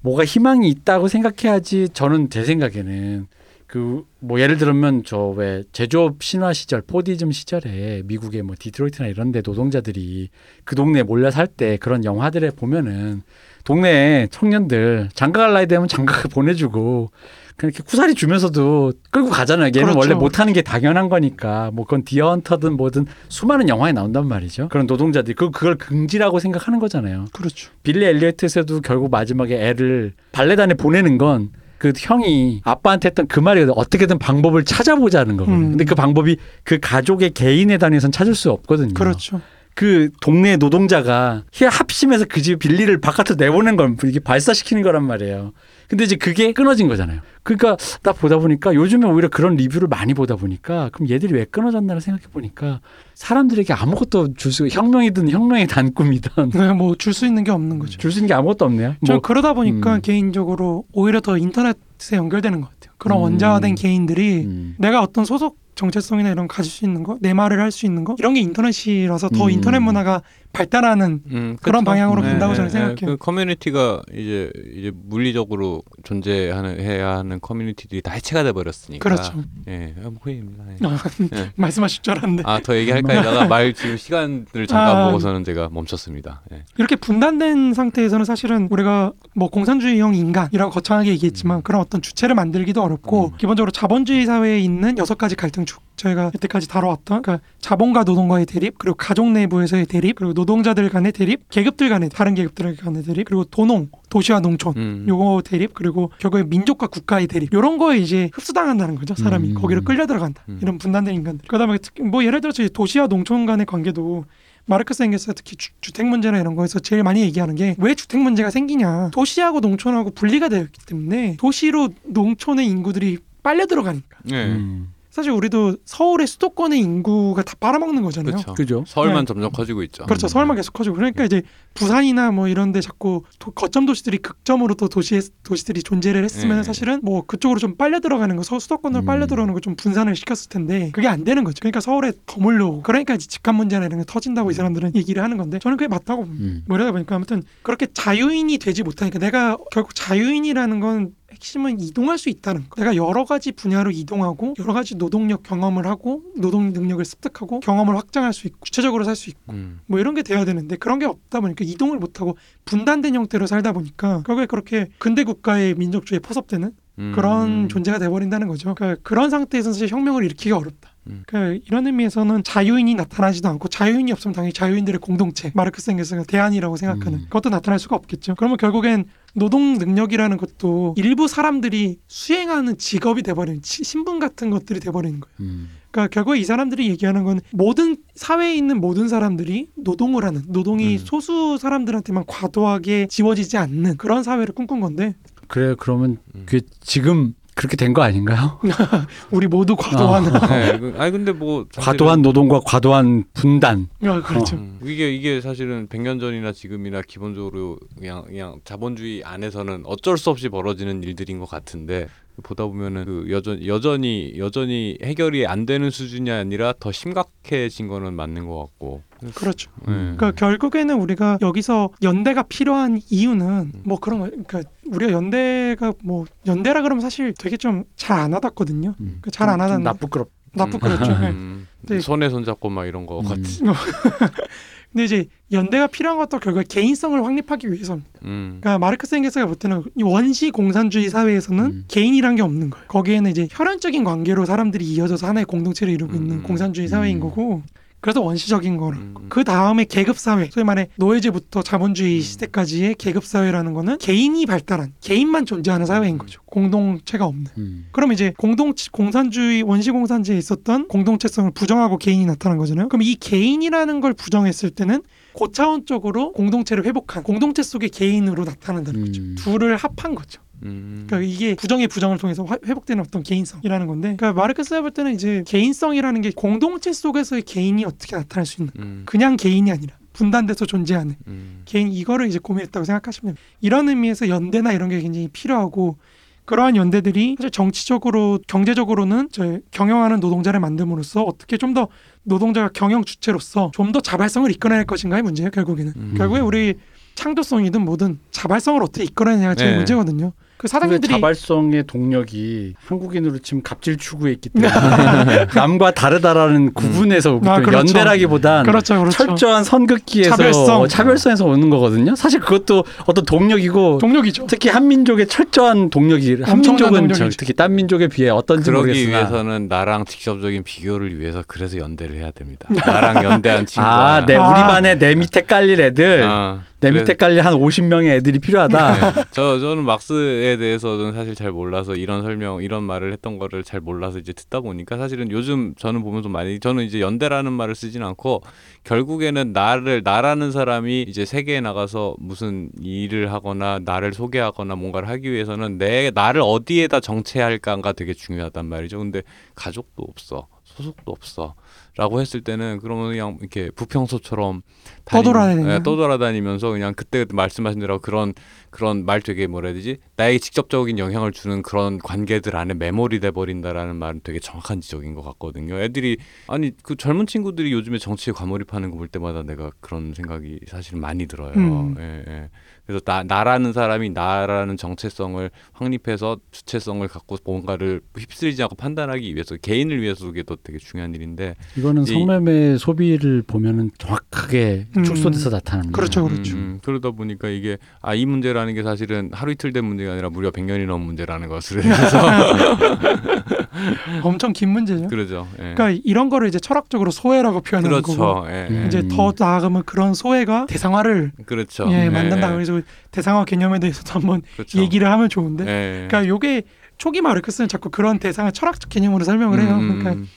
[0.00, 3.26] 뭐가 희망이 있다고 생각해야지 저는 제 생각에는
[3.72, 9.32] 그 뭐 예를 들면 저 왜 제조업 신화 시절 포디즘 시절에 미국의 뭐 디트로이트나 이런
[9.32, 10.28] 데 노동자들이
[10.64, 13.22] 그 동네에 몰려 살 때 그런 영화들에 보면은
[13.64, 17.10] 동네 청년들 장가 갈 나이 되면 장가 보내주고
[17.56, 19.66] 그냥 이렇게 쿠사리 주면서도 끌고 가잖아요.
[19.74, 19.98] 얘는 그렇죠.
[19.98, 24.68] 원래 못하는 게 당연한 거니까 뭐 그건 디어헌터든 뭐든 수많은 영화에 나온단 말이죠.
[24.68, 27.26] 그런 노동자들이 그 그걸 긍지라고 생각하는 거잖아요.
[27.32, 27.70] 그렇죠.
[27.82, 31.50] 빌리 엘리어트에서도 결국 마지막에 애를 발레단에 보내는 건
[31.82, 35.56] 그 형이 아빠한테 했던 그 말이 어떻게든 방법을 찾아보자는 거거든요.
[35.66, 35.68] 음.
[35.70, 38.94] 근데 그 방법이 그 가족의 개인에 단위에선 찾을 수 없거든요.
[38.94, 39.40] 그렇죠.
[39.74, 45.52] 그 동네 노동자가 히- 합심해서 그 집 빌리를 바깥으로 내보낸 걸 이게 발사시키는 거란 말이에요.
[45.92, 47.20] 근데 이제 그게 끊어진 거잖아요.
[47.42, 52.00] 그러니까 나 보다 보니까 요즘에 오히려 그런 리뷰를 많이 보다 보니까 그럼 얘들이 왜 끊어졌나를
[52.00, 52.80] 생각해 보니까
[53.12, 57.98] 사람들에게 아무것도 줄 수 혁명이든 혁명의 단꿈이든 뭐줄 수 있는 게 없는 거죠.
[57.98, 58.94] 줄 수 있는 게 아무것도 없네요.
[59.06, 60.00] 저 뭐 그러다 보니까 음.
[60.00, 62.94] 개인적으로 오히려 더 인터넷에 연결되는 것 같아요.
[62.96, 63.22] 그런 음.
[63.24, 64.74] 원자화된 개인들이 음.
[64.78, 68.04] 내가 어떤 소속 정체성이나 이런 거 가질 수 있는 거, 내 말을 할 수 있는
[68.04, 69.50] 거 이런 게 인터넷이라서 더 음.
[69.50, 70.22] 인터넷 문화가
[70.52, 71.90] 발달하는 음, 그런 그쵸.
[71.90, 72.96] 방향으로 네, 간다고 네, 저는 생각해요.
[73.06, 79.02] 그 커뮤니티가 이제 이제 물리적으로 존재하는 해야 하는 커뮤니티들이 다 해체가 돼 버렸으니까.
[79.02, 79.32] 그렇죠.
[79.68, 80.64] 예, 아, 뭐 후회입니다.
[80.70, 80.86] 예.
[80.86, 80.98] 아,
[81.34, 81.52] 예.
[81.56, 85.06] 말씀하실 줄 알았는데 아, 더 얘기할까 하다가 말 지금 시간을 잠깐 아.
[85.06, 86.42] 보고서는 제가 멈췄습니다.
[86.52, 86.64] 예.
[86.76, 93.28] 이렇게 분단된 상태에서는 사실은 우리가 뭐 공산주의형 인간이라고 거창하게 얘기했지만 그런 어떤 주체를 만들기도 어렵고
[93.28, 93.36] 음.
[93.38, 98.78] 기본적으로 자본주의 사회에 있는 여섯 가지 갈등 축 저희가 여태까지 다뤄왔던 그러니까 자본과 노동과의 대립
[98.78, 103.44] 그리고 가족 내부에서의 대립 그리고 노동자들 간의 대립 계급들 간의 다른 계급들 간의 대립 그리고
[103.44, 105.06] 도농 도시와 농촌 음.
[105.08, 109.54] 요거 대립 그리고 결국에 민족과 국가의 대립 요런 거에 이제 흡수당한다는 거죠 사람이 음.
[109.54, 110.58] 거기를 끌려 들어간다 음.
[110.60, 114.24] 이런 분단된 인간들 그다음에 특히 뭐 예를 들어서 도시와 농촌 간의 관계도
[114.64, 118.50] 마르크스 앵겔스가 특히 주, 주택 문제나 이런 거에서 제일 많이 얘기하는 게 왜 주택 문제가
[118.50, 124.44] 생기냐 도시하고 농촌하고 분리가 되어 있기 때문에 도시로 농촌의 인구들이 빨려 들어가니까 예.
[124.46, 124.91] 음.
[125.12, 128.32] 사실 우리도 서울의 수도권의 인구가 다 빨아먹는 거잖아요.
[128.34, 128.54] 그렇죠.
[128.54, 128.84] 그죠?
[128.86, 129.24] 서울만 네.
[129.26, 130.04] 점점 커지고 있죠.
[130.06, 130.26] 그렇죠.
[130.26, 130.28] 음.
[130.28, 131.42] 서울만 계속 커지고 그러니까 이제
[131.74, 136.62] 부산이나 뭐 이런데 자꾸 도- 거점 도시들이 극점으로 또 도시 도시들이 존재를 했으면 네.
[136.62, 139.06] 사실은 뭐 그쪽으로 좀 빨려 들어가는 거 서- 수도권으로 음.
[139.06, 141.56] 빨려 들어가는 거 좀 분산을 시켰을 텐데 그게 안 되는 거죠.
[141.60, 145.36] 그러니까 서울에 더 몰려오고 그러니까 이제 집값 문제나 이런 게 터진다고 이 사람들은 얘기를 하는
[145.36, 146.22] 건데 저는 그게 맞다고.
[146.22, 146.64] 음.
[146.66, 152.28] 뭐 이러다 보니까 아무튼 그렇게 자유인이 되지 못하니까 내가 결국 자유인이라는 건 핵심은 이동할 수
[152.28, 152.80] 있다는 거.
[152.80, 158.32] 내가 여러 가지 분야로 이동하고 여러 가지 노동력 경험을 하고 노동 능력을 습득하고 경험을 확장할
[158.32, 159.80] 수 있고 구체적으로 살 수 있고 음.
[159.86, 163.72] 뭐 이런 게 돼야 되는데 그런 게 없다 보니까 이동을 못 하고 분단된 형태로 살다
[163.72, 167.12] 보니까 결국에 그렇게 근대 국가의 민족주의에 포섭되는 음.
[167.14, 168.74] 그런 존재가 돼버린다는 거죠.
[168.74, 170.91] 그러니까 그런 상태에서는 사실 혁명을 일으키기가 어렵다.
[171.08, 171.24] 음.
[171.26, 177.18] 그러니까 이런 의미에서는 자유인이 나타나지도 않고 자유인이 없으면 당연히 자유인들의 공동체 마르크스 앵겔스가 대안이라고 생각하는
[177.20, 177.24] 음.
[177.24, 178.34] 그것도 나타날 수가 없겠죠.
[178.36, 185.18] 그러면 결국엔 노동 능력이라는 것도 일부 사람들이 수행하는 직업이 돼버리는 치- 신분 같은 것들이 돼버리는
[185.20, 185.34] 거예요.
[185.40, 185.68] 음.
[185.90, 190.98] 그러니까 결국에 이 사람들이 얘기하는 건 모든 사회에 있는 모든 사람들이 노동을 하는 노동이 음.
[190.98, 195.14] 소수 사람들한테만 과도하게 지워지지 않는 그런 사회를 꿈꾼 건데
[195.48, 196.44] 그래 그러면 음.
[196.46, 198.58] 그 지금 그렇게 된 거 아닌가요?
[199.30, 203.88] 우리 모두 과도한 네, 그- 아니 근데 뭐 사실은- 과도한 노동과 과도한 분단.
[204.04, 204.56] 아, 그렇죠.
[204.56, 210.48] 음, 이게 이게 사실은 100년 전이나 지금이나 기본적으로 그냥 그냥 자본주의 안에서는 어쩔 수 없이
[210.48, 212.08] 벌어지는 일들인 것 같은데
[212.42, 218.46] 보다 보면은 그 여전 여전히 여전히 해결이 안 되는 수준이 아니라 더 심각해진 거는 맞는
[218.48, 219.02] 것 같고.
[219.34, 219.70] 그렇죠.
[219.80, 219.92] 네.
[219.92, 224.26] 그러니까 결국에는 우리가 여기서 연대가 필요한 이유는 뭐 그런 거.
[224.30, 228.94] 그러니까 우리가 연대가 뭐 연대라 그러면 사실 되게 좀 잘 안 와닿거든요.
[229.00, 229.18] 음.
[229.22, 230.28] 그잘안 좀 하는- 나쁘끄럽.
[230.54, 231.18] 나쁘 그렇죠.
[231.18, 231.30] 네.
[231.30, 231.98] 음, 네.
[232.00, 233.24] 손에 손잡고 막 이런 거 음.
[233.24, 233.42] 같은.
[234.92, 238.10] 근데 이제 연대가 필요한 것도 결국에 개인성을 확립하기 위해서입니다.
[238.24, 238.58] 음.
[238.60, 241.84] 그러니까 마르크스 앵겔스가 볼 때는 이 원시 공산주의 사회에서는 음.
[241.88, 242.86] 개인이란 게 없는 거예요.
[242.88, 246.42] 거기에는 이제 혈연적인 관계로 사람들이 이어져서 하나의 공동체를 이루고 있는 음.
[246.42, 247.20] 공산주의 사회인 음.
[247.20, 247.62] 거고
[248.02, 248.98] 그래서 원시적인 거라.
[248.98, 249.14] 음.
[249.28, 252.20] 그 다음에 계급 사회, 소위 말해 노예제부터 자본주의 음.
[252.20, 256.42] 시대까지의 계급 사회라는 거는 개인이 발달한 개인만 존재하는 사회인 거죠.
[256.44, 257.46] 공동체가 없는.
[257.58, 257.86] 음.
[257.92, 262.88] 그럼 이제 공동 공산주의 원시 공산주의에 있었던 공동체성을 부정하고 개인이 나타난 거잖아요.
[262.88, 265.02] 그럼 이 개인이라는 걸 부정했을 때는
[265.34, 269.22] 고차원적으로 공동체를 회복한 공동체 속의 개인으로 나타난다는 거죠.
[269.22, 269.36] 음.
[269.38, 270.42] 둘을 합한 거죠.
[270.64, 271.04] 음.
[271.06, 275.42] 그러니까 이게 부정의 부정을 통해서 화- 회복되는 어떤 개인성이라는 건데, 그러니까 마르크스가 볼 때는 이제
[275.46, 279.02] 개인성이라는 게 공동체 속에서의 개인이 어떻게 나타날 수 있는 음.
[279.06, 281.62] 그냥 개인이 아니라 분단돼서 존재하는 음.
[281.64, 283.42] 개인 이거를 이제 고민했다고 생각하시면 됩니다.
[283.60, 285.96] 이런 의미에서 연대나 이런 게 굉장히 필요하고
[286.44, 291.88] 그러한 연대들이 사실 정치적으로 경제적으로는 저 경영하는 노동자를 만듦으로써 어떻게 좀 더
[292.24, 296.14] 노동자가 경영 주체로서 좀 더 자발성을 이끌어낼 것인가의 문제예요 결국에는 음.
[296.18, 296.74] 결국에 우리
[297.14, 299.76] 창조성이든 뭐든 자발성을 어떻게 이끌어내냐가 제일 네.
[299.78, 300.32] 문제거든요.
[300.62, 307.54] 그 사장님들이 자발성의 동력이 한국인으로 치면 갑질 추구에 있기 때문에 남과 다르다라는 구분에서 오기 아,
[307.56, 307.78] 때문에 그렇죠.
[307.88, 309.16] 연대라기보단 그렇죠, 그렇죠.
[309.26, 310.86] 철저한 선긋기에서 차별성.
[310.86, 312.14] 차별성에서 오는 거거든요.
[312.14, 314.46] 사실 그것도 어떤 동력이고 동력이죠.
[314.46, 317.30] 특히 한민족의 철저한 동력이 한민족은.
[317.36, 322.30] 특히 딴 민족에 비해 어떤지 그러기 모르겠으나 위해서는 나랑 직접적인 비교를 위해서 그래서 연대를 해야
[322.30, 322.68] 됩니다.
[322.86, 324.48] 나랑 연대한 친구가 아, 내 아.
[324.48, 329.12] 우리 반에 내 밑에 깔릴 애들 아, 내 밑에 깔려 한 50명의 애들이 필요하다.
[329.12, 329.24] 네.
[329.30, 334.18] 저 저는 막스에 대해서는 사실 잘 몰라서 이런 설명 이런 말을 했던 거를 잘 몰라서
[334.18, 338.42] 이제 듣다 보니까 사실은 요즘 저는 보면서 많이 저는 이제 연대라는 말을 쓰진 않고
[338.82, 345.78] 결국에는 나를 나라는 사람이 이제 세계에 나가서 무슨 일을 하거나 나를 소개하거나 뭔가를 하기 위해서는
[345.78, 348.98] 내 나를 어디에다 정체할까가 되게 중요하단 말이죠.
[348.98, 349.22] 근데
[349.54, 350.48] 가족도 없어.
[350.76, 351.54] 소속도 없어.
[351.98, 354.62] 라고 했을 때는 그러면 그냥 이렇게 부평소처럼
[355.04, 355.70] 다니- 떠돌아다니는?
[355.74, 358.32] 예, 떠돌아다니면서 그냥 그때 말씀하신 대로 그런
[358.70, 363.30] 그런 말 되게 뭐라 해야 되지 나에게 직접적인 영향을 주는 그런 관계들 안에 메모리 돼
[363.30, 365.78] 버린다라는 말은 되게 정확한 지적인 것 같거든요.
[365.80, 366.16] 애들이
[366.46, 371.26] 아니 그 젊은 친구들이 요즘에 정치에 과몰입하는 거 볼 때마다 내가 그런 생각이 사실 많이
[371.26, 371.52] 들어요.
[371.56, 371.96] 음.
[371.98, 372.48] 예, 예.
[372.86, 380.02] 그래서 나, 나라는 사람이 나라는 정체성을 확립해서 주체성을 갖고 뭔가를 휩쓸리지 않고 판단하기 위해서 개인을
[380.02, 385.04] 위해서 그게 또 되게 중요한 일인데 이거는 이- 성매매 소비를 보면은 정확하게 음.
[385.04, 385.96] 축소돼서 나타납니다.
[385.96, 386.56] 그렇죠, 그렇죠.
[386.56, 386.78] 음, 음.
[386.82, 390.86] 그러다 보니까 이게 아 이 문제라는 게 사실은 하루 이틀 된 문제가 아니라 무려 100년이
[390.86, 392.18] 넘은 문제라는 것을 해서
[394.22, 395.08] 엄청 긴 문제죠.
[395.08, 395.48] 그러죠.
[395.58, 395.74] 예.
[395.74, 398.46] 그러니까 이런 거를 이제 철학적으로 소외라고 표현하는 거고 그렇죠.
[398.50, 398.74] 예, 예.
[398.82, 398.86] 음.
[398.86, 401.86] 이제 더 나아가면 그런 소외가 대상화를 그렇죠.
[401.90, 402.48] 예, 예, 만든다.
[402.48, 402.52] 예.
[402.72, 404.78] 그래서 대상화 개념에 대해서도 한번 그렇죠.
[404.78, 406.06] 얘기를 하면 좋은데 예.
[406.08, 406.62] 그러니까 요게
[406.98, 409.76] 초기 마르크스는 자꾸 그런 대상을 철학적 개념으로 설명을 해요.
[409.76, 410.28] 음, 그러니까 음,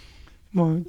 [0.52, 0.82] 뭐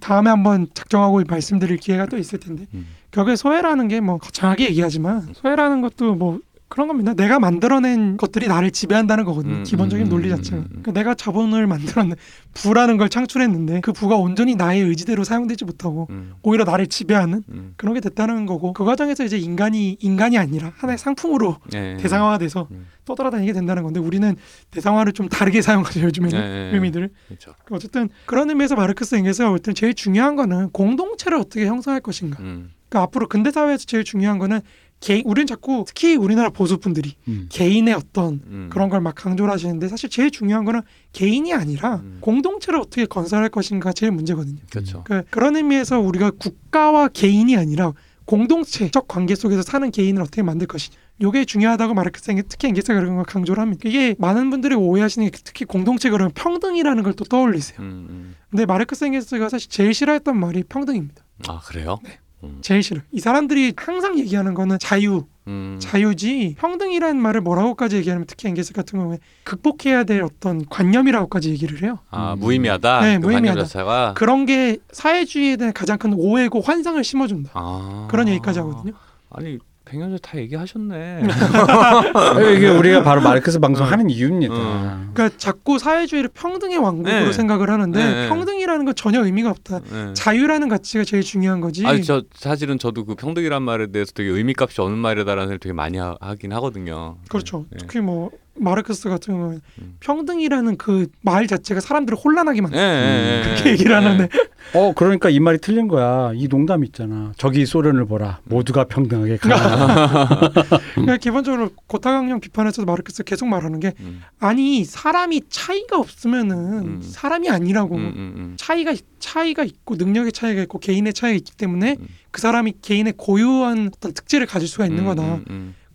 [0.00, 2.86] 다음에 한번 작정하고 말씀드릴 기회가 또 있을 텐데 음.
[3.12, 7.14] 결국에 소외라는 게 뭐 거창하게 얘기하지만 소외라는 것도 뭐 그런 겁니다.
[7.14, 9.56] 내가 만들어낸 것들이 나를 지배한다는 거거든요.
[9.56, 10.56] 음, 기본적인 음, 논리 음, 자체가.
[10.56, 10.68] 음, 음.
[10.68, 12.16] 그러니까 내가 자본을 만들었는
[12.54, 17.74] 부라는 걸 창출했는데 그 부가 온전히 나의 의지대로 사용되지 못하고 음, 오히려 나를 지배하는 음.
[17.76, 21.96] 그런 게 됐다는 거고 그 과정에서 이제 인간이 인간이 아니라 하나의 상품으로 예.
[22.00, 22.86] 대상화돼서 음.
[23.04, 24.34] 떠돌아다니게 된다는 건데 우리는
[24.72, 26.74] 대상화를 좀 다르게 사용하죠 요즘에는 예, 예.
[26.74, 27.54] 의미들을 그렇죠.
[27.70, 32.72] 어쨌든 그런 의미에서 마르크스 엥겔스가 볼 때는 제일 중요한 거는 공동체를 어떻게 형성할 것인가 음.
[32.88, 34.60] 그러니까 앞으로 근대 사회에서 제일 중요한 거는
[35.00, 37.46] 개인 우리는 자꾸 특히 우리나라 보수 분들이 음.
[37.50, 38.68] 개인의 어떤 음.
[38.72, 40.80] 그런 걸 막 강조를 하시는데 사실 제일 중요한 거는
[41.12, 42.18] 개인이 아니라 음.
[42.20, 44.58] 공동체를 어떻게 건설할 것인가 제일 문제거든요.
[44.70, 45.02] 그렇죠.
[45.04, 47.92] 그러니까 그런 의미에서 우리가 국가와 개인이 아니라
[48.24, 50.96] 공동체적 관계 속에서 사는 개인을 어떻게 만들 것이냐.
[51.22, 53.82] 요게 중요하다고 마르크스가 특히 엥겔스가 그런 걸 강조를 합니다.
[53.88, 57.78] 이게 많은 분들이 오해하시는 게 특히 공동체 그러면 평등이라는 걸 또 떠올리세요.
[57.80, 58.34] 음, 음.
[58.50, 61.24] 근데 마르크스 엥겔스가 사실 제일 싫어했던 말이 평등입니다.
[61.48, 61.98] 아 그래요?
[62.04, 62.18] 네.
[62.44, 62.58] 음.
[62.60, 63.00] 제일 싫어.
[63.12, 65.78] 이 사람들이 항상 얘기하는 거는 자유, 음.
[65.80, 71.98] 자유지 평등이라는 말을 뭐라고까지 얘기하면 특히 엥겔스 같은 경우에 극복해야 될 어떤 관념이라고까지 얘기를 해요.
[72.10, 72.40] 아 음.
[72.40, 73.00] 무의미하다.
[73.00, 73.62] 네, 그 무의미하다.
[73.64, 74.14] 자체가.
[74.16, 77.50] 그런 게 사회주의에 대한 가장 큰 오해고 환상을 심어준다.
[77.54, 78.08] 아.
[78.10, 78.92] 그런 얘기까지 하거든요.
[79.30, 81.22] 아니 백년전 다 얘기하셨네.
[82.56, 84.54] 이게 우리가 바로 마르크스 방송하는 이유입니다.
[84.54, 85.10] 음.
[85.14, 87.32] 그러니까 자꾸 사회주의를 평등의 왕국으로 네.
[87.32, 88.28] 생각을 하는데 네, 네.
[88.28, 89.80] 평등이라는 건 전혀 의미가 없다.
[89.80, 90.12] 네.
[90.14, 91.86] 자유라는 가치가 제일 중요한 거지.
[91.86, 95.98] 아니 저 사실은 저도 그 평등이란 말에 대해서 되게 의미값이 없는 말이다라는 생각 되게 많이
[95.98, 97.16] 하, 긴 하거든요.
[97.28, 97.66] 그렇죠.
[97.70, 97.78] 네.
[97.80, 99.96] 특히 뭐 마르크스 같은 경우는 음.
[100.00, 103.72] 평등이라는 그 말 자체가 사람들을 혼란하게 만든 예, 예, 예, 그렇게 예.
[103.72, 104.28] 얘기를 하는데
[104.74, 106.30] 어 그러니까 이 말이 틀린 거야.
[106.34, 107.32] 이 농담 있잖아.
[107.36, 108.40] 저기 소련을 보라.
[108.44, 110.52] 모두가 평등하게 가라.
[110.94, 117.00] 그러니까 기본적으로 고타강령 비판에서도 마르크스 계속 말하는 게 음, 아니 사람이 차이가 없으면은 음.
[117.02, 118.54] 사람이 아니라고 음, 음, 음.
[118.56, 122.06] 차이가 차이가 있고 능력의 차이가 있고 개인의 차이가 있기 때문에 음.
[122.30, 125.40] 그 사람이 개인의 고유한 어떤 특질을 가질 수가 있는 음, 거다.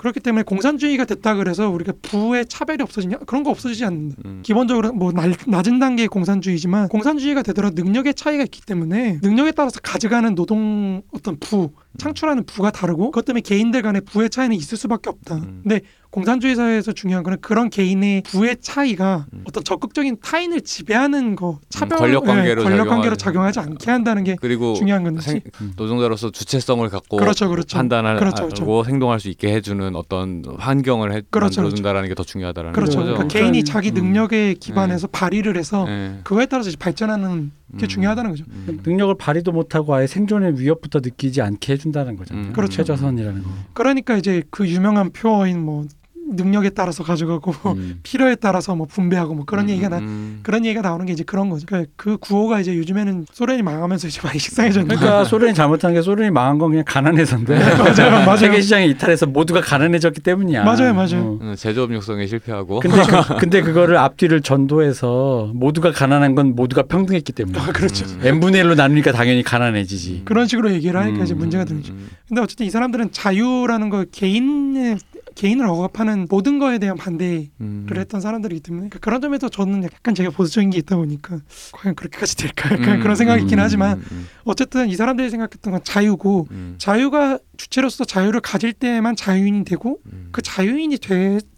[0.02, 4.16] 그렇기 때문에 공산주의가 됐다 그래서 우리가 부의 차별이 없어지냐 그런 거 없어지지 않는다.
[4.26, 4.40] 음.
[4.44, 10.34] 기본적으로 뭐 날- 낮은 단계의 공산주의지만 공산주의가 되더라도 능력의 차이가 있기 때문에 능력에 따라서 가져가는
[10.34, 15.36] 노동 어떤 부 창출하는 부가 다르고 그것 때문에 개인들 간의 부의 차이는 있을 수밖에 없다.
[15.36, 15.60] 음.
[15.64, 19.44] 근데 공산주의 사회에서 중요한 거는 그런 개인의 부의 차이가 음.
[19.48, 23.16] 어떤 적극적인 타인을 지배하는 거 차별 권력 관계로 예, 권력 관계로.
[23.16, 25.22] 작용하지 않게 한다는 게 그리고 중요한 건지.
[25.30, 25.42] 생,
[25.78, 27.78] 노동자로서 주체성을 갖고 그렇죠, 그렇죠.
[27.78, 28.86] 판단하고 그렇죠, 그렇죠.
[28.86, 32.98] 행동할 수 있게 해주는 어떤 환경을 해, 그렇죠, 만들어준다라는 게 더 중요하다라는 그렇죠.
[32.98, 33.14] 거죠.
[33.14, 33.64] 그러니까 그러니까 개인이 음.
[33.64, 36.20] 자기 능력에 기반해서 발휘를 해서 예.
[36.26, 37.88] 그거에 따라서 발전하는 게 음.
[37.88, 38.44] 중요하다는 거죠.
[38.50, 38.82] 음.
[38.84, 42.48] 능력을 발휘도 못하고 아예 생존의 위협부터 느끼지 않게 해준다는 거잖아요.
[42.48, 42.54] 음.
[42.54, 42.78] 그렇죠.
[42.78, 43.50] 최저선이라는 거.
[43.74, 45.86] 그러니까 이제 그 유명한 표어인 뭐
[46.32, 48.00] 능력에 따라서 가져가고 음.
[48.04, 50.40] 필요에 따라서 뭐 분배하고 뭐 그런 음, 얘기가 나 음.
[50.44, 51.66] 그런 얘기가 나오는 게 이제 그런 거죠.
[51.66, 56.32] 그러니까 그 구호가 이제 요즘에는 소련이 망하면서 이제 많이 식상해졌는데 그러니까 소련이 잘못한 게 소련이
[56.32, 58.38] 망한 건 그냥 가난해서인데 맞아요, 맞아요.
[58.42, 60.64] 세계 시장에 이탈해서 모두가 가난해졌기 때문이야.
[60.64, 61.22] 맞아요, 맞아요.
[61.22, 61.40] 어.
[61.42, 67.32] 음, 제조업 육성에 실패하고 근데 그, 근데 그거를 앞뒤를 전도해서 모두가 가난한 건 모두가 평등했기
[67.34, 67.60] 때문에.
[67.60, 68.06] 아, 그렇죠.
[68.06, 68.20] 음.
[68.24, 70.24] n 분의 1로 나누니까 당연히 가난해지지.
[70.26, 71.94] 그런 식으로 얘기를 하니까 음, 이제 문제가 음, 되는 거죠.
[71.94, 74.98] 음, 근데 어쨌든 이 사람들은 자유라는 거 개인의
[75.36, 77.88] 개인을 억압하는 모든 거에 대한 반대를 음.
[77.96, 81.40] 했던 사람들이기 때문에 그러니까 그런 점에서 저는 약간 제가 보수적인 게 있다 보니까
[81.72, 85.72] 과연 그렇게까지 될까 약간 음, 그런 생각이 있긴 음, 하지만 음, 어쨌든 이 사람들이 생각했던
[85.72, 90.98] 건 자유고 음, 자유가 주체로서 자유를 가질 때만 자유인이 되고 음, 그 자유인이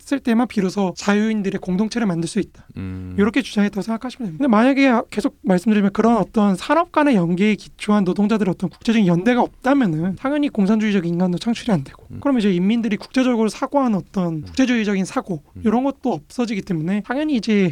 [0.03, 2.67] 됐을 때만 비로소 자유인들의 공동체를 만들 수 있다.
[2.77, 3.15] 음.
[3.17, 4.43] 이렇게 주장했다고 생각하시면 됩니다.
[4.43, 10.15] 근데 만약에 계속 말씀드리면 그런 어떤 산업 간의 연계에 기초한 노동자들의 어떤 국제적인 연대가 없다면은
[10.17, 12.19] 당연히 공산주의적 인간도 창출이 안 되고 음.
[12.21, 15.61] 그러면 이제 인민들이 국제적으로 사고한 어떤 국제주의적인 사고 음.
[15.65, 17.71] 이런 것도 없어지기 때문에 당연히 이제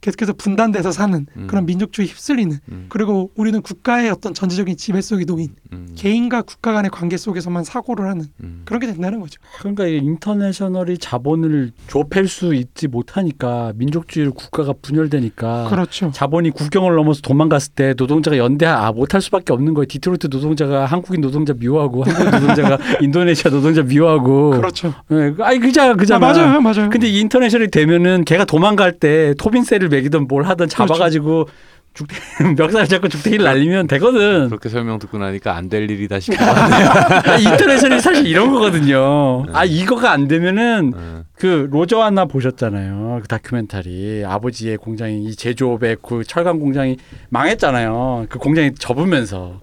[0.00, 1.46] 계속해서 분단돼서 사는 음.
[1.46, 6.72] 그런 민족주의 휩쓸리는 음, 그리고 우리는 국가의 어떤 전체적인 지배 속에 놓인 음, 개인과 국가
[6.72, 8.62] 간의 관계 속에서만 사고를 하는 음.
[8.64, 9.40] 그런 게 된다는 거죠.
[9.58, 16.10] 그러니까 이 인터내셔널이 자본을 좁힐 수 있지 못하니까 민족주의로 국가가 분열되니까 그렇죠.
[16.12, 19.84] 자본이 국경을 넘어서 도망갔을 때 노동자가 연대 아 못할 수밖에 없는 거예요.
[19.86, 24.50] 디트로이트 노동자가 한국인 노동자 미워하고 한국인 노동자가 인도네시아 노동자 미워하고.
[24.50, 24.94] 그렇죠.
[25.12, 26.18] 예, 아니 그자 아, 그잖아.
[26.18, 26.88] 맞아요, 맞아요.
[26.88, 31.48] 근데 이 인터내셔널이 되면은 걔가 도망갈 때 토빈세를 매기든 뭘 하든 잡아가지고
[31.92, 32.14] 죽대
[32.56, 34.46] 멱살 잡고 싸대기를 날리면 되거든.
[34.48, 36.36] 그렇게 설명 듣고 나니까 안 될 일이다 싶어.
[36.44, 39.44] 아, 인터내셔널이 사실 이런 거거든요.
[39.46, 39.52] 네.
[39.54, 43.18] 아 이거가 안 되면은 어, 그 로저와 나 보셨잖아요.
[43.22, 46.96] 그 다큐멘터리 아버지의 공장이 이 제조업의 그 철강 공장이
[47.30, 48.26] 망했잖아요.
[48.28, 49.60] 그 공장이 접으면서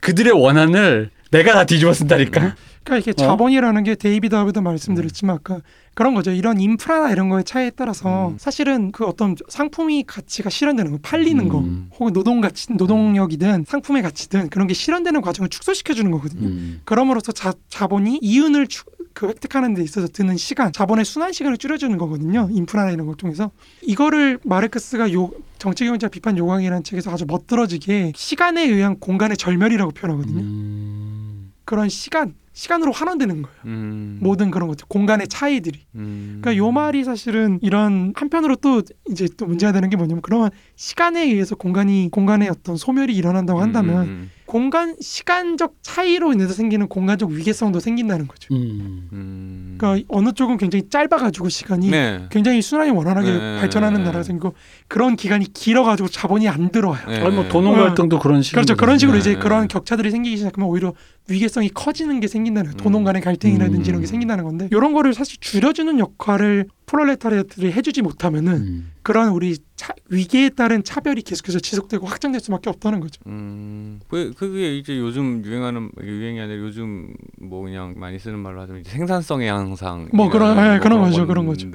[0.00, 2.54] 그들의 원한을 내가 다 뒤집어 쓴다니까.
[2.84, 3.26] 그러니까 이게 어?
[3.26, 5.60] 자본이라는 게 데이비드 하비도 말씀드렸지만 아까
[5.94, 6.30] 그런 거죠.
[6.30, 8.36] 이런 인프라나 이런 거의 차이에 따라서 음.
[8.38, 11.90] 사실은 그 어떤 상품이 가치가 실현되는 거, 팔리는 거, 음.
[11.98, 16.48] 혹은 노동 가치, 노동력이든 상품의 가치든 그런 게 실현되는 과정을 축소시켜 주는 거거든요.
[16.48, 16.80] 음.
[16.84, 21.96] 그럼으로써 자, 자본이 이윤을 추, 그 획득하는 데 있어서 드는 시간, 자본의 순환 시간을 줄여주는
[21.98, 22.48] 거거든요.
[22.50, 23.50] 인프라나 이런 걸 통해서
[23.82, 30.40] 이거를 마르크스가 요 정치경제 비판 요강이라는 책에서 아주 멋들어지게 시간에 의한 공간의 절멸이라고 표현하거든요.
[30.40, 31.52] 음.
[31.66, 33.56] 그런 시간, 시간으로 환원되는 거예요.
[33.64, 35.80] 음, 모든 그런 것들, 공간의 차이들이.
[35.94, 36.40] 음.
[36.42, 41.22] 그러니까 요 말이 사실은 이런 한편으로 또 이제 또 문제가 되는 게 뭐냐면 그러면 시간에
[41.24, 47.80] 의해서 공간이 공간의 어떤 소멸이 일어난다고 한다면 음, 공간 시간적 차이로 인해서 생기는 공간적 위계성도
[47.80, 48.54] 생긴다는 거죠.
[48.54, 49.08] 음.
[49.12, 49.74] 음.
[49.78, 52.26] 그러니까 어느 쪽은 굉장히 짧아가지고 시간이 네.
[52.30, 53.56] 굉장히 순환이 원활하게 네.
[53.60, 54.54] 발전하는 나라가 생기고
[54.88, 57.06] 그런 기간이 길어가지고 자본이 안 들어와요.
[57.08, 57.20] 네.
[57.24, 57.72] 아니 뭐 어.
[57.84, 58.60] 갈등도 그런 식으로.
[58.62, 58.76] 그렇죠.
[58.76, 59.20] 그런 식으로 네.
[59.20, 60.92] 이제 그런 격차들이 생기기 시작하면 오히려
[61.28, 62.82] 위계성이 커지는 게 생 긴다는 거예요.
[62.82, 63.90] 돈원 간의 갈등이라든지 음.
[63.90, 68.92] 이런 게 생긴다는 건데 이런 거를 사실 줄여주는 역할을 프롤레타리아들이 해주지 못하면은 음.
[69.02, 73.20] 그런 우리 차, 위계에 따른 차별이 계속해서 지속되고 확장될 수밖에 없다는 거죠.
[73.26, 78.82] 음, 그 그게 이제 요즘 유행하는 유행이 아니라 요즘 뭐 그냥 많이 쓰는 말로 하자면
[78.84, 80.08] 생산성의 향상.
[80.12, 81.70] 뭐 그런- 예, 그런 거죠, 그런 거죠.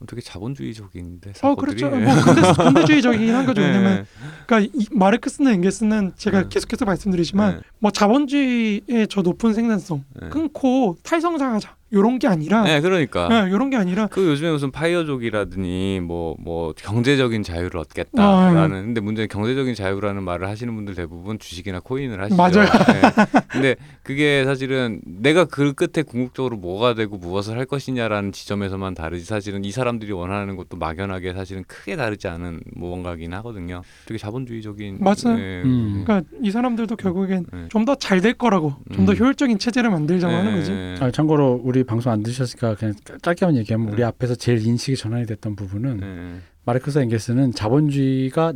[0.00, 1.80] 어떻게 자본주의적인데 어 사고들이.
[1.80, 1.96] 그렇죠.
[1.96, 3.60] 뭐 근데 근대주의적이긴 한 거죠.
[3.60, 4.04] 왜냐면 네.
[4.46, 6.48] 그러니까 이 마르크스나 엥겔스는 제가 네.
[6.48, 7.60] 계속해서 말씀드리지만 네.
[7.78, 10.28] 뭐 자본주의의 저 높은 생산성 네.
[10.28, 13.28] 끊고 탈성장하자 요런 게 아니라 네, 그러니까.
[13.28, 19.00] 네, 요런 게 아니라 그 요즘에 무슨 파이어족이라더니 뭐 뭐 경제적인 자유를 아, 얻겠다라는 근데
[19.00, 22.36] 문제는 경제적인 자유라는 말을 하시는 분들 대부분 주식이나 코인을 하시죠.
[22.36, 22.64] 맞아요.
[22.64, 23.44] 네.
[23.48, 29.64] 근데 그게 사실은 내가 그 끝에 궁극적으로 뭐가 되고 무엇을 할 것이냐라는 지점에서만 다르지 사실은
[29.64, 33.82] 이 사람들이 원하는 것도 막연하게 사실은 크게 다르지 않은 무언가긴 하거든요.
[34.06, 35.36] 되게 자본주의적인 맞아요.
[35.36, 36.04] 네, 음.
[36.04, 37.66] 그러니까 이 사람들도 결국엔 네.
[37.68, 39.16] 좀더 잘 될 거라고 좀더 음.
[39.16, 40.72] 효율적인 체제를 만들자고 하는 거지.
[40.72, 40.96] 네.
[40.98, 44.04] 아, 참고로 우리 방송 안 들으셨으니까 그냥 짧게만 얘기하면 우리 네.
[44.04, 46.40] 앞에서 제일 인식이 전환이 됐던 부분은 네.
[46.64, 48.52] 마르크스 엥겔스는 자본주의가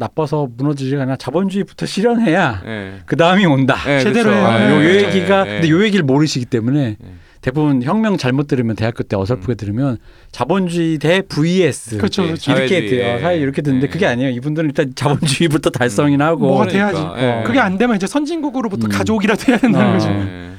[0.57, 3.01] 무너지지가 않아 자본주의부터 실현해야 네.
[3.07, 3.77] 그 다음이 온다.
[3.87, 4.37] 네, 제대로 그쵸.
[4.37, 4.47] 해요.
[4.47, 5.51] 아, 네, 요, 요 네, 얘기가 네.
[5.55, 7.15] 근데 요 얘기를 모르시기 때문에 네.
[7.41, 9.97] 대부분 혁명 잘못 들으면 대학교 때 어설프게 들으면
[10.31, 12.53] 자본주의 대 vs 그렇죠, 그렇죠.
[12.53, 12.91] 이렇게 사회주의.
[12.91, 13.21] 돼요.
[13.21, 13.93] 사회 이렇게 듣는데 네.
[13.93, 14.31] 그게 아니에요.
[14.31, 17.25] 이분들은 일단 자본주의부터 달성이나 하고 뭐가 그러니까, 돼야지.
[17.25, 17.43] 예.
[17.45, 18.91] 그게 안 되면 이제 선진국으로부터 음.
[18.91, 19.93] 가져오기라도 해야 된다는 어.
[19.95, 20.09] 거지.
[20.09, 20.51] 네.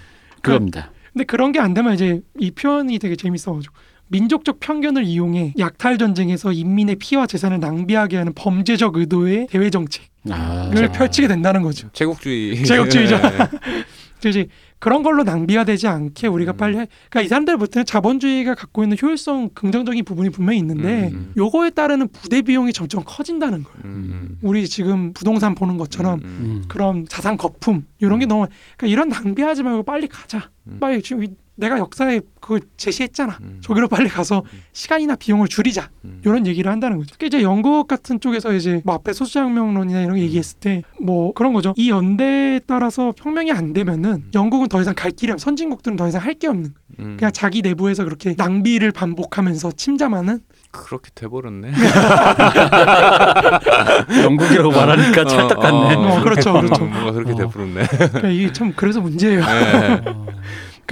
[0.41, 0.91] 그겁니다.
[1.13, 3.73] 근데 그런 게 안 되면 이제 이 표현이 되게 재밌어가지고
[4.09, 10.69] 민족적 편견을 이용해 약탈 전쟁에서 인민의 피와 재산을 낭비하게 하는 범죄적 의도의 대외 정책을 아,
[10.91, 11.89] 펼치게 된다는 거죠.
[11.93, 12.63] 제국주의.
[12.63, 13.17] 제국주의죠.
[13.17, 14.29] 네.
[14.29, 14.47] 이제
[14.83, 16.57] 그런 걸로 낭비가 되지 않게 우리가 음.
[16.57, 16.87] 빨리 해.
[17.09, 21.31] 그러니까 이 사람들 볼 때는 자본주의가 갖고 있는 효율성 긍정적인 부분이 분명히 있는데 음.
[21.37, 23.79] 요거에 따르는 부대 비용이 점점 커진다는 거예요.
[23.85, 24.37] 음.
[24.41, 26.25] 우리 지금 부동산 보는 것처럼 음.
[26.25, 26.63] 음.
[26.67, 28.27] 그런 자산 거품 이런 게 음.
[28.27, 30.49] 너무 그러니까 이런 낭비하지 말고 빨리 가자.
[30.67, 30.79] 음.
[30.81, 33.37] 빨리 지금 이- 내가 역사에 그 제시했잖아.
[33.41, 33.59] 음.
[33.61, 34.59] 저기로 빨리 가서 음.
[34.73, 35.89] 시간이나 비용을 줄이자.
[36.03, 36.19] 음.
[36.25, 37.11] 이런 얘기를 한다는 거죠.
[37.11, 41.53] 특히 이제 영국 같은 쪽에서 이제 뭐 앞에 소수혁명론이나 이런 거 얘기했을 때 뭐 그런
[41.53, 41.73] 거죠.
[41.77, 45.39] 이 연대에 따라서 혁명이 안 되면은 영국은 더 이상 갈 길이 없.
[45.39, 46.63] 선진국들은 더 이상 할 게 없는.
[46.73, 46.75] 거예요.
[46.99, 47.17] 음.
[47.17, 50.39] 그냥 자기 내부에서 그렇게 낭비를 반복하면서 침잠하는.
[50.71, 51.71] 그렇게 돼버렸네.
[54.23, 55.95] 영국이라고 말하니까 찰떡 같네.
[55.95, 56.85] 어, 그렇죠, 그렇죠.
[56.85, 57.35] 뭔가 그렇게 어.
[57.35, 57.87] 돼버렸네.
[57.87, 59.41] 그러니까 이게 참 그래서 문제예요.
[59.45, 60.01] 네.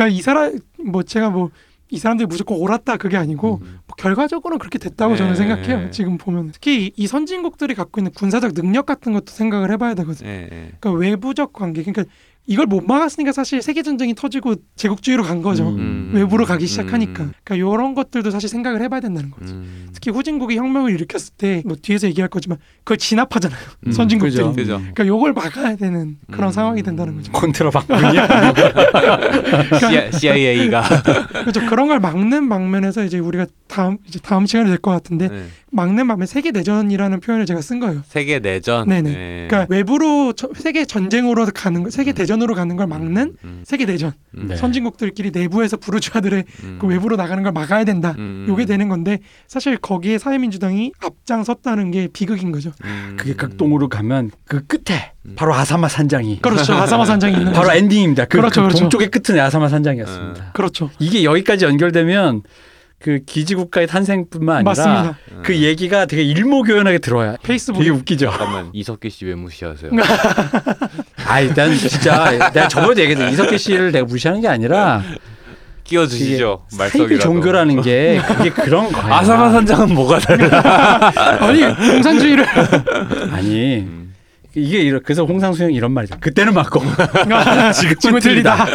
[0.01, 0.05] 어.
[0.05, 1.49] 그러니까 이 사람 뭐 제가 뭐
[1.93, 3.79] 이 사람들이 무조건 옳았다 그게 아니고 음.
[3.85, 5.35] 뭐 결과적으로는 그렇게 됐다고 저는 네.
[5.37, 5.91] 생각해요.
[5.91, 10.29] 지금 보면 특히 이- 이 선진국들이 갖고 있는 군사적 능력 같은 것도 생각을 해봐야 되거든요.
[10.29, 10.71] 예, 예.
[10.79, 12.05] 그러니까 외부적 관계, 그러니까
[12.47, 15.69] 이걸 못 막았으니까 사실 세계 전쟁이 터지고 제국주의로 간 거죠.
[15.69, 16.11] 음.
[16.13, 17.23] 외부로 가기 시작하니까.
[17.23, 17.31] 음.
[17.43, 19.53] 그러니까 이런 것들도 사실 생각을 해봐야 된다는 거죠.
[19.53, 19.87] 음.
[19.93, 23.59] 특히 후진국이 혁명을 일으켰을 때 뭐 뒤에서 얘기할 거지만 그걸 진압하잖아요.
[23.87, 23.91] 음.
[23.93, 24.35] 선진국들이.
[24.43, 24.53] 그죠.
[24.55, 24.77] 그죠.
[24.79, 26.51] 그러니까 요걸 막아야 되는 그런 음.
[26.51, 27.31] 상황이 된다는 거죠.
[27.31, 28.53] 콘트라방군이야.
[30.19, 30.83] CIA가
[31.41, 31.65] 그렇죠.
[31.67, 35.43] 그런 걸 막는 방면에서 이제 우리가 다음 이제 다음 시간에 될것 같은데 네.
[35.71, 38.01] 막는 방면 세계 내전이라는 표현을 제가 쓴 거예요.
[38.07, 38.89] 세계 내전.
[38.89, 39.09] 네네.
[39.11, 39.47] 예.
[39.49, 43.63] 그러니까 외부로 저- 세계 전쟁으로 가는 거, 세계 대전 으로 가는 걸 막는 음.
[43.65, 44.11] 세계 내전.
[44.37, 44.47] 음.
[44.49, 44.55] 네.
[44.55, 46.77] 선진국들끼리 내부에서 부르주아들의 음.
[46.79, 48.13] 그 외부로 나가는 걸 막아야 된다.
[48.17, 48.45] 음.
[48.47, 52.71] 요게 되는 건데 사실 거기에 사회민주당이 앞장섰다는 게 비극인 거죠.
[52.83, 53.15] 음.
[53.19, 56.73] 그게 극동으로 가면 그 끝에 바로 아사마 산장이 그렇죠.
[56.73, 57.77] 아사마 산장이 있는 바로 거죠.
[57.77, 58.25] 엔딩입니다.
[58.25, 58.79] 그, 그렇죠, 그 그렇죠.
[58.81, 60.51] 동쪽의 끝은 아사마 산장이었습니다.
[60.53, 60.89] 그렇죠.
[60.99, 62.43] 이게 여기까지 연결되면
[62.99, 65.17] 그 기지 국가의 탄생뿐만 아니라 맞습니다.
[65.43, 67.35] 그 얘기가 되게 일목요연하게 들어와요.
[67.41, 68.29] 페이스북 되게 웃기죠.
[68.29, 69.89] 잠깐만 이석기 씨 왜 무시하세요?
[71.31, 75.01] 아 일단 진짜 내가 저번에 얘기했던 이석기 씨를 내가 무시하는 게 아니라
[75.85, 77.23] 끼워주시죠 사이비 말석이라도.
[77.23, 79.17] 종교라는 게 그게 그런 거야.
[79.19, 81.11] 아사마 산장은 뭐가 달라?
[81.47, 82.45] 아니 공산주의를
[83.31, 84.13] 아니 음.
[84.53, 86.17] 이게 이런 그래서 홍상수형 이런 말이죠.
[86.19, 86.81] 그때는 맞고
[87.99, 88.65] 지금 틀리다.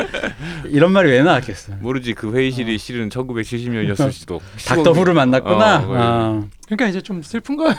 [0.70, 1.74] 이런 말이 왜 나왔겠어.
[1.80, 4.40] 모르지 그 회의실이 실은 1970년이었을지도.
[4.66, 5.76] 닥터 후를 만났구나.
[5.76, 7.74] 어, 어, 그러니까 이제 좀 슬픈 거예요.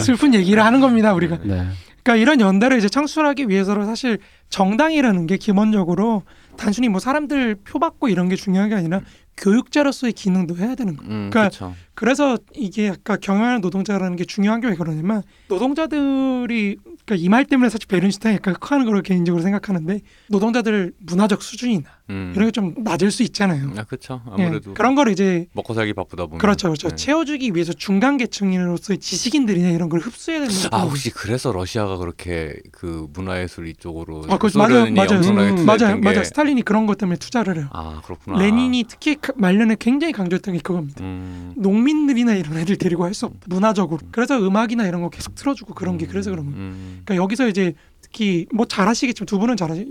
[0.00, 1.38] 슬픈 얘기를 하는 겁니다 우리가.
[1.44, 1.62] 네.
[2.08, 4.18] 그러니까 이런 연대를 이제 창출하기 위해서는 사실
[4.48, 6.22] 정당이라는 게 기본적으로
[6.56, 9.02] 단순히 뭐 사람들 표 받고 이런 게 중요한 게 아니라
[9.38, 11.10] 교육자로서의 기능도 해야 되는 거예요.
[11.10, 11.74] 음, 그러니까 그렇죠.
[11.94, 17.68] 그래서 이게 아까 경영하는 노동자라는 게 중요한 게 왜 그러냐면 노동자들이 그러니까 이 말 때문에
[17.70, 22.32] 사실 베른슈타인 약간 흑화하는 걸 개인적으로 생각하는데 노동자들 문화적 수준이나 음.
[22.34, 23.70] 이런 게 좀 낮을 수 있잖아요.
[23.76, 24.20] 아 그렇죠.
[24.38, 26.38] 예, 아무래도 그런 걸 이제 먹고 살기 바쁘다 보면.
[26.38, 26.88] 그렇죠, 그렇죠.
[26.88, 26.96] 네.
[26.96, 30.86] 채워주기 위해서 중간 계층으로서의 지식인들이나 이런 걸 흡수해야 되는 아 거죠.
[30.90, 35.20] 혹시 그래서 러시아가 그렇게 그 문화예술 이쪽으로 아, 그 맞아요, 맞아요.
[35.20, 36.24] 음, 맞아요, 게- 맞아요.
[36.24, 37.68] 스탈린이 그런 것 때문에 투자를 해요.
[37.72, 38.38] 아 그렇구나.
[38.38, 41.02] 레닌이 특히 그 말년에 굉장히 강조했던 게 그겁니다.
[41.04, 41.52] 음.
[41.56, 43.40] 농민들이나 이런 애들 데리고 할 수 없다.
[43.46, 44.00] 문화적으로.
[44.10, 46.58] 그래서 음악이나 이런 거 계속 틀어주고 그런 게 그래서 그런 거예요.
[46.58, 47.00] 음.
[47.04, 49.86] 그러니까 여기서 이제 특히 뭐 잘하시겠지만 두 분은 잘하시.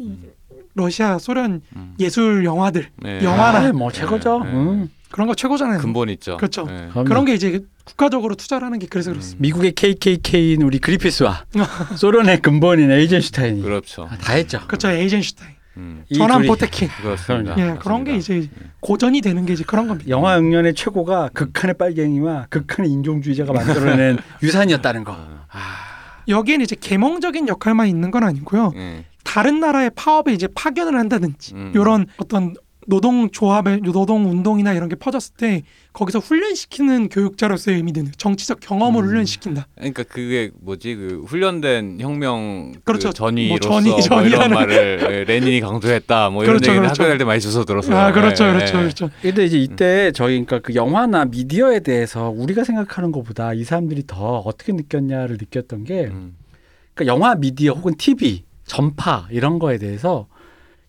[0.75, 1.95] 러시아, 소련 음.
[1.99, 3.23] 예술 영화들 네.
[3.23, 4.43] 영화나 아, 뭐 최고죠.
[4.43, 4.51] 네.
[4.51, 4.89] 음.
[5.09, 5.79] 그런 거 최고잖아요.
[5.79, 6.37] 근본 있죠.
[6.37, 6.65] 그렇죠.
[6.65, 6.89] 네.
[6.93, 9.41] 그런 게 이제 국가적으로 투자를 하는 게 그래서 그렇습니다.
[9.41, 11.45] 미국의 KKK인 우리 그리피스와
[11.97, 14.07] 소련의 근본인 에이젠슈타인이 그렇죠.
[14.11, 14.59] 아, 다 했죠.
[14.67, 14.89] 그렇죠.
[14.91, 16.03] 에이젠슈타인, 음.
[16.09, 16.89] 이 전환 포테킨.
[17.01, 17.55] 그렇습니다.
[17.57, 18.45] 예, 그런 게 맞습니다.
[18.45, 18.49] 이제
[18.79, 20.09] 고전이 되는 게 이제 그런 겁니다.
[20.09, 25.13] 영화 응연의 최고가 극한의 빨갱이와 극한의 인종주의자가 만들어낸 유산이었다는 거.
[25.51, 25.87] 아.
[26.27, 28.73] 여기에는 이제 계몽적인 역할만 있는 건 아니고요.
[28.75, 29.05] 예.
[29.23, 31.71] 다른 나라의 파업에 이제 파견을 한다든지 음.
[31.75, 32.53] 이런 어떤
[32.89, 39.03] 노동 조합의 노동 운동이나 이런 게 퍼졌을 때 거기서 훈련시키는 교육자로서의 의미도 있는 정치적 경험을
[39.03, 39.07] 음.
[39.09, 39.67] 훈련시킨다.
[39.75, 43.09] 그러니까 그게 뭐지 그 훈련된 혁명 그렇죠.
[43.09, 46.87] 그 전위로서 뭐 전위, 뭐 전위라는- 이런 말을 예, 레닌이 강조했다 뭐 이런 그렇죠, 얘기를
[46.87, 47.03] 그렇죠.
[47.03, 47.97] 학교 다닐 때 많이 주워 들었어요.
[47.97, 48.81] 아 그렇죠, 예, 그렇죠, 예.
[48.83, 49.09] 그렇죠.
[49.21, 54.37] 근데 이제 이때 저희 그러니까 그 영화나 미디어에 대해서 우리가 생각하는 것보다 이 사람들이 더
[54.39, 56.37] 어떻게 느꼈냐를 느꼈던 게 음.
[56.93, 60.27] 그러니까 영화 미디어 혹은 TV 전파 이런 거에 대해서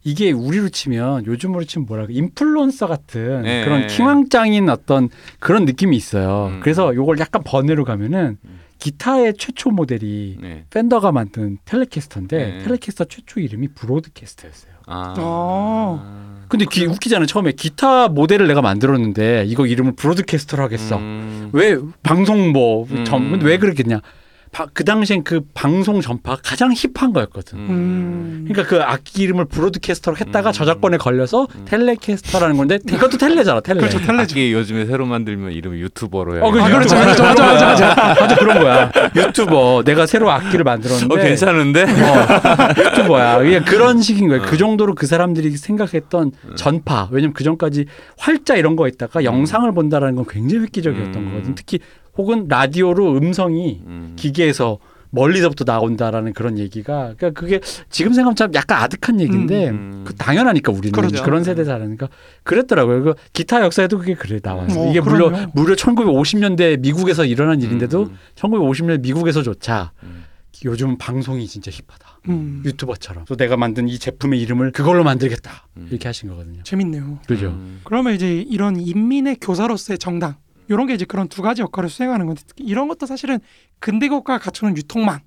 [0.09, 3.63] 이게 우리로 치면 요즘으로 치면 뭐랄까 인플루언서 같은 네.
[3.65, 6.49] 그런 킹왕짱인 어떤 그런 느낌이 있어요.
[6.51, 6.61] 음.
[6.63, 8.61] 그래서 요걸 약간 번외로 가면은 음.
[8.79, 10.65] 기타의 최초 모델이 네.
[10.71, 12.59] 팬더가 만든 텔레캐스터인데 네.
[12.65, 14.73] 텔레캐스터 최초 이름이 브로드캐스터였어요.
[14.87, 15.15] 아.
[15.19, 16.45] 아.
[16.49, 17.27] 근데 기, 웃기잖아요.
[17.27, 20.97] 처음에 기타 모델을 내가 만들었는데 이거 이름을 브로드캐스터로 하겠어.
[20.97, 21.51] 음.
[21.53, 23.05] 왜 방송 뭐 음.
[23.05, 24.01] 전, 근데 왜 그랬겠냐?
[24.51, 27.59] 바- 그 당시엔 그 방송 전파 가장 힙한 거였거든.
[27.59, 28.45] 음.
[28.49, 30.53] 그러니까 그 악기 이름을 브로드캐스터로 했다가 음.
[30.53, 31.65] 저작권에 걸려서 음.
[31.67, 33.81] 텔레캐스터라는 건데 이것도 텔레잖아, 텔레.
[33.81, 34.23] 그렇죠, 텔레죠.
[34.23, 36.45] 악기 요즘에 새로 만들면 이름 유튜버로 해요.
[36.45, 36.69] 어, 그 아.
[36.69, 37.95] 그렇죠, 그렇죠, 맞아, 맞아, 맞아.
[38.21, 38.93] 맞아 그런 거야.
[39.15, 39.83] 유튜버.
[39.85, 41.15] 내가 새로 악기를 만들었는데.
[41.15, 41.83] 어 괜찮은데?
[41.83, 43.39] 어, 유튜버야.
[43.39, 44.43] 그냥 그런 식인 거예요.
[44.43, 44.47] 어.
[44.47, 47.09] 그 정도로 그 사람들이 생각했던 전파.
[47.11, 47.87] 왜냐면 그 전까지
[48.19, 51.31] 활자 이런 거 있다가 영상을 본다라는 건 굉장히 획기적이었던 음.
[51.33, 51.55] 거거든.
[51.55, 51.81] 특히
[52.19, 54.13] 혹은 라디오로 음성이 음.
[54.17, 54.79] 기계에서
[55.11, 60.05] 멀리서부터 나온다라는 그런 얘기가 그러니까 그게 지금 생각하면 참 약간 아득한 얘기인데 음.
[60.07, 61.23] 그 당연하니까 우리는 그렇죠.
[61.23, 62.09] 그런 세대 살아니까
[62.43, 63.05] 그랬더라고요.
[63.05, 64.67] 그 기타 역사에도 그게 그래 나와요.
[64.77, 65.53] 어, 이게 무려 그럼요.
[65.55, 68.19] 무려 1950년대 미국에서 일어난 일인데도 음.
[68.35, 70.25] 1950년대 미국에서조차 음.
[70.65, 72.21] 요즘 방송이 진짜 힙하다.
[72.31, 72.63] 음.
[72.67, 73.25] 유튜버처럼.
[73.27, 75.69] 또 내가 만든 이 제품의 이름을 그걸로 만들겠다.
[75.77, 75.87] 음.
[75.89, 76.63] 이렇게 하신 거거든요.
[76.65, 77.21] 재밌네요.
[77.27, 77.49] 그죠?
[77.49, 77.81] 음.
[77.85, 80.35] 그러면 이제 이런 인민의 교사로서의 정당
[80.69, 83.41] 이런 게 이제 그런 두 가지 역할을 수행하는 건데 이런 것도 사실은
[83.79, 85.21] 근대 국가가 갖추는 유통망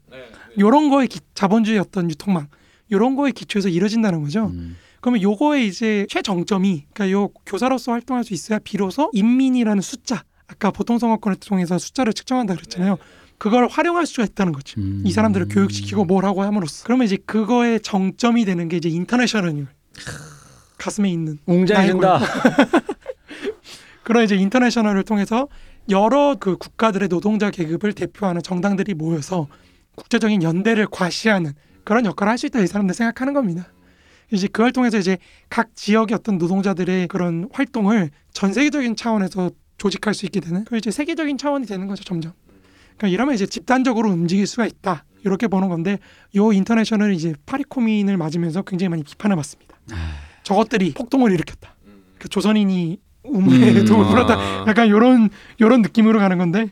[0.55, 2.47] 이런 거에 기, 자본주의 어떤 유통망
[2.89, 4.47] 이런 거에 기초해서 이루어진다는 거죠.
[4.47, 4.77] 음.
[4.99, 10.99] 그러면 요거의 이제 최정점이 그러니까 요 교사로서 활동할 수 있어야 비로소 인민이라는 숫자 아까 보통
[10.99, 12.97] 선거권을 통해서 숫자를 측정한다 그랬잖아요.
[13.37, 14.79] 그걸 활용할 수가 있다는 거죠.
[14.79, 15.01] 음.
[15.05, 19.65] 이 사람들을 교육시키고 뭘 하고 함으로써 그러면 이제 그거의 정점이 되는 게 이제 인터내셔널
[20.77, 22.19] 가슴에 있는 웅장해진다.
[24.03, 25.47] 그런 이제 인터내셔널을 통해서
[25.89, 29.47] 여러 그 국가들의 노동자 계급을 대표하는 정당들이 모여서
[29.95, 31.53] 국제적인 연대를 과시하는
[31.83, 33.67] 그런 역할을 할 수 있다 이 사람들 생각하는 겁니다.
[34.31, 35.17] 이제 그걸 통해서 이제
[35.49, 40.89] 각 지역의 어떤 노동자들의 그런 활동을 전 세계적인 차원에서 조직할 수 있게 되는 그 이제
[40.91, 42.31] 세계적인 차원이 되는 거죠 점점.
[42.97, 45.99] 그러니까 이러면 이제 집단적으로 움직일 수가 있다 이렇게 보는 건데
[46.35, 49.77] 요 인터내셔널이 이제 파리코민을 맞으면서 굉장히 많이 비판을 받습니다.
[50.43, 51.75] 저것들이 폭동을 일으켰다.
[52.19, 53.85] 그 조선인이 우무에 음.
[53.85, 54.33] 돈을 풀었다.
[54.35, 54.65] 아.
[54.67, 55.29] 약간 요런
[55.59, 56.69] 요런 느낌으로 가는 건데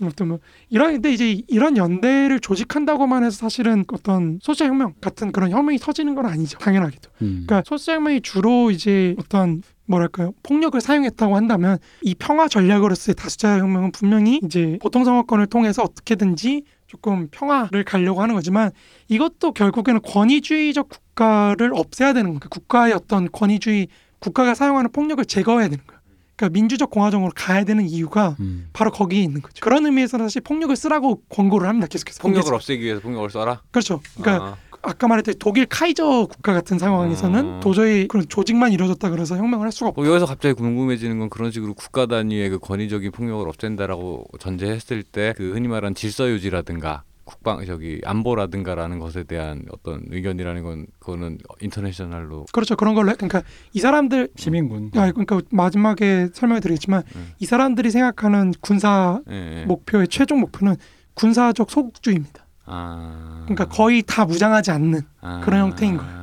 [0.00, 0.38] 아무튼 뭐
[0.68, 6.14] 이런 근데 이제 이런 연대를 조직한다고만 해서 사실은 어떤 소시al 혁명 같은 그런 혁명이 터지는
[6.14, 7.44] 건 아니죠 당연하게도 음.
[7.46, 13.92] 그러니까 소시al 혁명이 주로 이제 어떤 뭐랄까요 폭력을 사용했다고 한다면 이 평화 전략으로서의 다수자 혁명은
[13.92, 18.70] 분명히 이제 보통 선거권을 통해서 어떻게든지 조금 평화를 가려고 하는 거지만
[19.08, 23.88] 이것도 결국에는 권위주의적 국가를 없애야 되는 거예요 국가의 어떤 권위주의
[24.22, 26.00] 국가가 사용하는 폭력을 제거해야 되는 거예요
[26.36, 28.68] 그러니까 민주적 공화정으로 가야 되는 이유가 음.
[28.72, 29.60] 바로 거기에 있는 거죠.
[29.60, 31.86] 그런 의미에서는 사실 폭력을 쓰라고 권고를 합니다.
[31.88, 32.22] 계속해서.
[32.22, 32.54] 폭력을 계속.
[32.54, 33.60] 없애기 위해서 폭력을 써라.
[33.70, 34.00] 그렇죠.
[34.18, 34.56] 그러니까 아.
[34.84, 34.92] 아.
[34.94, 37.60] 까 말했듯이 독일 카이저 국가 같은 상황에서는 어.
[37.60, 40.02] 도저히 그런 조직만 이루어졌다 그래서 혁명을 할 수가 없고.
[40.02, 45.34] 뭐 여기서 갑자기 궁금해지는 건 그런 식으로 국가 단위의 그 권위적인 폭력을 없앤다라고 전제했을 때
[45.36, 52.46] 그 흔히 말하는 질서 유지라든가 국방 저기 안보라든가라는 것에 대한 어떤 의견이라는 건 그거는 인터내셔널로
[52.52, 52.76] 그렇죠.
[52.76, 53.14] 그런 걸로 해.
[53.14, 53.42] 그러니까
[53.72, 54.90] 이 사람들 시민군.
[54.96, 57.32] 아 그러니까 마지막에 설명해 드리겠지만 음.
[57.38, 59.64] 이 사람들이 생각하는 군사 예, 예.
[59.66, 60.76] 목표의 최종 목표는
[61.14, 62.46] 군사적 소국주의입니다.
[62.64, 63.42] 아.
[63.44, 65.40] 그러니까 거의 다 무장하지 않는 아.
[65.44, 66.21] 그런 형태인 거예요.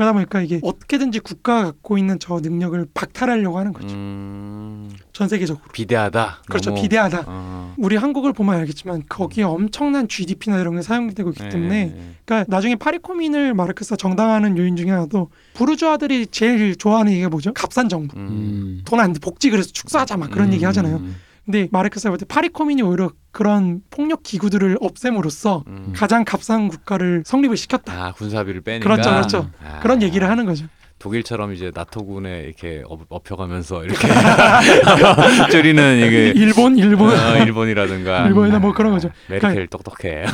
[0.00, 3.94] 그러다 보니까 이게 어떻게든지 국가가 갖고 있는 저 능력을 박탈하려고 하는 거죠.
[3.94, 5.62] 음, 전 세계적으로.
[5.74, 6.44] 비대하다.
[6.48, 6.70] 그렇죠.
[6.70, 6.80] 너무.
[6.80, 7.24] 비대하다.
[7.26, 7.74] 어.
[7.76, 12.14] 우리 한국을 보면 알겠지만 거기에 엄청난 GDP나 이런 게 사용되고 있기 예, 때문에 예, 예.
[12.24, 17.52] 그러니까 나중에 파리코민을 마르크스가 정당화하는 요인 중에 하나도 부르주아들이 제일 좋아하는 얘기가 뭐죠?
[17.52, 18.16] 값싼 정부.
[18.16, 18.26] 음.
[18.26, 18.82] 음.
[18.86, 19.20] 돈안 돼.
[19.20, 20.54] 복지 그래서 축소하자 막 그런 음.
[20.54, 21.02] 얘기 하잖아요.
[21.50, 25.92] 근데 마르크스가 볼 때 파리코뮌이 오히려 그런 폭력 기구들을 없앰으로써 음.
[25.96, 27.92] 가장 값싼 국가를 성립을 시켰다.
[27.92, 29.50] 아 군사비를 빼니까 그렇죠, 그렇죠.
[29.64, 29.80] 아.
[29.80, 30.66] 그런 얘기를 하는 거죠.
[31.00, 34.06] 독일처럼 이제 나토군에 이렇게 업, 업혀가면서 이렇게
[35.50, 39.10] 줄이는 이게 일본, 일본, 어, 일본이라든가 일본이나 뭐 그런 거죠.
[39.28, 40.26] 메르켈 똑똑해.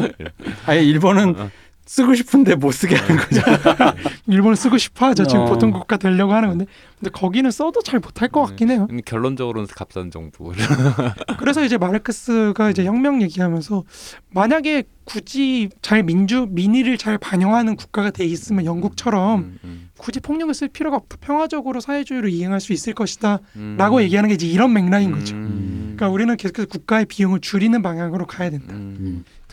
[0.66, 1.50] 아예 일본은 어.
[1.86, 3.40] 쓰고 싶은데 못 쓰게 하는 거죠.
[4.26, 5.26] 일본을 쓰고 싶어하죠.
[5.26, 5.44] 지금 어.
[5.46, 6.66] 보통 국가 되려고 하는 건데,
[6.98, 8.88] 근데 거기는 써도 잘 못할 것 같긴 해요.
[8.90, 10.52] 음, 결론적으로는 값싼 정부.
[11.38, 13.84] 그래서 이제 마르크스가 이제 혁명 얘기하면서
[14.30, 20.52] 만약에 굳이 잘 민주 민의를 잘 반영하는 국가가 돼 있으면 영국처럼 음, 음, 굳이 폭력을
[20.52, 21.18] 쓸 필요가 없다.
[21.20, 24.02] 평화적으로 사회주의로 이행할 수 있을 것이다라고 음.
[24.02, 25.36] 얘기하는 게 이제 이런 맥락인 거죠.
[25.36, 25.94] 음.
[25.96, 28.74] 그러니까 우리는 계속해서 국가의 비용을 줄이는 방향으로 가야 된다.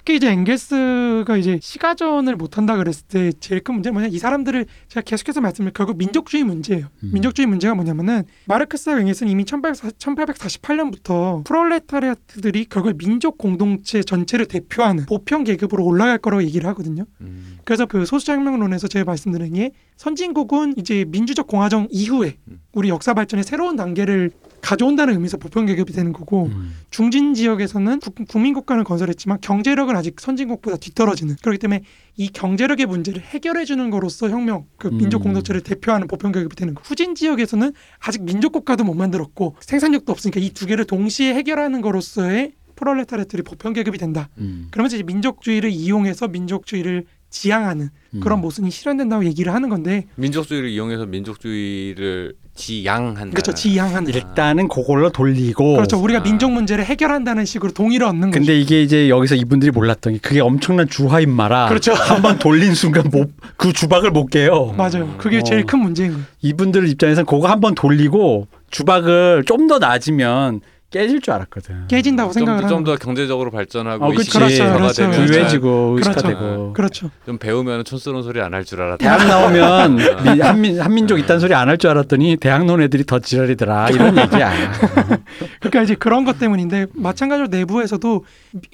[0.06, 5.02] 특히 이제 앵겔스가 이제 시가전을 못한다 그랬을 때 제일 큰 문제는 뭐냐 이 사람들을 제가
[5.02, 6.88] 계속해서 말씀을 결국 민족주의 문제예요.
[7.04, 7.12] 음.
[7.14, 15.86] 민족주의 문제가 뭐냐면은 마르크스와 앵겔스는 이미 1848년부터 프롤레타리아트들이 결국 민족 공동체 전체를 대표하는 보편 계급으로
[15.86, 17.06] 올라갈 거라고 얘기를 하거든요.
[17.22, 17.60] 음.
[17.64, 22.60] 그래서 그 소수자혁명론에서 제가 말씀드린 게 선진국은 이제 민주적 공화정 이후에 음.
[22.74, 26.74] 우리 역사 발전의 새로운 단계를 가져온다는 의미에서 보편 계급이 되는 거고 음.
[26.90, 31.84] 중진 지역에서는 국, 국민 국가를 건설했지만 경제력 은 아직 선진국보다 뒤떨어지는 그렇기 때문에
[32.18, 34.98] 이 경제력의 문제를 해결해 주는 거로서 혁명 그 음.
[34.98, 36.82] 민족 공동체를 대표하는 보편 계급이 되는 거.
[36.84, 42.54] 후진 지역에서는 아직 민족 국가도 못 만들었고 생산력도 없으니까 이 두 개를 동시에 해결하는 거로서의
[42.76, 44.30] 프롤레타리아들이 보편 계급이 된다.
[44.38, 44.68] 음.
[44.72, 48.20] 그러면서 이제 민족주의를 이용해서 민족주의를 지향하는 음.
[48.20, 53.32] 그런 모습이 실현된다고 얘기를 하는 건데 민족주의를 이용해서 민족주의를 지양한다.
[53.32, 55.74] 그렇죠 지향하는 일단은 그걸로 돌리고.
[55.76, 56.24] 그렇죠 우리가 아.
[56.24, 58.40] 민족 문제를 해결한다는 식으로 동의를 얻는 거죠.
[58.40, 61.94] 근데 이게 이제 여기서 이분들이 몰랐던 게 그게 엄청난 주화인마라 그렇죠.
[61.94, 64.74] 한번 돌린 순간 못, 그 주박을 못 깨요.
[64.78, 65.16] 맞아요.
[65.18, 65.44] 그게 어.
[65.44, 66.26] 제일 큰 문제인 거예요.
[66.42, 70.60] 이분들 입장에서는 그거 한번 돌리고 주박을 좀 더 낮으면
[70.94, 71.88] 깨질 줄 알았거든.
[71.88, 74.38] 깨진다고 생각을 하는 좀더 경제적으로 발전하고 어, 그치.
[74.40, 75.34] 의식화가 그렇죠, 되면 그렇죠.
[75.34, 76.10] 부유해지고 그렇죠.
[76.10, 76.74] 의식화되고.
[76.74, 77.12] 그렇죠.
[77.26, 78.98] 좀 배우면 촌스러운 소리 안 할 줄 알았다.
[78.98, 83.18] 대학 나오면 미- 한민 한민족 있다는 소리 안 할 줄 알았더니 대학 논 애들이 더
[83.20, 84.52] 지랄이더라 이런 얘기야.
[85.60, 88.24] 그러니까 이제 그런 것 때문인데 마찬가지로 내부에서도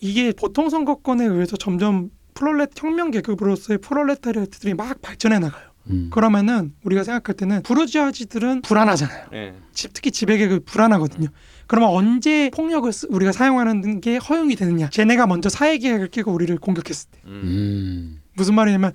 [0.01, 5.63] 이게 보통 선거권에 의해서 점점 프롤레 혁명 계급으로서의 프롤레타리아트들이 막 발전해 나가요.
[5.89, 6.09] 음.
[6.11, 9.25] 그러면은 우리가 생각할 때는 부르주아지들은 불안하잖아요.
[9.33, 9.53] 예.
[9.73, 11.29] 집 특히 지배 계급이 불안하거든요.
[11.69, 14.89] 그러면 언제 폭력을 쓰- 우리가 사용하는 게 허용이 되느냐?
[14.89, 17.41] 쟤네가 먼저 사회 계획을 끼고 우리를 공격했을 때 음.
[17.43, 18.21] 음.
[18.35, 18.91] 무슨 말이냐면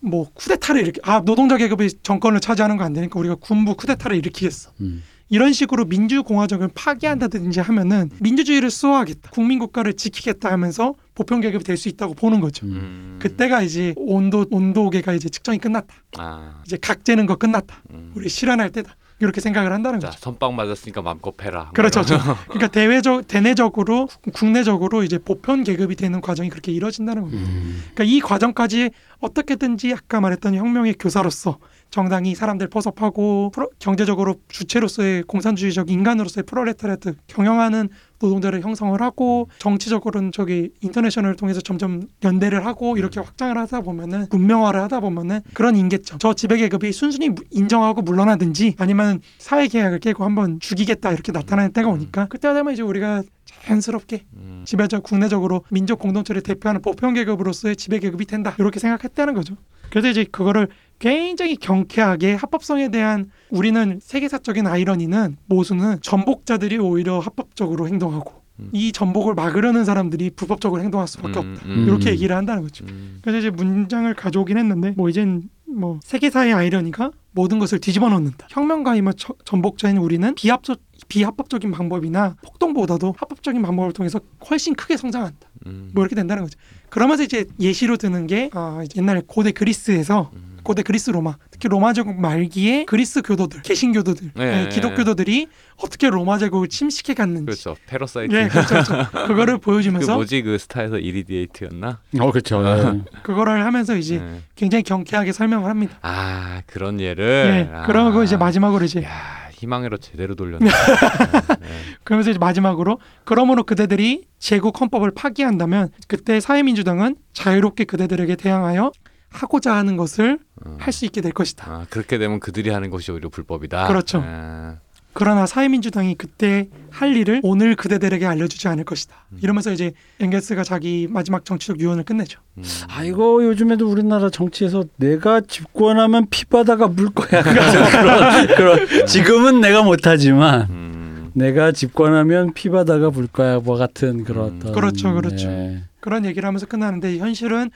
[0.00, 4.70] 뭐 쿠데타를 일으키 아 노동자 계급이 정권을 차지하는 거 안 되니까 우리가 군부 쿠데타를 일으키겠어.
[4.80, 5.02] 음.
[5.28, 12.14] 이런 식으로 민주공화정을 파괴한다든지 하면은 민주주의를 수호하겠다, 국민국가를 지키겠다 하면서 보편 계급이 될 수 있다고
[12.14, 12.64] 보는 거죠.
[12.66, 12.72] 음.
[12.72, 13.18] 음.
[13.20, 15.94] 그때가 이제 온도 온도계가 이제 측정이 끝났다.
[16.16, 16.62] 아.
[16.66, 17.82] 이제 각 재는 거 끝났다.
[17.90, 18.10] 음.
[18.14, 18.96] 우리 실현할 때다.
[19.20, 20.18] 이렇게 생각을 한다는 자 거죠.
[20.20, 21.64] 선빵 맞았으니까 맘껏 패라.
[21.64, 22.02] 뭐 그렇죠.
[22.02, 22.36] 그렇죠.
[22.44, 27.48] 그러니까 대외적 대내적으로 국내적으로 이제 보편 계급이 되는 과정이 그렇게 이루어진다는 겁니다.
[27.48, 27.82] 음.
[27.94, 28.90] 그러니까 이 과정까지
[29.20, 31.58] 어떻게든지 아까 말했던 혁명의 교사로서
[31.90, 37.88] 정당이 사람들 포섭하고 경제적으로 주체로서의 공산주의적 인간으로서의 프롤레타리아트 경영하는
[38.20, 44.80] 노동자를 형성을 하고 정치적으로는 저기 인터내셔널을 통해서 점점 연대를 하고 이렇게 확장을 하다 보면은 문명화를
[44.82, 51.12] 하다 보면은 그런 임계점 저 지배계급이 순순히 무- 인정하고 물러나든지 아니면 사회계약을 깨고 한번 죽이겠다
[51.12, 54.62] 이렇게 나타나는 때가 오니까 그때 되면 이제 우리가 자연스럽게 음.
[54.66, 58.54] 지배적 국내적으로 민족 공동체를 대표하는 보편 계급으로서의 지배 계급이 된다.
[58.58, 59.56] 이렇게 생각했다는 거죠.
[59.90, 60.68] 그래서 이제 그거를
[61.10, 68.68] 굉장히 경쾌하게 합법성에 대한 우리는 세계사적인 아이러니는 모순은 전복자들이 오히려 합법적으로 행동하고 음.
[68.72, 71.62] 이 전복을 막으려는 사람들이 불법적으로 행동할 수밖에 없다.
[71.64, 72.12] 음, 음, 이렇게 음.
[72.12, 72.84] 얘기를 한다는 거죠.
[72.84, 73.18] 음.
[73.22, 78.46] 그래서 이제 문장을 가져오긴 했는데 뭐 이젠 뭐 세계사의 아이러니가 모든 것을 뒤집어 놓는다.
[78.50, 84.20] 혁명가이며 처- 전복자인 우리는 비합적 비합법적인 방법이나 폭동보다도 합법적인 방법을 통해서
[84.50, 85.48] 훨씬 크게 성장한다.
[85.66, 85.90] 음.
[85.94, 86.58] 뭐 이렇게 된다는 거죠.
[86.90, 90.49] 그러면서 이제 예시로 드는 게 아, 옛날 고대 그리스에서 음.
[90.70, 94.66] 고대 그리스 로마 특히 로마 제국 말기에 그리스 교도들 개신 교도들 네.
[94.66, 95.48] 예, 기독교도들이
[95.78, 97.76] 어떻게 로마 제국을 침식해 갔는지 그렇죠.
[97.88, 98.32] 패러사이트.
[98.32, 99.10] 예 그렇죠, 그렇죠.
[99.26, 101.98] 그거를 그 보여주면서 뭐지 그 스타에서 이리디에이트였나?
[102.20, 102.64] 어 그렇죠.
[102.64, 103.00] 예.
[103.24, 104.42] 그거를 하면서 이제 네.
[104.54, 105.98] 굉장히 경쾌하게 설명을 합니다.
[106.02, 107.70] 아 그런 예, 예를.
[107.74, 107.82] 아.
[107.86, 109.10] 그러고 이제 마지막으로 이제 야
[109.54, 110.70] 희망으로 제대로 돌렸네.
[110.70, 111.68] 네.
[112.04, 118.92] 그러면서 이제 마지막으로 그러므로 그대들이 제국 헌법을 파기한다면 그때 사회민주당은 자유롭게 그대들에게 대항하여
[119.30, 120.76] 하고자 하는 것을 어.
[120.78, 121.70] 할수 있게 될 것이다.
[121.70, 123.88] 아 그렇게 되면 그들이 하는 것이 오히려 불법이다.
[123.88, 124.22] 그렇죠.
[124.24, 124.76] 아,
[125.12, 129.26] 그러나 사회민주당이 그때 할 일을 오늘 그대들에게 알려주지 않을 것이다.
[129.42, 132.40] 이러면서 이제 엥겔스가 자기 마지막 정치적 유언을 끝내죠.
[132.58, 132.62] 음.
[132.88, 141.30] 아이고 요즘에도 우리나라 정치에서 내가 집권하면 피바다가 물 거야 그런, 그런 지금은 내가 못하지만 음.
[141.34, 144.56] 내가 집권하면 피바다가 물 거야 뭐 같은 그런 음.
[144.60, 145.48] 어떤 그렇죠, 그렇죠.
[145.48, 145.82] 예.
[146.00, 147.70] 그런 얘기를 하면서 끝나는데 현실은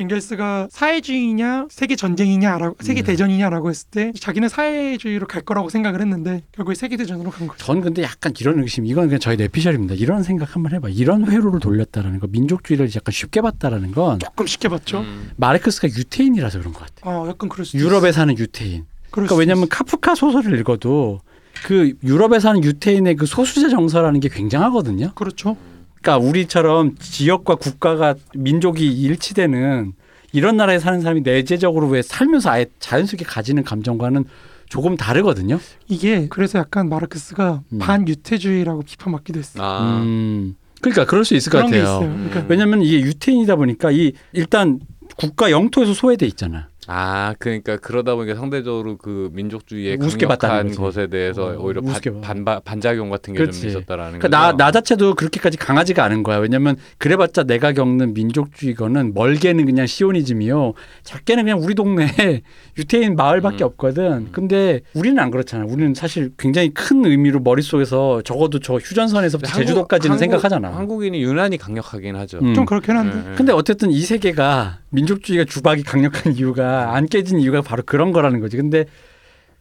[0.00, 3.04] 엥겔스가 사회주의냐 세계 전쟁이냐라고 세계 음.
[3.04, 7.64] 대전이냐라고 했을 때 자기는 사회주의로 갈 거라고 생각을 했는데 결국에 세계 대전으로 간 거죠.
[7.64, 11.60] 전 근데 약간 이런 의심 이건 그냥 저희 내피셜입니다 이런 생각 한번 해봐 이런 회로를
[11.60, 15.00] 돌렸다라는 거 민족주의를 약간 쉽게 봤다라는 건 조금 쉽게 봤죠.
[15.00, 15.30] 음.
[15.36, 19.64] 마르크스가 유태인이라서 그런 것 같아요 아 약간 그럴 수 유럽에 사는 유태인 그러니까 수 왜냐하면
[19.64, 19.70] 있어.
[19.76, 21.20] 카프카 소설을 읽어도
[21.64, 25.12] 그 유럽에 사는 유태인의 그 소수자 정서라는 게 굉장하거든요.
[25.14, 25.56] 그렇죠.
[26.00, 29.92] 그러니까 우리처럼 지역과 국가가 민족이 일치되는
[30.32, 34.24] 이런 나라에 사는 사람이 내재적으로 왜 살면서 아예 자연스럽게 가지는 감정과는
[34.68, 35.58] 조금 다르거든요.
[35.88, 37.78] 이게 그래서 약간 마르크스가 음.
[37.78, 39.64] 반유태주의라고 비판받기도 했어요.
[39.64, 40.00] 아.
[40.02, 41.98] 음, 그러니까 그럴 수 있을 것 같아요.
[41.98, 44.80] 그러니까 왜냐하면 이게 유태인이다 보니까 이 일단
[45.16, 46.69] 국가 영토에서 소외돼 있잖아.
[46.92, 50.78] 아 그러니까 그러다 보니까 상대적으로 그 민족주의의 우습게 봤다는 강력한 거지.
[50.98, 52.20] 것에 대해서 어, 오히려 우습게 봐.
[52.20, 53.68] 반, 반, 반작용 같은 게 좀 그렇지.
[53.68, 54.56] 있었다라는 그러니까 나, 거죠.
[54.56, 56.38] 나 자체도 그렇게까지 강하지가 않은 거야.
[56.38, 60.72] 왜냐면 그래봤자 내가 겪는 민족주의거는 멀게는 그냥 시오니즘이요.
[61.04, 62.06] 작게는 그냥 우리 동네
[62.76, 63.66] 유태인 마을밖에 음.
[63.66, 64.28] 없거든.
[64.32, 65.64] 근데 우리는 안 그렇잖아.
[65.66, 70.76] 우리는 사실 굉장히 큰 의미로 머릿속에서 적어도 저 휴전선에서부터 한국- 제주도까지는 한국- 생각하잖아.
[70.76, 72.38] 한국인이 유난히 강력하긴 하죠.
[72.42, 72.54] 음.
[72.54, 73.34] 좀 그렇긴 한데 네, 네.
[73.36, 78.56] 근데 어쨌든 이 세계가 민족주의가 주박이 강력한 이유가 안 깨진 이유가 바로 그런 거라는 거지.
[78.56, 78.86] 근데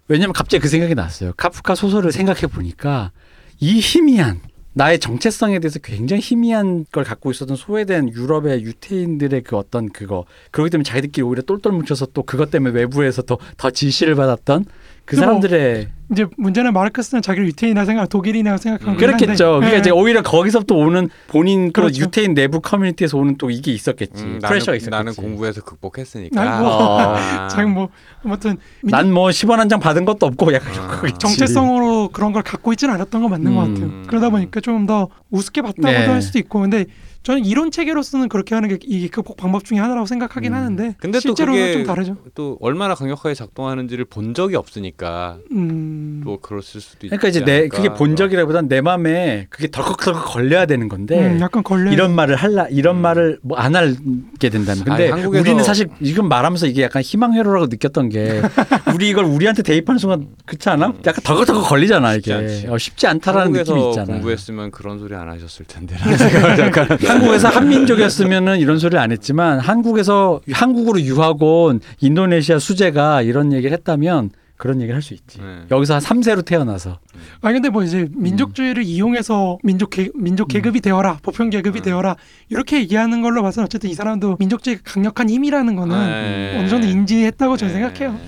[0.07, 1.33] 왜냐면 갑자기 그 생각이 났어요.
[1.37, 3.11] 카프카 소설을 생각해 보니까
[3.59, 4.41] 이 희미한
[4.73, 10.69] 나의 정체성에 대해서 굉장히 희미한 걸 갖고 있었던 소외된 유럽의 유태인들의 그 어떤 그거 그렇기
[10.69, 14.65] 때문에 자기들끼리 오히려 똘똘 뭉쳐서 또 그것 때문에 외부에서 더, 더 지시를 받았던
[15.09, 18.97] 그뭐 사람들의 이제 문제는 마르크스는 자기를 유태인이라 생각, 독일인이라고 생각하는 음.
[18.97, 19.45] 그렇겠죠.
[19.57, 19.79] 그러니까 예.
[19.79, 22.01] 이제 오히려 거기서부터 오는 본인 그 그렇죠.
[22.01, 24.23] 유태인 내부 커뮤니티에서 오는 또 이게 있었겠지.
[24.23, 24.89] 음, 프레셔가 있었겠지.
[24.89, 26.41] 나는 공부해서 극복했으니까.
[26.41, 26.67] 아이고.
[26.67, 27.47] 아.
[27.49, 27.89] 자기 뭐
[28.23, 31.01] 아무튼 민족- 난뭐 10원 한 장 받은 것도 없고 약간 아.
[31.19, 33.73] 정체성으로 그런 걸 갖고 있지는 않았던 건 맞는 것 음.
[33.75, 34.03] 같아요.
[34.07, 36.05] 그러다 보니까 좀 더 우습게 봤다고도 네.
[36.07, 36.85] 할 수도 있고, 근데
[37.21, 40.57] 저는 이론 체계로서는 그렇게 하는 게 이게 극복 방법 중에 하나라고 생각하긴 음.
[40.57, 42.15] 하는데 근데 또 실제로는 그게 좀 다르죠.
[42.33, 47.67] 또 얼마나 강력하게 작동하는지를 본 적이 없으니까 음, 또 그랬을 수도 있지 그러니까 이제 내.
[47.67, 51.91] 그게 본 적이라보단 내 마음에 그게 덜컥덜컥 걸려야 되는 건데 음, 약간 걸려.
[51.91, 53.01] 이런 말을 할라 이런 음.
[53.01, 57.33] 말을 뭐 안 하게 된다면 근데 아니, 한국에서- 우리는 사실 지금 말하면서 이게 약간 희망
[57.33, 58.41] 회로라고 느꼈던 게
[58.95, 60.93] 우리 이걸 우리한테 대입하는 순간 그렇지 않아?
[61.05, 62.67] 약간 덜컥덜컥 걸리잖아 쉽지 이게 않지.
[62.69, 64.13] 어, 쉽지 않다라는 느낌이 한국에서 있잖아.
[64.13, 65.97] 공부했으면 그런 소리 안 하셨을 텐데.
[65.97, 73.21] 라는 생각을 약간 한국에서 한민족이었으면은 이런 소리를 안 했지만 한국에서 한국으로 유학 온 인도네시아 수재가
[73.21, 75.39] 이런 얘기를 했다면 그런 얘기를 할 수 있지.
[75.39, 75.61] 네.
[75.71, 76.99] 여기서 한 3세로 태어나서.
[77.41, 81.83] 아 근데 뭐 이제 민족주의를 이용해서 민족 계, 민족 계급이 되어라 보편 계급이 음.
[81.83, 82.17] 되어라
[82.49, 86.57] 이렇게 얘기하는 걸로 봐서 어쨌든 이 사람도 민족주의 강력한 힘이라는 거는 네.
[86.59, 87.79] 어느 정도 인지했다고 저는 네.
[87.79, 88.19] 생각해요.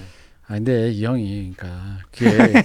[0.47, 1.97] 아 근데 이 형이 그러니까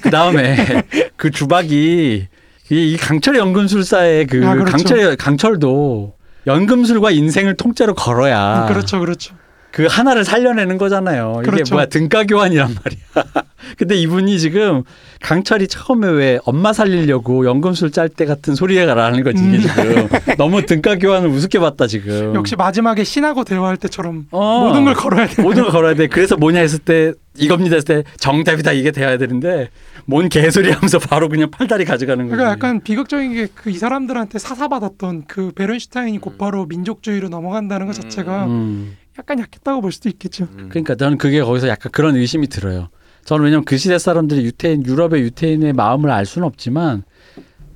[0.01, 0.56] 그 다음에
[1.16, 2.28] 그 주박이
[2.70, 4.72] 이, 이 강철 연금술사의 그 아, 그렇죠.
[4.72, 6.14] 강철 강철도
[6.47, 9.34] 연금술과 인생을 통째로 걸어야 음, 그렇죠, 그렇죠.
[9.72, 11.40] 그 하나를 살려내는 거잖아요.
[11.43, 11.74] 이게 그렇죠.
[11.74, 13.44] 뭐야 등가 교환이란 말이야.
[13.76, 14.84] 근데 이분이 지금
[15.20, 19.60] 강철이 처음에 왜 엄마 살리려고 연금술 짤 때 같은 소리가라는 거지 이게 음.
[19.60, 22.34] 지금 너무 등가 교환을 우습게 봤다 지금.
[22.34, 24.66] 역시 마지막에 신하고 대화할 때처럼 어.
[24.66, 25.43] 모든 걸 걸어야 돼.
[25.43, 26.06] 모든 걸 걸어야 돼.
[26.06, 29.68] 그래서 뭐냐 했을 때 이겁니다 했을 때 정답이다 이게 돼야 되는데
[30.06, 32.34] 뭔 개소리 하면서 바로 그냥 팔다리 가져가는 거지.
[32.36, 36.20] 그러니까 약간 비극적인 게 그 이 사람들한테 사사받았던 그 베른슈타인이 음.
[36.20, 38.97] 곧바로 민족주의로 넘어간다는 것 자체가 음.
[39.18, 40.48] 약간 약했다고 볼 수도 있겠죠.
[40.59, 40.68] 음.
[40.68, 42.88] 그러니까 저는 그게 거기서 약간 그런 의심이 들어요.
[43.24, 47.02] 저는 왜냐면 그 시대 사람들이 유태인 유럽의 유태인의 마음을 알 수는 없지만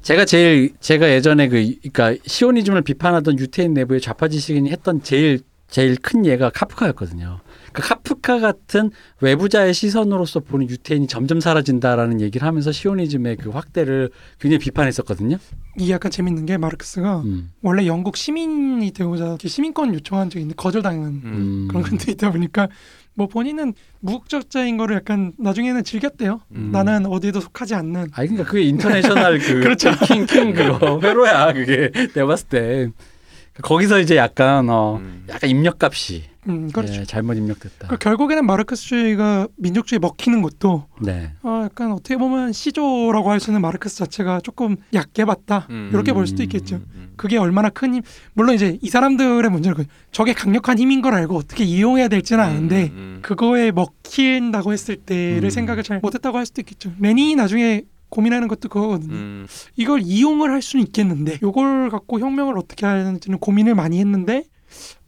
[0.02, 5.96] 제가 제일 제가 예전에 그 그러니까 시오니즘을 비판하던 유태인 내부의 좌파 지식인이 했던 제일 제일
[5.96, 7.40] 큰 예가 카프카였거든요.
[7.72, 8.90] 그 카프카 같은
[9.20, 15.38] 외부자의 시선으로서 보는 유태인이 점점 사라진다라는 얘기를 하면서 시오니즘의 그 확대를 굉장히 비판했었거든요.
[15.78, 17.50] 이게 약간 재밌는 게 마르크스가 음.
[17.62, 21.22] 원래 영국 시민이 되고자 시민권 요청한 적이 있는데 거절당한 음.
[21.24, 21.68] 음.
[21.68, 22.68] 그런 것도 있다 보니까
[23.14, 26.40] 뭐 본인은 무국적자인 거를 약간 나중에는 즐겼대요.
[26.52, 26.70] 음.
[26.72, 28.08] 나는 어디에도 속하지 않는.
[28.12, 29.90] 아 그러니까 그게 인터내셔널 그 그렇죠.
[30.06, 32.90] 킹킹 그거 회로야 그게 내가 봤을 때
[33.62, 35.26] 거기서 이제 약간 어 음.
[35.28, 37.00] 약간 입력값이 음, 그렇죠.
[37.00, 37.88] 예, 잘못 입력됐다.
[37.88, 41.32] 그 결국에는 마르크스주의가 민족주의 먹히는 것도 네.
[41.42, 45.90] 어, 약간 어떻게 보면 시조라고 할 수 있는 마르크스 자체가 조금 얕게 봤다 음.
[45.92, 46.76] 이렇게 볼 수도 있겠죠.
[46.76, 47.12] 음.
[47.16, 48.02] 그게 얼마나 큰 힘,
[48.32, 52.84] 물론 이제 이 사람들의 문제는 그- 저게 강력한 힘인 걸 알고 어떻게 이용해야 될지는 아는데
[52.84, 53.18] 음, 음.
[53.22, 55.50] 그거에 먹힌다고 했을 때를 음.
[55.50, 56.92] 생각을 잘 못했다고 할 수도 있겠죠.
[56.98, 59.12] 레닌이 나중에 고민하는 것도 그거거든요.
[59.14, 59.46] 음.
[59.76, 64.44] 이걸 이용을 할 수는 있겠는데 이걸 갖고 혁명을 어떻게 하는지는 고민을 많이 했는데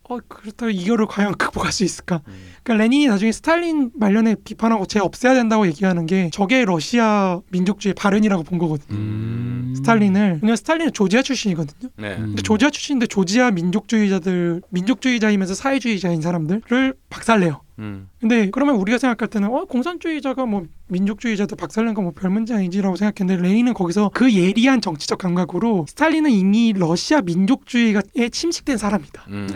[0.09, 2.23] 어 그렇다고 이거를 과연 극복할 수 있을까?
[2.27, 2.33] 음.
[2.63, 8.43] 그러니까 레닌이 나중에 스탈린 말년에 비판하고 쟤 없애야 된다고 얘기하는 게 저게 러시아 민족주의 발현이라고
[8.43, 8.99] 본 거거든요.
[8.99, 9.73] 음.
[9.77, 11.91] 스탈린을 왜냐면 스탈린은 조지아 출신이거든요.
[11.97, 12.17] 네.
[12.17, 12.27] 음.
[12.27, 17.61] 근데 조지아 출신인데 조지아 민족주의자들 민족주의자이면서 사회주의자인 사람들을 박살내요.
[17.79, 18.09] 음.
[18.21, 22.97] 근데 그러면 우리가 생각할 때는 어 공산주의자가 뭐 민족주의자들 박살낸 거 뭐 별 문제 아니지라고
[22.97, 29.25] 생각했는데 레닌은 거기서 그 예리한 정치적 감각으로 스탈린은 이미 러시아 민족주의에 침식된 사람이다.
[29.29, 29.49] 음.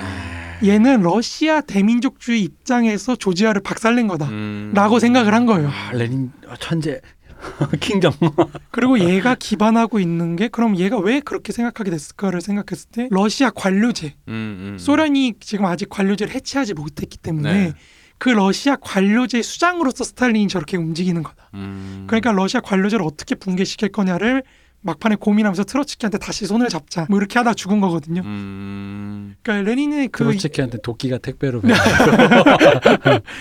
[0.65, 4.27] 얘는 러시아 대민족주의 입장에서 조지아를 박살낸 거다.
[4.31, 4.73] 음.
[4.75, 5.69] 라고 생각을 한 거예요.
[5.69, 7.01] 아, 레닌 어, 천재
[7.81, 8.13] 킹정.
[8.71, 14.15] 그리고 얘가 기반하고 있는 게 그럼 얘가 왜 그렇게 생각하게 됐을까를 생각했을 때 러시아 관료제
[14.29, 14.77] 음, 음.
[14.79, 17.73] 소련이 지금 아직 관료제를 해체하지 못했기 때문에 네.
[18.19, 21.51] 그 러시아 관료제 수장으로서 스탈린이 저렇게 움직이는 거다.
[21.55, 22.05] 음.
[22.07, 24.43] 그러니까 러시아 관료제를 어떻게 붕괴시킬 거냐를
[24.83, 27.07] 막판에 고민하면서 트로츠키한테 다시 손을 잡자.
[27.11, 28.23] 뭐 이렇게 하다 죽은 거거든요.
[28.25, 29.35] 음.
[29.43, 31.61] 그러니까 레닌의 그 트로츠키한테 도끼가 택배로.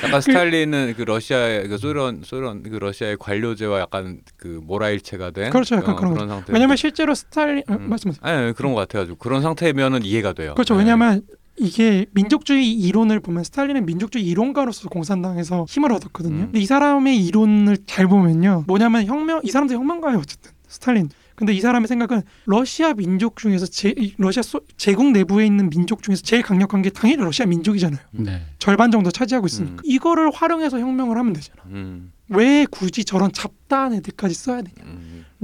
[0.04, 5.76] 약간 스탈린은 그 러시아의 그 소련 소련 그 러시아의 관료제와 약간 그 물아일체가 된 그렇죠,
[5.76, 6.52] 약간 어, 그런 그런 상태.
[6.52, 7.90] 왜냐면 실제로 스탈린 어, 음.
[7.90, 8.22] 말씀하세요.
[8.24, 10.56] 아니 그런 것 같아가지고 그런 상태면은 이해가 돼요.
[10.56, 10.74] 그렇죠.
[10.74, 10.80] 네.
[10.80, 11.22] 왜냐하면
[11.58, 16.36] 이게 민족주의 이론을 보면 스탈린은 민족주의 이론가로서 공산당에서 힘을 얻었거든요.
[16.36, 16.46] 음.
[16.46, 21.10] 근데 이 사람의 이론을 잘 보면요, 뭐냐면 혁명 이 사람도 혁명가예요 어쨌든 스탈린.
[21.36, 26.02] 근데 이 사람의 생각은 러시아 민족 중에서 제, 이 러시아 소, 제국 내부에 있는 민족
[26.02, 28.00] 중에서 제일 강력한 게 당연히 러시아 민족이잖아요.
[28.12, 28.42] 네.
[28.58, 29.80] 절반 정도 차지하고 있으니까 음.
[29.84, 31.62] 이거를 활용해서 혁명을 하면 되잖아.
[31.68, 32.14] 음.
[32.30, 34.90] 왜 굳이 저런 잡다한 애들까지 써야 되냐?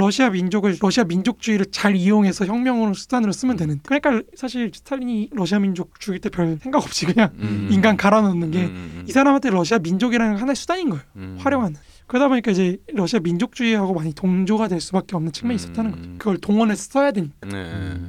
[0.01, 0.05] 음.
[0.05, 5.99] 러시아 민족을 러시아 민족주의를 잘 이용해서 혁명으로 수단으로 쓰면 되는데 그러니까 사실 스탈린이 러시아 민족
[5.99, 7.67] 죽일 때 별 생각 없이 그냥 음.
[7.71, 9.05] 인간 갈아넣는 게 이 음.
[9.09, 11.37] 사람한테 러시아 민족이라는 건 하나의 수단인 거예요 음.
[11.39, 15.57] 활용하는 그러다 보니까 이제 러시아 민족주의하고 많이 동조가 될 수밖에 없는 측면이 음.
[15.57, 18.01] 있었다는 거죠 그걸 동원해서 써야 되니까 네.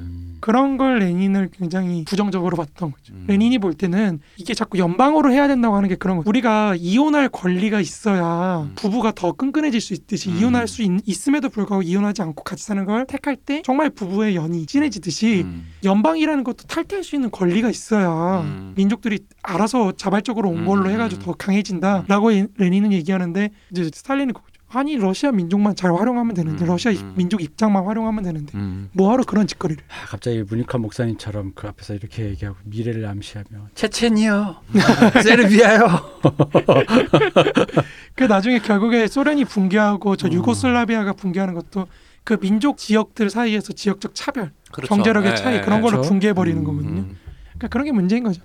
[0.43, 0.45] 음.
[0.45, 3.23] 그런 걸 레닌은 굉장히 부정적으로 봤던 거죠 음.
[3.27, 7.79] 레닌이 볼 때는 이게 자꾸 연방으로 해야 된다고 하는 게 그런 거죠 우리가 이혼할 권리가
[7.79, 8.73] 있어야 음.
[8.75, 10.37] 부부가 더 끈끈해질 수 있듯이 음.
[10.37, 14.65] 이혼할 수 있, 있음에도 불구하고 이혼하지 않고 같이 사는 걸 택할 때 정말 부부의 연이
[14.65, 15.67] 진해지듯이 음.
[15.83, 18.73] 연방이라는 것도 탈퇴할 수 있는 권리가 있어야 음.
[18.75, 20.91] 민족들이 알아서 자발적으로 온 걸로 음.
[20.91, 24.33] 해가지고 더 강해진다라고 이- 레닌은 얘기하는데 이제 스탈린은.
[24.73, 27.13] 아니 러시아 민족만 잘 활용하면 되는데 음, 러시아 음.
[27.15, 28.89] 민족 입장만 활용하면 되는데 음.
[28.93, 34.55] 뭐하러 그런 짓거리를 아, 갑자기 문익환 목사님처럼 그 앞에서 이렇게 얘기하고 미래를 암시하며 체첸이요,
[35.23, 35.87] 세르비아요.
[38.15, 40.33] 그 나중에 결국에 소련이 붕괴하고 저 음.
[40.33, 41.87] 유고슬라비아가 붕괴하는 것도
[42.23, 44.93] 그 민족 지역들 사이에서 지역적 차별, 그렇죠.
[44.95, 45.61] 경제력의 예, 차이 예.
[45.61, 46.09] 그런 걸로 그렇죠.
[46.09, 47.01] 붕괴해 버리는 음, 거거든요.
[47.01, 47.17] 음.
[47.43, 48.41] 그러니까 그런 게 문제인 거죠.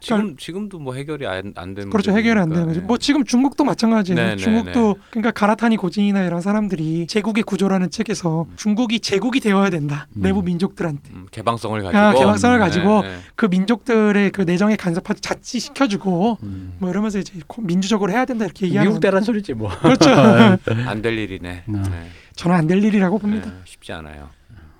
[0.00, 2.12] 지금 지금도 뭐 해결이 안, 안 되는 그렇죠.
[2.16, 2.66] 해결이 안 되는 거죠.
[2.66, 4.20] 문제니까, 뭐 지금 중국도 마찬가지예요.
[4.20, 10.06] 네, 네, 중국도 그러니까 가라타니 고진이나 이런 사람들이 제국의 구조라는 책에서 중국이 제국이 되어야 된다.
[10.16, 10.22] 음.
[10.22, 11.10] 내부 민족들한테.
[11.12, 13.16] 음, 개방성을 가지고 아, 개방성을 가지고 네, 네.
[13.34, 16.74] 그 민족들의 그 내정에 간섭하지 자치시켜주고 음.
[16.78, 19.00] 뭐 이러면서 이제 민주적으로 해야 된다 이렇게 얘기하는 미국.
[19.00, 19.68] 대란 소리지 뭐.
[19.80, 20.10] 그렇죠.
[20.86, 21.64] 안 될 일이네.
[21.68, 21.82] 음.
[21.82, 22.08] 네.
[22.36, 23.50] 저는 안 될 일이라고 봅니다.
[23.50, 24.28] 네, 쉽지 않아요.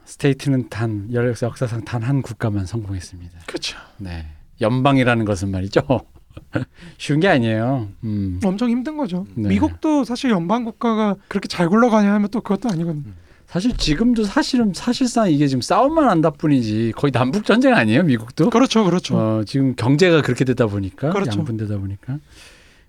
[0.05, 3.41] 스테이트는 단 열- 역사상 단 한 국가만 성공했습니다.
[3.47, 3.77] 그렇죠.
[3.99, 4.27] 네,
[4.61, 5.83] 연방이라는 것은 말이죠.
[6.99, 7.89] 쉬운 게 아니에요.
[8.05, 8.41] 음.
[8.45, 9.27] 엄청 힘든 거죠.
[9.35, 9.49] 네.
[9.49, 13.13] 미국도 사실 연방 국가가 그렇게 잘 굴러가냐 하면 또 그것도 아니거든요.
[13.47, 18.51] 사실 지금도 사실은 사실상 이게 지금 싸움만 한다 뿐이지 거의 남북 전쟁 아니에요 미국도?
[18.51, 19.17] 그렇죠, 그렇죠.
[19.17, 21.39] 어, 지금 경제가 그렇게 되다 보니까 그렇죠.
[21.39, 22.19] 양분되다 보니까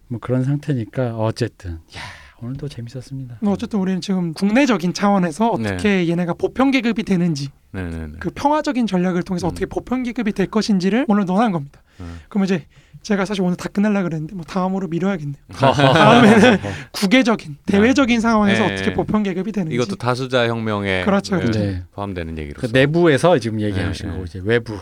[0.10, 2.02] 뭐 그런 상태니까 어쨌든 야
[2.42, 3.38] 오늘도 재밌었습니다.
[3.42, 8.14] 뭐 어쨌든 우리는 지금 국내적인 차원에서 어떻게 얘네가 보편 계급이 되는지 네, 네, 네.
[8.20, 9.52] 그 평화적인 전략을 통해서 음.
[9.52, 11.82] 어떻게 보편 계급이 될 것인지를 오늘 논한 겁니다.
[12.00, 12.20] 음.
[12.30, 12.66] 그럼 이제
[13.02, 15.38] 제가 사실 오늘 다 끝내려 그랬는데 뭐 다음으로 미뤄야겠네요.
[15.52, 16.60] 다음에는
[16.92, 18.74] 국외적인 대외적인 상황에서 네.
[18.74, 21.60] 어떻게 보편 계급이 되는지 이것도 다수자 혁명에 그렇죠, 네, 그렇죠.
[21.60, 21.84] 네.
[21.94, 22.68] 포함되는 그 얘기로서.
[22.72, 24.30] 내부에서 지금 얘기하신 네, 거고 네.
[24.30, 24.78] 이제 외부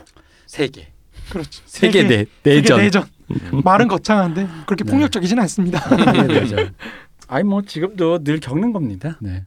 [0.46, 0.90] 세계
[1.30, 1.62] 그렇죠.
[1.66, 3.06] 세계 내 세계 내전 내전
[3.64, 4.92] 말은 거창한데 그렇게 네.
[4.92, 5.84] 폭력적이진 않습니다.
[7.28, 9.18] 아니 뭐 지금도 늘 겪는 겁니다.
[9.22, 9.46] 네.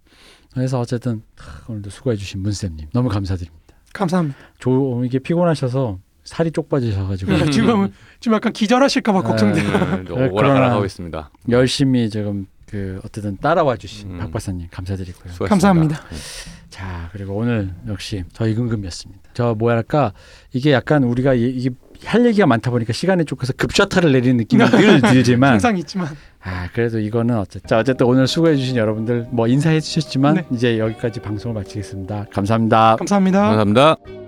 [0.53, 3.59] 그래서 어쨌든 하, 오늘도 수고해주신 문쌤님 너무 감사드립니다.
[3.93, 4.39] 감사합니다.
[4.59, 7.51] 조 이게 피곤하셔서 살이 쪽 빠지셔가지고 음.
[7.51, 9.65] 지금 지금 약간 기절하실까봐 걱정돼요.
[9.97, 11.31] 네, 그러나- 오락가락하고 있습니다.
[11.49, 14.19] 열심히 지금 그 어쨌든 따라와 주신 음.
[14.19, 15.33] 박 박사님 감사드리고요.
[15.33, 15.49] 수고하셨습니다.
[15.49, 16.01] 감사합니다.
[16.09, 16.17] 네.
[16.69, 19.31] 자 그리고 오늘 역시 저희 금금이었습니다.
[19.35, 20.13] 저 뭐랄까
[20.53, 21.71] 이게 약간 우리가 이, 이게
[22.05, 26.09] 할 얘기가 많다 보니까 시간이 쫓겨서 급셔타를 내리는 느낌이 늘 들지만 항상 있지만
[26.43, 30.47] 아 그래도 이거는 어쨌든 자 어쨌든 오늘 수고해 주신 여러분들 뭐 인사해 주셨지만 네.
[30.53, 32.27] 이제 여기까지 방송을 마치겠습니다.
[32.33, 32.97] 감사합니다.
[32.97, 33.41] 감사합니다.
[33.41, 34.20] 감사합니다.